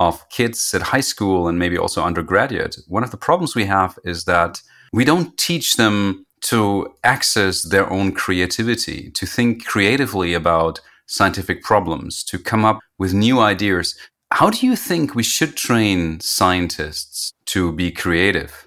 of 0.00 0.28
kids 0.28 0.74
at 0.74 0.82
high 0.82 1.06
school 1.12 1.46
and 1.46 1.56
maybe 1.56 1.78
also 1.78 2.02
undergraduate, 2.02 2.78
one 2.88 3.04
of 3.04 3.12
the 3.12 3.16
problems 3.16 3.54
we 3.54 3.66
have 3.66 3.96
is 4.04 4.24
that 4.24 4.60
we 4.92 5.04
don't 5.04 5.38
teach 5.38 5.76
them 5.76 6.26
to 6.40 6.92
access 7.04 7.62
their 7.62 7.88
own 7.88 8.10
creativity, 8.10 9.12
to 9.12 9.24
think 9.24 9.64
creatively 9.64 10.34
about 10.34 10.80
scientific 11.06 11.62
problems, 11.62 12.24
to 12.24 12.40
come 12.40 12.64
up 12.64 12.80
with 12.98 13.14
new 13.14 13.38
ideas. 13.38 13.94
How 14.32 14.50
do 14.50 14.66
you 14.66 14.74
think 14.74 15.14
we 15.14 15.22
should 15.22 15.56
train 15.56 16.18
scientists 16.18 17.32
to 17.54 17.70
be 17.70 17.92
creative? 17.92 18.65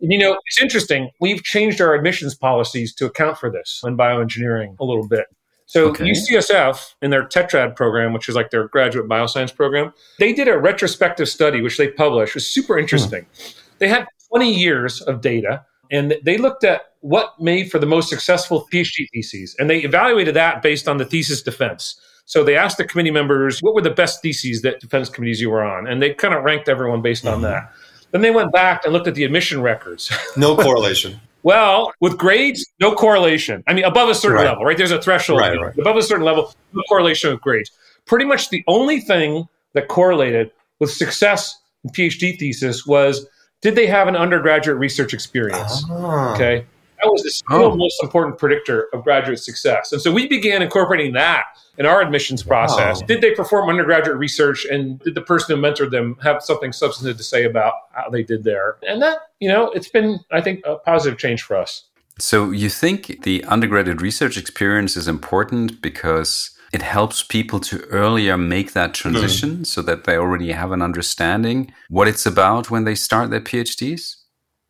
You 0.00 0.18
know, 0.18 0.38
it's 0.46 0.60
interesting. 0.60 1.10
We've 1.20 1.42
changed 1.42 1.80
our 1.80 1.94
admissions 1.94 2.34
policies 2.34 2.94
to 2.94 3.06
account 3.06 3.38
for 3.38 3.50
this 3.50 3.82
in 3.84 3.96
bioengineering 3.96 4.76
a 4.80 4.84
little 4.84 5.06
bit. 5.06 5.26
So 5.70 5.90
okay. 5.90 6.04
UCSF 6.10 6.94
in 7.00 7.10
their 7.10 7.24
Tetrad 7.24 7.76
program, 7.76 8.12
which 8.12 8.28
is 8.28 8.34
like 8.34 8.50
their 8.50 8.66
graduate 8.66 9.08
bioscience 9.08 9.54
program, 9.54 9.92
they 10.18 10.32
did 10.32 10.48
a 10.48 10.58
retrospective 10.58 11.28
study 11.28 11.60
which 11.62 11.78
they 11.78 11.86
published. 11.86 12.30
It 12.30 12.34
was 12.36 12.46
super 12.48 12.76
interesting. 12.76 13.24
Hmm. 13.36 13.50
They 13.78 13.88
had 13.88 14.08
20 14.30 14.52
years 14.52 15.00
of 15.02 15.20
data 15.20 15.64
and 15.92 16.16
they 16.24 16.38
looked 16.38 16.64
at 16.64 16.94
what 17.02 17.40
made 17.40 17.70
for 17.70 17.78
the 17.78 17.86
most 17.86 18.08
successful 18.08 18.66
PhD 18.72 19.06
theses 19.14 19.54
and 19.60 19.70
they 19.70 19.78
evaluated 19.82 20.34
that 20.34 20.60
based 20.60 20.88
on 20.88 20.96
the 20.96 21.04
thesis 21.04 21.40
defense. 21.40 22.00
So 22.24 22.42
they 22.42 22.56
asked 22.56 22.76
the 22.76 22.84
committee 22.84 23.12
members 23.12 23.60
what 23.60 23.72
were 23.72 23.80
the 23.80 23.90
best 23.90 24.22
theses 24.22 24.62
that 24.62 24.80
defense 24.80 25.08
committees 25.08 25.40
you 25.40 25.50
were 25.50 25.62
on 25.62 25.86
and 25.86 26.02
they 26.02 26.14
kind 26.14 26.34
of 26.34 26.42
ranked 26.42 26.68
everyone 26.68 27.00
based 27.00 27.24
mm-hmm. 27.24 27.34
on 27.34 27.42
that. 27.42 27.72
Then 28.12 28.22
they 28.22 28.30
went 28.30 28.52
back 28.52 28.84
and 28.84 28.92
looked 28.92 29.06
at 29.06 29.14
the 29.14 29.24
admission 29.24 29.60
records. 29.62 30.10
No 30.36 30.56
correlation. 30.56 31.20
well, 31.42 31.92
with 32.00 32.16
grades, 32.16 32.64
no 32.80 32.94
correlation. 32.94 33.62
I 33.66 33.74
mean, 33.74 33.84
above 33.84 34.08
a 34.08 34.14
certain 34.14 34.38
right. 34.38 34.46
level, 34.46 34.64
right? 34.64 34.76
There's 34.76 34.90
a 34.90 35.00
threshold. 35.00 35.40
Right, 35.40 35.58
right. 35.60 35.76
Above 35.78 35.96
a 35.96 36.02
certain 36.02 36.24
level, 36.24 36.52
no 36.72 36.82
correlation 36.88 37.30
with 37.30 37.40
grades. 37.40 37.70
Pretty 38.06 38.24
much 38.24 38.50
the 38.50 38.64
only 38.66 39.00
thing 39.00 39.48
that 39.74 39.88
correlated 39.88 40.50
with 40.78 40.90
success 40.90 41.60
in 41.84 41.90
PhD 41.90 42.38
thesis 42.38 42.86
was 42.86 43.26
did 43.60 43.74
they 43.74 43.86
have 43.86 44.08
an 44.08 44.16
undergraduate 44.16 44.78
research 44.78 45.12
experience? 45.12 45.84
Ah. 45.90 46.34
Okay. 46.34 46.64
That 47.02 47.10
was 47.10 47.22
the 47.22 47.30
single 47.30 47.72
oh. 47.72 47.76
most 47.76 47.96
important 48.02 48.38
predictor 48.38 48.88
of 48.92 49.04
graduate 49.04 49.38
success. 49.38 49.92
And 49.92 50.02
so 50.02 50.12
we 50.12 50.26
began 50.26 50.62
incorporating 50.62 51.12
that 51.14 51.44
in 51.80 51.86
our 51.86 52.02
admissions 52.02 52.42
process. 52.42 53.00
Wow. 53.00 53.06
Did 53.06 53.22
they 53.22 53.34
perform 53.34 53.70
undergraduate 53.70 54.18
research 54.18 54.66
and 54.66 55.00
did 55.00 55.14
the 55.14 55.22
person 55.22 55.56
who 55.56 55.62
mentored 55.62 55.90
them 55.90 56.18
have 56.22 56.42
something 56.42 56.72
substantive 56.72 57.16
to 57.16 57.22
say 57.22 57.44
about 57.44 57.72
how 57.92 58.10
they 58.10 58.22
did 58.22 58.44
there? 58.44 58.76
And 58.86 59.00
that, 59.00 59.30
you 59.40 59.48
know, 59.48 59.70
it's 59.70 59.88
been, 59.88 60.20
I 60.30 60.42
think, 60.42 60.60
a 60.66 60.76
positive 60.76 61.18
change 61.18 61.40
for 61.40 61.56
us. 61.56 61.84
So 62.18 62.50
you 62.50 62.68
think 62.68 63.22
the 63.22 63.42
undergraduate 63.44 64.02
research 64.02 64.36
experience 64.36 64.94
is 64.94 65.08
important 65.08 65.80
because 65.80 66.50
it 66.70 66.82
helps 66.82 67.22
people 67.22 67.58
to 67.60 67.80
earlier 67.86 68.36
make 68.36 68.74
that 68.74 68.92
transition 68.92 69.50
mm. 69.60 69.66
so 69.66 69.80
that 69.80 70.04
they 70.04 70.16
already 70.18 70.52
have 70.52 70.72
an 70.72 70.82
understanding 70.82 71.72
what 71.88 72.08
it's 72.08 72.26
about 72.26 72.70
when 72.70 72.84
they 72.84 72.94
start 72.94 73.30
their 73.30 73.40
PhDs? 73.40 74.16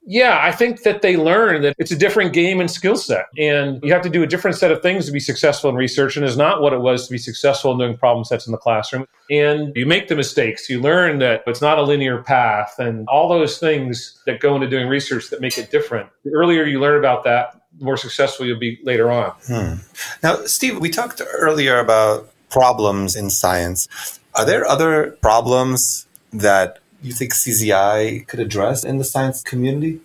Yeah, 0.06 0.40
I 0.42 0.50
think 0.50 0.82
that 0.82 1.02
they 1.02 1.16
learn 1.16 1.62
that 1.62 1.76
it's 1.78 1.90
a 1.90 1.96
different 1.96 2.32
game 2.32 2.58
and 2.58 2.70
skill 2.70 2.96
set. 2.96 3.26
And 3.38 3.82
you 3.82 3.92
have 3.92 4.02
to 4.02 4.08
do 4.08 4.22
a 4.22 4.26
different 4.26 4.56
set 4.56 4.72
of 4.72 4.82
things 4.82 5.06
to 5.06 5.12
be 5.12 5.20
successful 5.20 5.70
in 5.70 5.76
research. 5.76 6.16
And 6.16 6.24
is 6.24 6.36
not 6.36 6.62
what 6.62 6.72
it 6.72 6.80
was 6.80 7.06
to 7.06 7.12
be 7.12 7.18
successful 7.18 7.72
in 7.72 7.78
doing 7.78 7.96
problem 7.96 8.24
sets 8.24 8.46
in 8.46 8.52
the 8.52 8.58
classroom. 8.58 9.06
And 9.30 9.72
you 9.76 9.86
make 9.86 10.08
the 10.08 10.16
mistakes. 10.16 10.68
You 10.68 10.80
learn 10.80 11.18
that 11.18 11.42
it's 11.46 11.60
not 11.60 11.78
a 11.78 11.82
linear 11.82 12.22
path 12.22 12.78
and 12.78 13.06
all 13.08 13.28
those 13.28 13.58
things 13.58 14.20
that 14.26 14.40
go 14.40 14.54
into 14.54 14.68
doing 14.68 14.88
research 14.88 15.30
that 15.30 15.40
make 15.40 15.58
it 15.58 15.70
different. 15.70 16.08
The 16.24 16.32
earlier 16.32 16.64
you 16.64 16.80
learn 16.80 16.98
about 16.98 17.24
that, 17.24 17.60
the 17.78 17.84
more 17.84 17.96
successful 17.96 18.46
you'll 18.46 18.58
be 18.58 18.80
later 18.82 19.10
on. 19.10 19.30
Hmm. 19.46 19.74
Now, 20.22 20.44
Steve, 20.46 20.80
we 20.80 20.90
talked 20.90 21.22
earlier 21.34 21.78
about 21.78 22.28
problems 22.48 23.14
in 23.14 23.30
science. 23.30 24.18
Are 24.34 24.44
there 24.44 24.66
other 24.66 25.12
problems 25.22 26.06
that 26.32 26.79
you 27.02 27.12
think 27.12 27.32
CZI 27.32 28.26
could 28.26 28.40
address 28.40 28.84
in 28.84 28.98
the 28.98 29.04
science 29.04 29.42
community? 29.42 30.00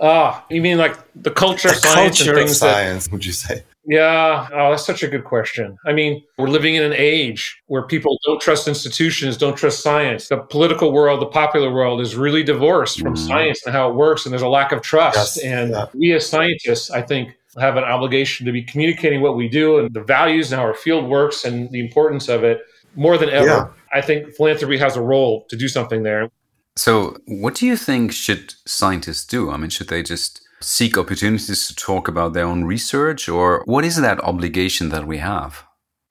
Ah, 0.00 0.44
you 0.48 0.62
mean 0.62 0.78
like 0.78 0.96
the 1.14 1.30
culture 1.30 1.68
the 1.68 1.74
of 1.74 1.80
science 1.80 2.18
culture 2.18 2.30
and 2.30 2.38
things 2.38 2.50
of 2.52 2.56
science, 2.56 3.04
that, 3.04 3.12
would 3.12 3.24
you 3.24 3.32
say? 3.32 3.64
Yeah, 3.86 4.48
oh, 4.52 4.70
that's 4.70 4.84
such 4.84 5.02
a 5.02 5.08
good 5.08 5.24
question. 5.24 5.76
I 5.84 5.92
mean, 5.92 6.22
we're 6.38 6.48
living 6.48 6.74
in 6.74 6.82
an 6.82 6.94
age 6.94 7.60
where 7.66 7.82
people 7.82 8.18
don't 8.24 8.40
trust 8.40 8.68
institutions, 8.68 9.36
don't 9.36 9.56
trust 9.56 9.82
science. 9.82 10.28
The 10.28 10.38
political 10.38 10.92
world, 10.92 11.20
the 11.20 11.26
popular 11.26 11.72
world 11.72 12.00
is 12.00 12.14
really 12.14 12.42
divorced 12.42 13.00
from 13.00 13.14
mm. 13.14 13.18
science 13.18 13.64
and 13.66 13.74
how 13.74 13.90
it 13.90 13.94
works, 13.94 14.24
and 14.24 14.32
there's 14.32 14.42
a 14.42 14.48
lack 14.48 14.72
of 14.72 14.80
trust. 14.80 15.36
Yes. 15.36 15.44
And 15.44 15.70
yeah. 15.72 15.86
we 15.94 16.12
as 16.12 16.28
scientists, 16.28 16.90
I 16.90 17.02
think, 17.02 17.36
have 17.58 17.76
an 17.76 17.84
obligation 17.84 18.46
to 18.46 18.52
be 18.52 18.62
communicating 18.62 19.22
what 19.22 19.34
we 19.34 19.48
do 19.48 19.78
and 19.78 19.92
the 19.92 20.02
values 20.02 20.52
and 20.52 20.60
how 20.60 20.66
our 20.66 20.74
field 20.74 21.08
works 21.08 21.44
and 21.44 21.70
the 21.70 21.80
importance 21.80 22.28
of 22.28 22.44
it 22.44 22.60
more 22.94 23.18
than 23.18 23.28
ever. 23.28 23.46
Yeah. 23.46 23.68
I 23.92 24.00
think 24.00 24.34
philanthropy 24.34 24.78
has 24.78 24.96
a 24.96 25.02
role 25.02 25.46
to 25.48 25.56
do 25.56 25.68
something 25.68 26.02
there. 26.02 26.30
So, 26.76 27.16
what 27.26 27.54
do 27.54 27.66
you 27.66 27.76
think 27.76 28.12
should 28.12 28.54
scientists 28.66 29.26
do? 29.26 29.50
I 29.50 29.56
mean, 29.56 29.70
should 29.70 29.88
they 29.88 30.02
just 30.02 30.40
seek 30.60 30.96
opportunities 30.96 31.66
to 31.68 31.74
talk 31.74 32.08
about 32.08 32.32
their 32.32 32.46
own 32.46 32.64
research, 32.64 33.28
or 33.28 33.62
what 33.66 33.84
is 33.84 33.96
that 33.96 34.22
obligation 34.22 34.90
that 34.90 35.06
we 35.06 35.18
have? 35.18 35.64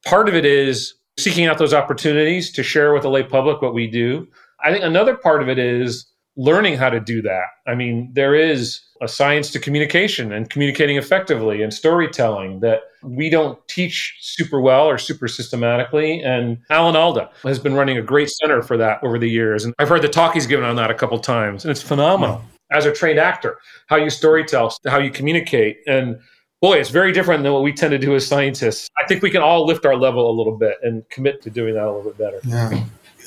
Part 0.06 0.28
of 0.28 0.36
it 0.36 0.46
is 0.46 0.96
seeking 1.18 1.46
out 1.46 1.58
those 1.58 1.74
opportunities 1.74 2.52
to 2.54 2.64
share 2.64 2.94
with 2.94 3.04
the 3.04 3.10
lay 3.10 3.24
public 3.24 3.62
what 3.62 3.74
we 3.74 3.88
do. 3.88 4.28
I 4.64 4.72
think 4.72 4.84
another 4.84 5.16
part 5.16 5.42
of 5.42 5.50
it 5.50 5.60
is 5.60 6.06
learning 6.40 6.78
how 6.78 6.90
to 6.90 7.02
do 7.02 7.22
that. 7.22 7.48
I 7.68 7.76
mean, 7.76 8.10
there 8.14 8.34
is 8.34 8.80
a 9.02 9.10
science 9.10 9.52
to 9.52 9.60
communication 9.60 10.32
and 10.32 10.50
communicating 10.50 10.96
effectively 10.96 11.62
and 11.62 11.74
storytelling 11.74 12.62
that 12.62 12.80
we 13.04 13.30
don't 13.30 13.60
teach 13.68 14.18
super 14.22 14.62
well 14.62 14.86
or 14.86 14.98
super 14.98 15.28
systematically. 15.28 16.22
And 16.24 16.58
Alan 16.70 16.96
Alda 16.96 17.30
has 17.44 17.60
been 17.60 17.74
running 17.74 17.98
a 17.98 18.02
great 18.02 18.30
center 18.30 18.62
for 18.62 18.78
that 18.78 19.04
over 19.04 19.20
the 19.20 19.30
years. 19.30 19.66
And 19.66 19.74
I've 19.80 19.90
heard 19.90 20.02
the 20.02 20.08
talk 20.08 20.34
he's 20.34 20.48
given 20.48 20.64
on 20.64 20.78
that 20.78 20.90
a 20.90 20.94
couple 20.94 21.20
times, 21.20 21.66
and 21.66 21.72
it's 21.72 21.82
phenomenal. 21.82 22.42
As 22.72 22.86
a 22.86 22.94
trained 22.94 23.20
actor, 23.20 23.58
how 23.88 23.98
you 23.98 24.06
storytell, 24.06 24.74
how 24.88 25.00
you 25.00 25.12
communicate, 25.12 25.80
and 25.88 26.20
boy, 26.62 26.78
it's 26.78 26.90
very 26.90 27.12
different 27.12 27.44
than 27.44 27.52
what 27.52 27.64
we 27.64 27.74
tend 27.74 27.92
to 27.92 27.98
do 27.98 28.16
as 28.16 28.26
scientists. 28.26 28.90
I 28.98 29.06
think 29.08 29.22
we 29.22 29.30
can 29.30 29.42
all 29.42 29.66
lift 29.66 29.86
our 29.86 29.96
level 29.98 30.30
a 30.30 30.36
little 30.36 30.58
bit 30.58 30.78
and 30.84 31.08
commit 31.10 31.42
to 31.42 31.50
doing 31.50 31.74
that 31.74 31.84
a 31.84 31.92
little 31.92 32.12
bit 32.12 32.18
better. 32.18 32.40
Yeah. 32.46 32.84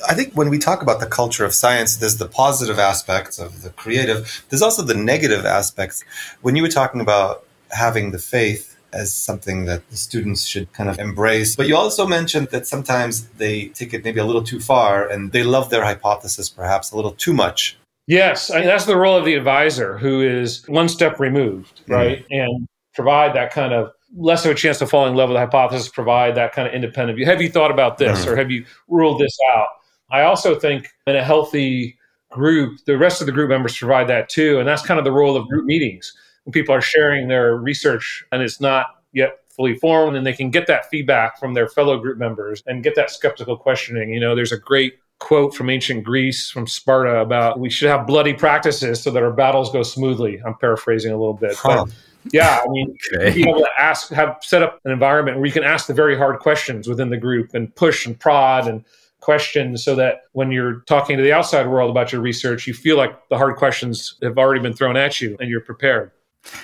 I 0.08 0.14
think 0.14 0.34
when 0.34 0.48
we 0.48 0.58
talk 0.58 0.82
about 0.82 1.00
the 1.00 1.06
culture 1.06 1.44
of 1.44 1.54
science, 1.54 1.96
there's 1.96 2.16
the 2.16 2.28
positive 2.28 2.78
aspects 2.78 3.38
of 3.38 3.62
the 3.62 3.70
creative. 3.70 4.44
There's 4.48 4.62
also 4.62 4.82
the 4.82 4.94
negative 4.94 5.44
aspects. 5.44 6.04
When 6.40 6.56
you 6.56 6.62
were 6.62 6.68
talking 6.68 7.00
about 7.00 7.44
having 7.70 8.10
the 8.10 8.18
faith 8.18 8.76
as 8.92 9.14
something 9.14 9.64
that 9.64 9.88
the 9.90 9.96
students 9.96 10.44
should 10.44 10.72
kind 10.72 10.90
of 10.90 10.98
embrace, 10.98 11.56
but 11.56 11.66
you 11.66 11.76
also 11.76 12.06
mentioned 12.06 12.48
that 12.48 12.66
sometimes 12.66 13.26
they 13.38 13.68
take 13.68 13.94
it 13.94 14.04
maybe 14.04 14.20
a 14.20 14.24
little 14.24 14.42
too 14.42 14.60
far 14.60 15.08
and 15.08 15.32
they 15.32 15.42
love 15.42 15.70
their 15.70 15.84
hypothesis 15.84 16.48
perhaps 16.48 16.90
a 16.90 16.96
little 16.96 17.12
too 17.12 17.32
much. 17.32 17.78
Yes, 18.06 18.50
I 18.50 18.58
mean, 18.58 18.66
that's 18.66 18.84
the 18.84 18.96
role 18.96 19.16
of 19.16 19.24
the 19.24 19.34
advisor 19.34 19.96
who 19.96 20.20
is 20.20 20.68
one 20.68 20.88
step 20.88 21.20
removed, 21.20 21.82
mm-hmm. 21.82 21.92
right? 21.92 22.28
Mm. 22.28 22.44
And 22.44 22.68
provide 22.94 23.34
that 23.36 23.52
kind 23.52 23.72
of 23.72 23.92
less 24.14 24.44
of 24.44 24.50
a 24.50 24.54
chance 24.54 24.78
to 24.78 24.86
fall 24.86 25.06
in 25.06 25.14
love 25.14 25.28
with 25.30 25.36
the 25.36 25.40
hypothesis, 25.40 25.88
provide 25.88 26.34
that 26.34 26.52
kind 26.52 26.68
of 26.68 26.74
independent 26.74 27.16
view. 27.16 27.24
Have 27.26 27.40
you 27.40 27.48
thought 27.48 27.70
about 27.70 27.98
this 27.98 28.24
mm. 28.24 28.28
or 28.28 28.36
have 28.36 28.50
you 28.50 28.64
ruled 28.88 29.20
this 29.20 29.36
out? 29.54 29.68
I 30.12 30.22
also 30.22 30.58
think 30.58 30.88
in 31.06 31.16
a 31.16 31.24
healthy 31.24 31.98
group, 32.30 32.78
the 32.86 32.98
rest 32.98 33.20
of 33.20 33.26
the 33.26 33.32
group 33.32 33.48
members 33.48 33.76
provide 33.76 34.08
that 34.08 34.28
too. 34.28 34.58
And 34.58 34.68
that's 34.68 34.82
kind 34.82 34.98
of 34.98 35.04
the 35.04 35.12
role 35.12 35.36
of 35.36 35.48
group 35.48 35.64
meetings 35.64 36.12
when 36.44 36.52
people 36.52 36.74
are 36.74 36.80
sharing 36.80 37.28
their 37.28 37.56
research 37.56 38.24
and 38.32 38.42
it's 38.42 38.60
not 38.60 38.86
yet 39.12 39.40
fully 39.50 39.74
formed 39.76 40.16
and 40.16 40.26
they 40.26 40.32
can 40.32 40.50
get 40.50 40.66
that 40.66 40.88
feedback 40.88 41.38
from 41.38 41.54
their 41.54 41.68
fellow 41.68 41.98
group 41.98 42.18
members 42.18 42.62
and 42.66 42.82
get 42.82 42.94
that 42.96 43.10
skeptical 43.10 43.56
questioning. 43.56 44.10
You 44.10 44.20
know, 44.20 44.34
there's 44.34 44.52
a 44.52 44.58
great 44.58 44.94
quote 45.18 45.54
from 45.54 45.70
ancient 45.70 46.04
Greece, 46.04 46.50
from 46.50 46.66
Sparta, 46.66 47.18
about 47.18 47.60
we 47.60 47.70
should 47.70 47.88
have 47.88 48.06
bloody 48.06 48.34
practices 48.34 49.02
so 49.02 49.10
that 49.10 49.22
our 49.22 49.30
battles 49.30 49.70
go 49.70 49.82
smoothly. 49.82 50.40
I'm 50.44 50.54
paraphrasing 50.54 51.12
a 51.12 51.16
little 51.16 51.34
bit. 51.34 51.54
Huh. 51.54 51.84
But 51.84 51.94
yeah, 52.32 52.60
I 52.64 52.68
mean, 52.68 52.96
okay. 53.14 53.32
being 53.32 53.48
able 53.48 53.60
to 53.60 53.70
ask, 53.78 54.10
have 54.10 54.38
set 54.40 54.62
up 54.62 54.80
an 54.84 54.90
environment 54.90 55.36
where 55.36 55.46
you 55.46 55.52
can 55.52 55.64
ask 55.64 55.86
the 55.86 55.94
very 55.94 56.16
hard 56.16 56.40
questions 56.40 56.88
within 56.88 57.10
the 57.10 57.16
group 57.16 57.54
and 57.54 57.74
push 57.74 58.06
and 58.06 58.18
prod 58.18 58.66
and 58.66 58.84
questions 59.22 59.82
so 59.82 59.94
that 59.94 60.24
when 60.32 60.50
you're 60.50 60.80
talking 60.80 61.16
to 61.16 61.22
the 61.22 61.32
outside 61.32 61.66
world 61.66 61.90
about 61.90 62.12
your 62.12 62.20
research, 62.20 62.66
you 62.66 62.74
feel 62.74 62.96
like 62.96 63.16
the 63.30 63.38
hard 63.38 63.56
questions 63.56 64.18
have 64.22 64.36
already 64.36 64.60
been 64.60 64.74
thrown 64.74 64.96
at 64.96 65.20
you 65.20 65.36
and 65.40 65.48
you're 65.48 65.62
prepared. 65.62 66.10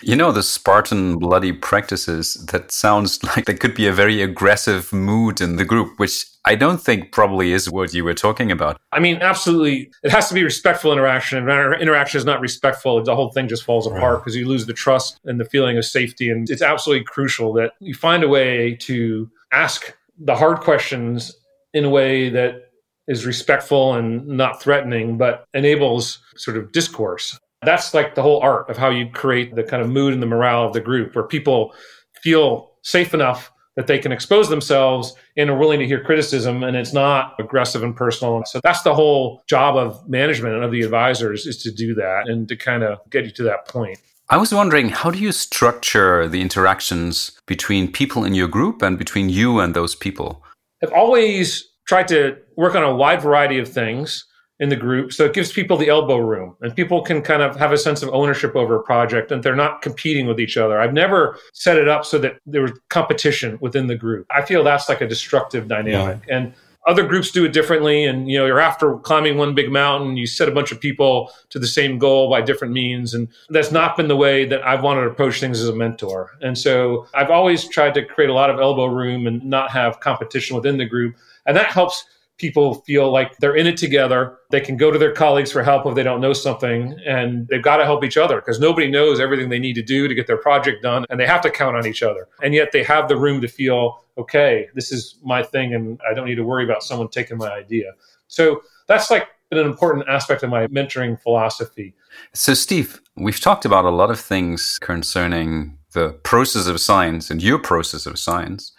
You 0.03 0.17
know, 0.17 0.33
the 0.33 0.43
Spartan 0.43 1.19
bloody 1.19 1.53
practices, 1.53 2.35
that 2.51 2.73
sounds 2.73 3.23
like 3.37 3.45
there 3.47 3.57
could 3.57 3.75
be 3.75 3.87
a 3.87 3.93
very 3.93 4.21
aggressive 4.23 4.93
mood 4.93 5.41
in 5.41 5.57
the 5.57 5.65
group, 5.65 5.99
which 5.99 6.27
I 6.45 6.57
don't 6.57 6.81
think 6.81 7.13
probably 7.13 7.53
is 7.53 7.71
what 7.71 7.95
you 7.95 8.05
were 8.05 8.15
talking 8.15 8.51
about. 8.51 8.81
I 8.93 9.01
mean, 9.01 9.19
absolutely. 9.21 9.91
It 10.03 10.11
has 10.11 10.29
to 10.29 10.35
be 10.35 10.43
respectful 10.43 10.93
interaction. 10.93 11.49
If 11.49 11.81
interaction 11.81 12.19
is 12.19 12.25
not 12.25 12.41
respectful, 12.41 13.03
the 13.03 13.15
whole 13.15 13.31
thing 13.31 13.49
just 13.49 13.65
falls 13.65 13.87
apart 13.87 14.21
because 14.21 14.35
you 14.35 14.49
lose 14.49 14.67
the 14.67 14.73
trust 14.73 15.21
and 15.25 15.39
the 15.39 15.45
feeling 15.45 15.79
of 15.79 15.85
safety. 15.85 16.31
And 16.31 16.49
it's 16.51 16.63
absolutely 16.63 17.05
crucial 17.05 17.53
that 17.55 17.73
you 17.81 17.95
find 17.95 18.25
a 18.25 18.29
way 18.29 18.75
to 18.81 19.31
ask 19.53 19.95
the 20.19 20.35
hard 20.35 20.61
questions 20.61 21.37
in 21.79 21.85
a 21.85 21.91
way 21.91 22.29
that 22.29 22.71
is 23.07 23.25
respectful 23.25 23.95
and 23.95 24.27
not 24.27 24.61
threatening, 24.61 25.17
but 25.17 25.45
enables 25.55 26.19
sort 26.37 26.57
of 26.57 26.73
discourse. 26.73 27.39
That's 27.63 27.95
like 27.95 28.15
the 28.15 28.23
whole 28.23 28.41
art 28.41 28.69
of 28.69 28.77
how 28.77 28.91
you 28.91 29.11
create 29.11 29.55
the 29.55 29.63
kind 29.63 29.83
of 29.83 29.89
mood 29.89 30.13
and 30.13 30.23
the 30.23 30.27
morale 30.27 30.67
of 30.67 30.75
the 30.75 30.81
group 30.81 31.15
where 31.15 31.25
people 31.25 31.75
feel 32.23 32.73
safe 32.83 33.15
enough 33.15 33.51
that 33.77 33.87
they 33.87 33.99
can 33.99 34.13
expose 34.13 34.49
themselves 34.49 35.15
and 35.37 35.49
are 35.49 35.57
willing 35.57 35.79
to 35.79 35.87
hear 35.87 36.03
criticism 36.03 36.65
and 36.65 36.77
it's 36.77 36.93
not 36.93 37.35
aggressive 37.39 37.83
and 37.83 37.97
personal. 37.97 38.43
So 38.45 38.61
that's 38.63 38.83
the 38.83 38.95
whole 38.95 39.43
job 39.49 39.77
of 39.77 40.09
management 40.09 40.55
and 40.55 40.65
of 40.65 40.73
the 40.73 40.83
advisors 40.83 41.47
is 41.47 41.63
to 41.63 41.71
do 41.71 41.95
that 41.95 42.29
and 42.29 42.49
to 42.49 42.57
kind 42.57 42.83
of 42.83 42.99
get 43.09 43.25
you 43.25 43.31
to 43.31 43.43
that 43.45 43.69
point. 43.69 43.99
I 44.31 44.37
was 44.37 44.53
wondering, 44.53 44.91
how 44.91 45.11
do 45.11 45.19
you 45.19 45.33
structure 45.33 46.29
the 46.29 46.43
interactions 46.43 47.33
between 47.47 47.91
people 47.91 48.25
in 48.25 48.35
your 48.35 48.49
group 48.49 48.83
and 48.83 48.99
between 48.99 49.31
you 49.31 49.59
and 49.61 49.75
those 49.75 49.95
people? 49.95 50.45
I've 50.83 50.93
always 50.93 51.69
tried 51.87 52.09
to 52.09 52.37
work 52.57 52.75
on 52.75 52.83
a 52.83 52.95
wide 52.95 53.23
variety 53.23 53.59
of 53.59 53.69
things 53.69 54.25
in 54.61 54.69
the 54.69 54.77
group. 54.77 55.13
So 55.13 55.25
it 55.25 55.35
gives 55.35 55.53
people 55.53 55.77
the 55.77 55.89
elbow 55.89 56.19
room 56.19 56.57
and 56.61 56.75
people 56.75 57.03
can 57.03 57.23
kind 57.23 57.43
of 57.43 57.57
have 57.57 57.73
a 57.73 57.79
sense 57.79 58.03
of 58.03 58.09
ownership 58.11 58.57
over 58.57 58.77
a 58.77 58.83
project 58.83 59.31
and 59.31 59.43
they're 59.43 59.55
not 59.55 59.83
competing 59.83 60.27
with 60.27 60.41
each 60.41 60.57
other. 60.57 60.81
I've 60.81 60.93
never 60.93 61.39
set 61.53 61.79
it 61.79 61.89
up 61.89 62.05
so 62.05 62.19
that 62.19 62.39
there 62.45 62.63
was 62.63 62.73
competition 62.91 63.59
within 63.61 63.87
the 63.87 63.95
group. 63.95 64.27
I 64.31 64.43
feel 64.43 64.65
that's 64.65 64.89
like 64.89 65.01
a 65.01 65.07
destructive 65.07 65.69
dynamic. 65.69 66.23
Yeah. 66.29 66.37
And 66.37 66.55
other 66.87 67.07
groups 67.07 67.31
do 67.31 67.45
it 67.45 67.53
differently. 67.53 68.05
And 68.05 68.31
you 68.31 68.39
know 68.39 68.47
you're 68.47 68.61
after 68.61 68.97
climbing 68.99 69.37
one 69.37 69.55
big 69.55 69.71
mountain 69.71 70.17
you 70.17 70.27
set 70.27 70.49
a 70.49 70.53
bunch 70.53 70.73
of 70.73 70.81
people 70.81 71.31
to 71.51 71.59
the 71.59 71.67
same 71.67 71.99
goal 71.99 72.31
by 72.31 72.41
different 72.41 72.73
means. 72.73 73.15
And 73.15 73.29
that's 73.51 73.73
not 73.73 73.97
been 73.97 74.09
the 74.09 74.17
way 74.17 74.45
that 74.47 74.65
i've 74.67 74.83
wanted 74.83 75.03
to 75.03 75.09
approach 75.09 75.41
things 75.41 75.61
as 75.61 75.69
a 75.69 75.75
mentor. 75.75 76.37
And 76.41 76.57
so 76.57 77.07
i've 77.15 77.31
always 77.31 77.69
tried 77.69 77.95
to 77.95 78.05
create 78.05 78.31
a 78.31 78.35
lot 78.35 78.51
of 78.51 78.59
elbow 78.59 78.87
room 78.87 79.27
and 79.27 79.45
not 79.45 79.71
have 79.71 80.01
competition 80.01 80.57
within 80.57 80.79
the 80.79 80.87
group. 80.87 81.17
And 81.47 81.57
that 81.57 81.67
helps 81.67 82.05
people 82.39 82.75
feel 82.87 83.13
like 83.13 83.37
they're 83.39 83.57
in 83.57 83.67
it 83.67 83.77
together. 83.77 84.39
They 84.51 84.61
can 84.61 84.77
go 84.77 84.91
to 84.91 84.99
their 84.99 85.13
colleagues 85.13 85.53
for 85.53 85.63
help 85.63 85.87
if 85.87 85.95
they 85.95 86.03
don't 86.03 86.21
know 86.21 86.33
something, 86.33 86.97
and 87.05 87.47
they've 87.49 87.63
got 87.63 87.79
to 87.79 87.85
help 87.85 88.05
each 88.05 88.17
other 88.17 88.37
because 88.37 88.59
nobody 88.59 88.89
knows 88.89 89.21
everything 89.21 89.49
they 89.49 89.59
need 89.59 89.75
to 89.75 89.83
do 89.83 90.09
to 90.09 90.15
get 90.15 90.27
their 90.27 90.37
project 90.37 90.83
done, 90.83 91.05
and 91.11 91.21
they 91.21 91.27
have 91.27 91.43
to 91.43 91.51
count 91.51 91.77
on 91.77 91.87
each 91.87 92.03
other. 92.03 92.29
And 92.43 92.55
yet 92.55 92.73
they 92.73 92.83
have 92.85 93.09
the 93.09 93.17
room 93.17 93.41
to 93.41 93.49
feel, 93.49 94.05
okay, 94.17 94.69
this 94.75 94.91
is 94.91 95.19
my 95.23 95.43
thing, 95.43 95.75
and 95.75 96.01
I 96.09 96.15
don't 96.15 96.27
need 96.27 96.37
to 96.37 96.45
worry 96.45 96.65
about 96.65 96.83
someone 96.83 97.09
taking 97.09 97.37
my 97.37 97.51
idea. 97.51 97.93
So 98.29 98.63
that's 98.87 99.11
like 99.11 99.29
an 99.51 99.59
important 99.59 100.09
aspect 100.09 100.43
of 100.43 100.51
my 100.51 100.67
mentoring 100.69 101.21
philosophy. 101.21 101.95
So, 102.35 102.55
Steve, 102.55 103.01
we've 103.17 103.41
talked 103.41 103.65
about 103.65 103.85
a 103.85 103.91
lot 103.91 104.11
of 104.11 104.21
things 104.21 104.79
concerning 104.81 105.79
the 105.93 106.11
process 106.23 106.67
of 106.67 106.81
science 106.81 107.31
and 107.31 107.43
your 107.43 107.59
process 107.59 108.07
of 108.07 108.19
science. 108.19 108.73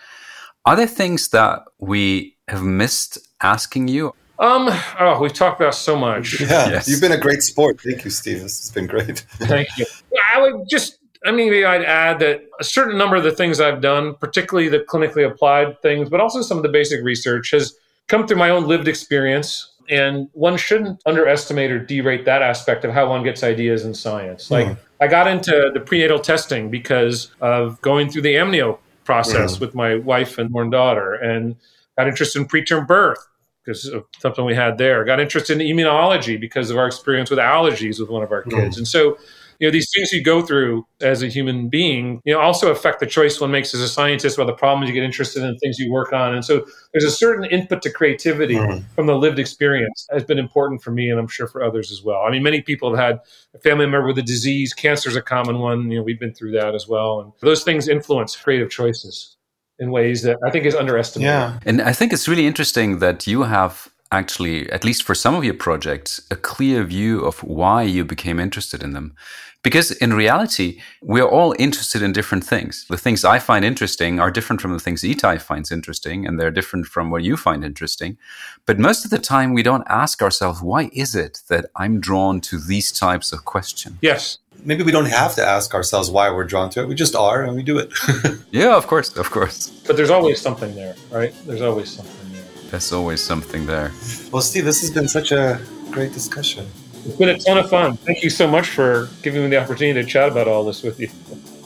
Are 0.65 0.75
there 0.75 0.87
things 0.87 1.29
that 1.29 1.63
we 1.79 2.37
have 2.47 2.61
missed 2.61 3.17
asking 3.41 3.87
you? 3.87 4.13
Um, 4.39 4.69
oh, 4.99 5.19
we've 5.21 5.33
talked 5.33 5.59
about 5.59 5.75
so 5.75 5.97
much. 5.97 6.39
Yeah, 6.49 6.69
yes. 6.69 6.87
you've 6.87 7.01
been 7.01 7.11
a 7.11 7.17
great 7.17 7.43
sport. 7.43 7.81
Thank 7.81 8.05
you, 8.05 8.11
Steve. 8.11 8.41
This 8.41 8.57
has 8.59 8.71
been 8.71 8.87
great. 8.87 9.19
Thank 9.31 9.67
you. 9.77 9.85
I 10.33 10.41
would 10.41 10.67
just, 10.69 10.99
I 11.25 11.31
mean, 11.31 11.49
maybe 11.49 11.65
I'd 11.65 11.83
add 11.83 12.19
that 12.19 12.43
a 12.59 12.63
certain 12.63 12.97
number 12.97 13.17
of 13.17 13.23
the 13.23 13.31
things 13.31 13.59
I've 13.59 13.81
done, 13.81 14.15
particularly 14.15 14.69
the 14.69 14.79
clinically 14.79 15.29
applied 15.29 15.81
things, 15.81 16.09
but 16.09 16.21
also 16.21 16.41
some 16.41 16.55
of 16.55 16.63
the 16.63 16.69
basic 16.69 17.03
research, 17.03 17.51
has 17.51 17.75
come 18.07 18.25
through 18.25 18.37
my 18.37 18.49
own 18.49 18.65
lived 18.65 18.87
experience. 18.87 19.73
And 19.89 20.29
one 20.33 20.55
shouldn't 20.55 21.01
underestimate 21.05 21.71
or 21.71 21.83
derate 21.83 22.23
that 22.25 22.41
aspect 22.41 22.85
of 22.85 22.91
how 22.91 23.09
one 23.09 23.23
gets 23.23 23.43
ideas 23.43 23.85
in 23.85 23.93
science. 23.93 24.51
Like, 24.51 24.67
mm. 24.67 24.77
I 25.01 25.07
got 25.07 25.27
into 25.27 25.71
the 25.73 25.79
prenatal 25.79 26.19
testing 26.19 26.69
because 26.69 27.31
of 27.41 27.81
going 27.81 28.09
through 28.09 28.21
the 28.21 28.35
amnio 28.35 28.77
process 29.03 29.57
mm. 29.57 29.61
with 29.61 29.73
my 29.73 29.95
wife 29.95 30.37
and 30.37 30.51
born 30.51 30.69
daughter. 30.69 31.15
And 31.15 31.55
got 31.99 32.07
interested 32.07 32.39
in 32.39 32.47
preterm 32.47 32.87
birth 32.87 33.19
because 33.63 33.85
of 33.85 34.05
something 34.19 34.45
we 34.45 34.55
had 34.55 34.77
there. 34.77 35.03
Got 35.03 35.19
interested 35.19 35.59
in 35.59 35.67
immunology 35.67 36.39
because 36.39 36.69
of 36.69 36.77
our 36.77 36.87
experience 36.87 37.29
with 37.29 37.39
allergies 37.39 37.99
with 37.99 38.09
one 38.09 38.23
of 38.23 38.31
our 38.31 38.43
kids. 38.43 38.75
Mm. 38.75 38.79
And 38.79 38.87
so, 38.87 39.17
you 39.59 39.67
know, 39.67 39.71
these 39.71 39.91
things 39.93 40.13
you 40.13 40.23
go 40.23 40.41
through 40.41 40.87
as 41.01 41.21
a 41.21 41.27
human 41.27 41.67
being, 41.67 42.21
you 42.23 42.33
know, 42.33 42.39
also 42.39 42.71
affect 42.71 43.01
the 43.01 43.05
choice 43.05 43.41
one 43.41 43.51
makes 43.51 43.73
as 43.73 43.81
a 43.81 43.89
scientist 43.89 44.37
about 44.37 44.47
the 44.47 44.53
problems 44.53 44.87
you 44.87 44.93
get 44.93 45.03
interested 45.03 45.43
in, 45.43 45.57
things 45.57 45.77
you 45.77 45.91
work 45.91 46.13
on. 46.13 46.33
And 46.33 46.45
so 46.45 46.65
there's 46.93 47.03
a 47.03 47.11
certain 47.11 47.43
input 47.43 47.81
to 47.81 47.91
creativity 47.91 48.55
mm. 48.55 48.81
from 48.95 49.05
the 49.05 49.15
lived 49.15 49.39
experience 49.39 50.07
has 50.09 50.23
been 50.23 50.39
important 50.39 50.81
for 50.81 50.91
me 50.91 51.09
and 51.09 51.19
I'm 51.19 51.27
sure 51.27 51.47
for 51.47 51.61
others 51.61 51.91
as 51.91 52.01
well. 52.01 52.21
I 52.21 52.31
mean, 52.31 52.43
many 52.43 52.61
people 52.61 52.95
have 52.95 53.05
had 53.05 53.19
a 53.53 53.59
family 53.59 53.87
member 53.87 54.07
with 54.07 54.17
a 54.17 54.23
disease. 54.23 54.73
Cancer 54.73 55.09
is 55.09 55.17
a 55.17 55.21
common 55.21 55.59
one. 55.59 55.91
You 55.91 55.97
know, 55.97 56.03
we've 56.03 56.19
been 56.19 56.33
through 56.33 56.53
that 56.53 56.73
as 56.73 56.87
well. 56.87 57.19
And 57.19 57.33
those 57.41 57.65
things 57.65 57.89
influence 57.89 58.37
creative 58.37 58.69
choices 58.69 59.35
in 59.79 59.91
ways 59.91 60.21
that 60.23 60.37
I 60.45 60.51
think 60.51 60.65
is 60.65 60.75
underestimated. 60.75 61.29
Yeah. 61.29 61.59
And 61.65 61.81
I 61.81 61.93
think 61.93 62.13
it's 62.13 62.27
really 62.27 62.47
interesting 62.47 62.99
that 62.99 63.27
you 63.27 63.43
have 63.43 63.89
actually, 64.11 64.69
at 64.71 64.83
least 64.83 65.03
for 65.03 65.15
some 65.15 65.35
of 65.35 65.43
your 65.43 65.53
projects, 65.53 66.21
a 66.31 66.35
clear 66.35 66.83
view 66.83 67.23
of 67.23 67.43
why 67.43 67.83
you 67.83 68.03
became 68.03 68.39
interested 68.39 68.83
in 68.83 68.93
them. 68.93 69.15
Because 69.61 69.91
in 69.91 70.13
reality, 70.13 70.79
we're 71.01 71.27
all 71.27 71.53
interested 71.59 72.01
in 72.01 72.13
different 72.13 72.45
things. 72.45 72.85
The 72.89 72.97
things 72.97 73.25
I 73.25 73.39
find 73.39 73.65
interesting 73.65 74.17
are 74.19 74.31
different 74.31 74.61
from 74.61 74.71
the 74.71 74.79
things 74.79 75.03
Itai 75.03 75.41
finds 75.41 75.69
interesting, 75.69 76.25
and 76.25 76.39
they're 76.39 76.49
different 76.49 76.85
from 76.85 77.11
what 77.11 77.23
you 77.23 77.35
find 77.35 77.65
interesting. 77.65 78.17
But 78.65 78.79
most 78.79 79.03
of 79.03 79.11
the 79.11 79.19
time, 79.19 79.53
we 79.53 79.61
don't 79.61 79.83
ask 79.89 80.21
ourselves, 80.21 80.61
why 80.61 80.89
is 80.93 81.13
it 81.13 81.41
that 81.49 81.65
I'm 81.75 81.99
drawn 81.99 82.39
to 82.41 82.57
these 82.57 82.91
types 82.93 83.33
of 83.33 83.43
questions? 83.43 83.97
Yes 84.01 84.37
maybe 84.63 84.83
we 84.83 84.91
don't 84.91 85.07
have 85.07 85.35
to 85.35 85.45
ask 85.45 85.73
ourselves 85.73 86.09
why 86.09 86.29
we're 86.29 86.43
drawn 86.43 86.69
to 86.71 86.81
it. 86.81 86.87
We 86.87 86.95
just 86.95 87.15
are 87.15 87.43
and 87.43 87.55
we 87.55 87.63
do 87.63 87.77
it. 87.77 87.91
yeah, 88.51 88.75
of 88.75 88.87
course, 88.87 89.15
of 89.17 89.29
course. 89.31 89.69
But 89.87 89.97
there's 89.97 90.09
always 90.09 90.41
something 90.41 90.75
there, 90.75 90.95
right? 91.11 91.33
There's 91.45 91.61
always 91.61 91.89
something 91.89 92.33
there. 92.33 92.43
There's 92.71 92.91
always 92.91 93.21
something 93.21 93.65
there. 93.65 93.91
Well, 94.31 94.41
Steve, 94.41 94.65
this 94.65 94.81
has 94.81 94.91
been 94.91 95.07
such 95.07 95.31
a 95.31 95.59
great 95.91 96.13
discussion. 96.13 96.67
It's 97.05 97.15
been 97.15 97.29
a 97.29 97.39
ton 97.39 97.57
of 97.57 97.69
fun. 97.69 97.97
Thank 97.97 98.23
you 98.23 98.29
so 98.29 98.47
much 98.47 98.67
for 98.67 99.09
giving 99.21 99.41
me 99.43 99.49
the 99.49 99.57
opportunity 99.57 100.01
to 100.01 100.07
chat 100.07 100.29
about 100.29 100.47
all 100.47 100.65
this 100.65 100.83
with 100.83 100.99
you. 100.99 101.09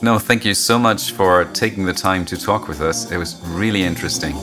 No, 0.00 0.18
thank 0.18 0.44
you 0.44 0.54
so 0.54 0.78
much 0.78 1.12
for 1.12 1.44
taking 1.46 1.86
the 1.86 1.94
time 1.94 2.24
to 2.26 2.36
talk 2.36 2.68
with 2.68 2.80
us. 2.80 3.10
It 3.10 3.16
was 3.16 3.40
really 3.46 3.82
interesting. 3.82 4.34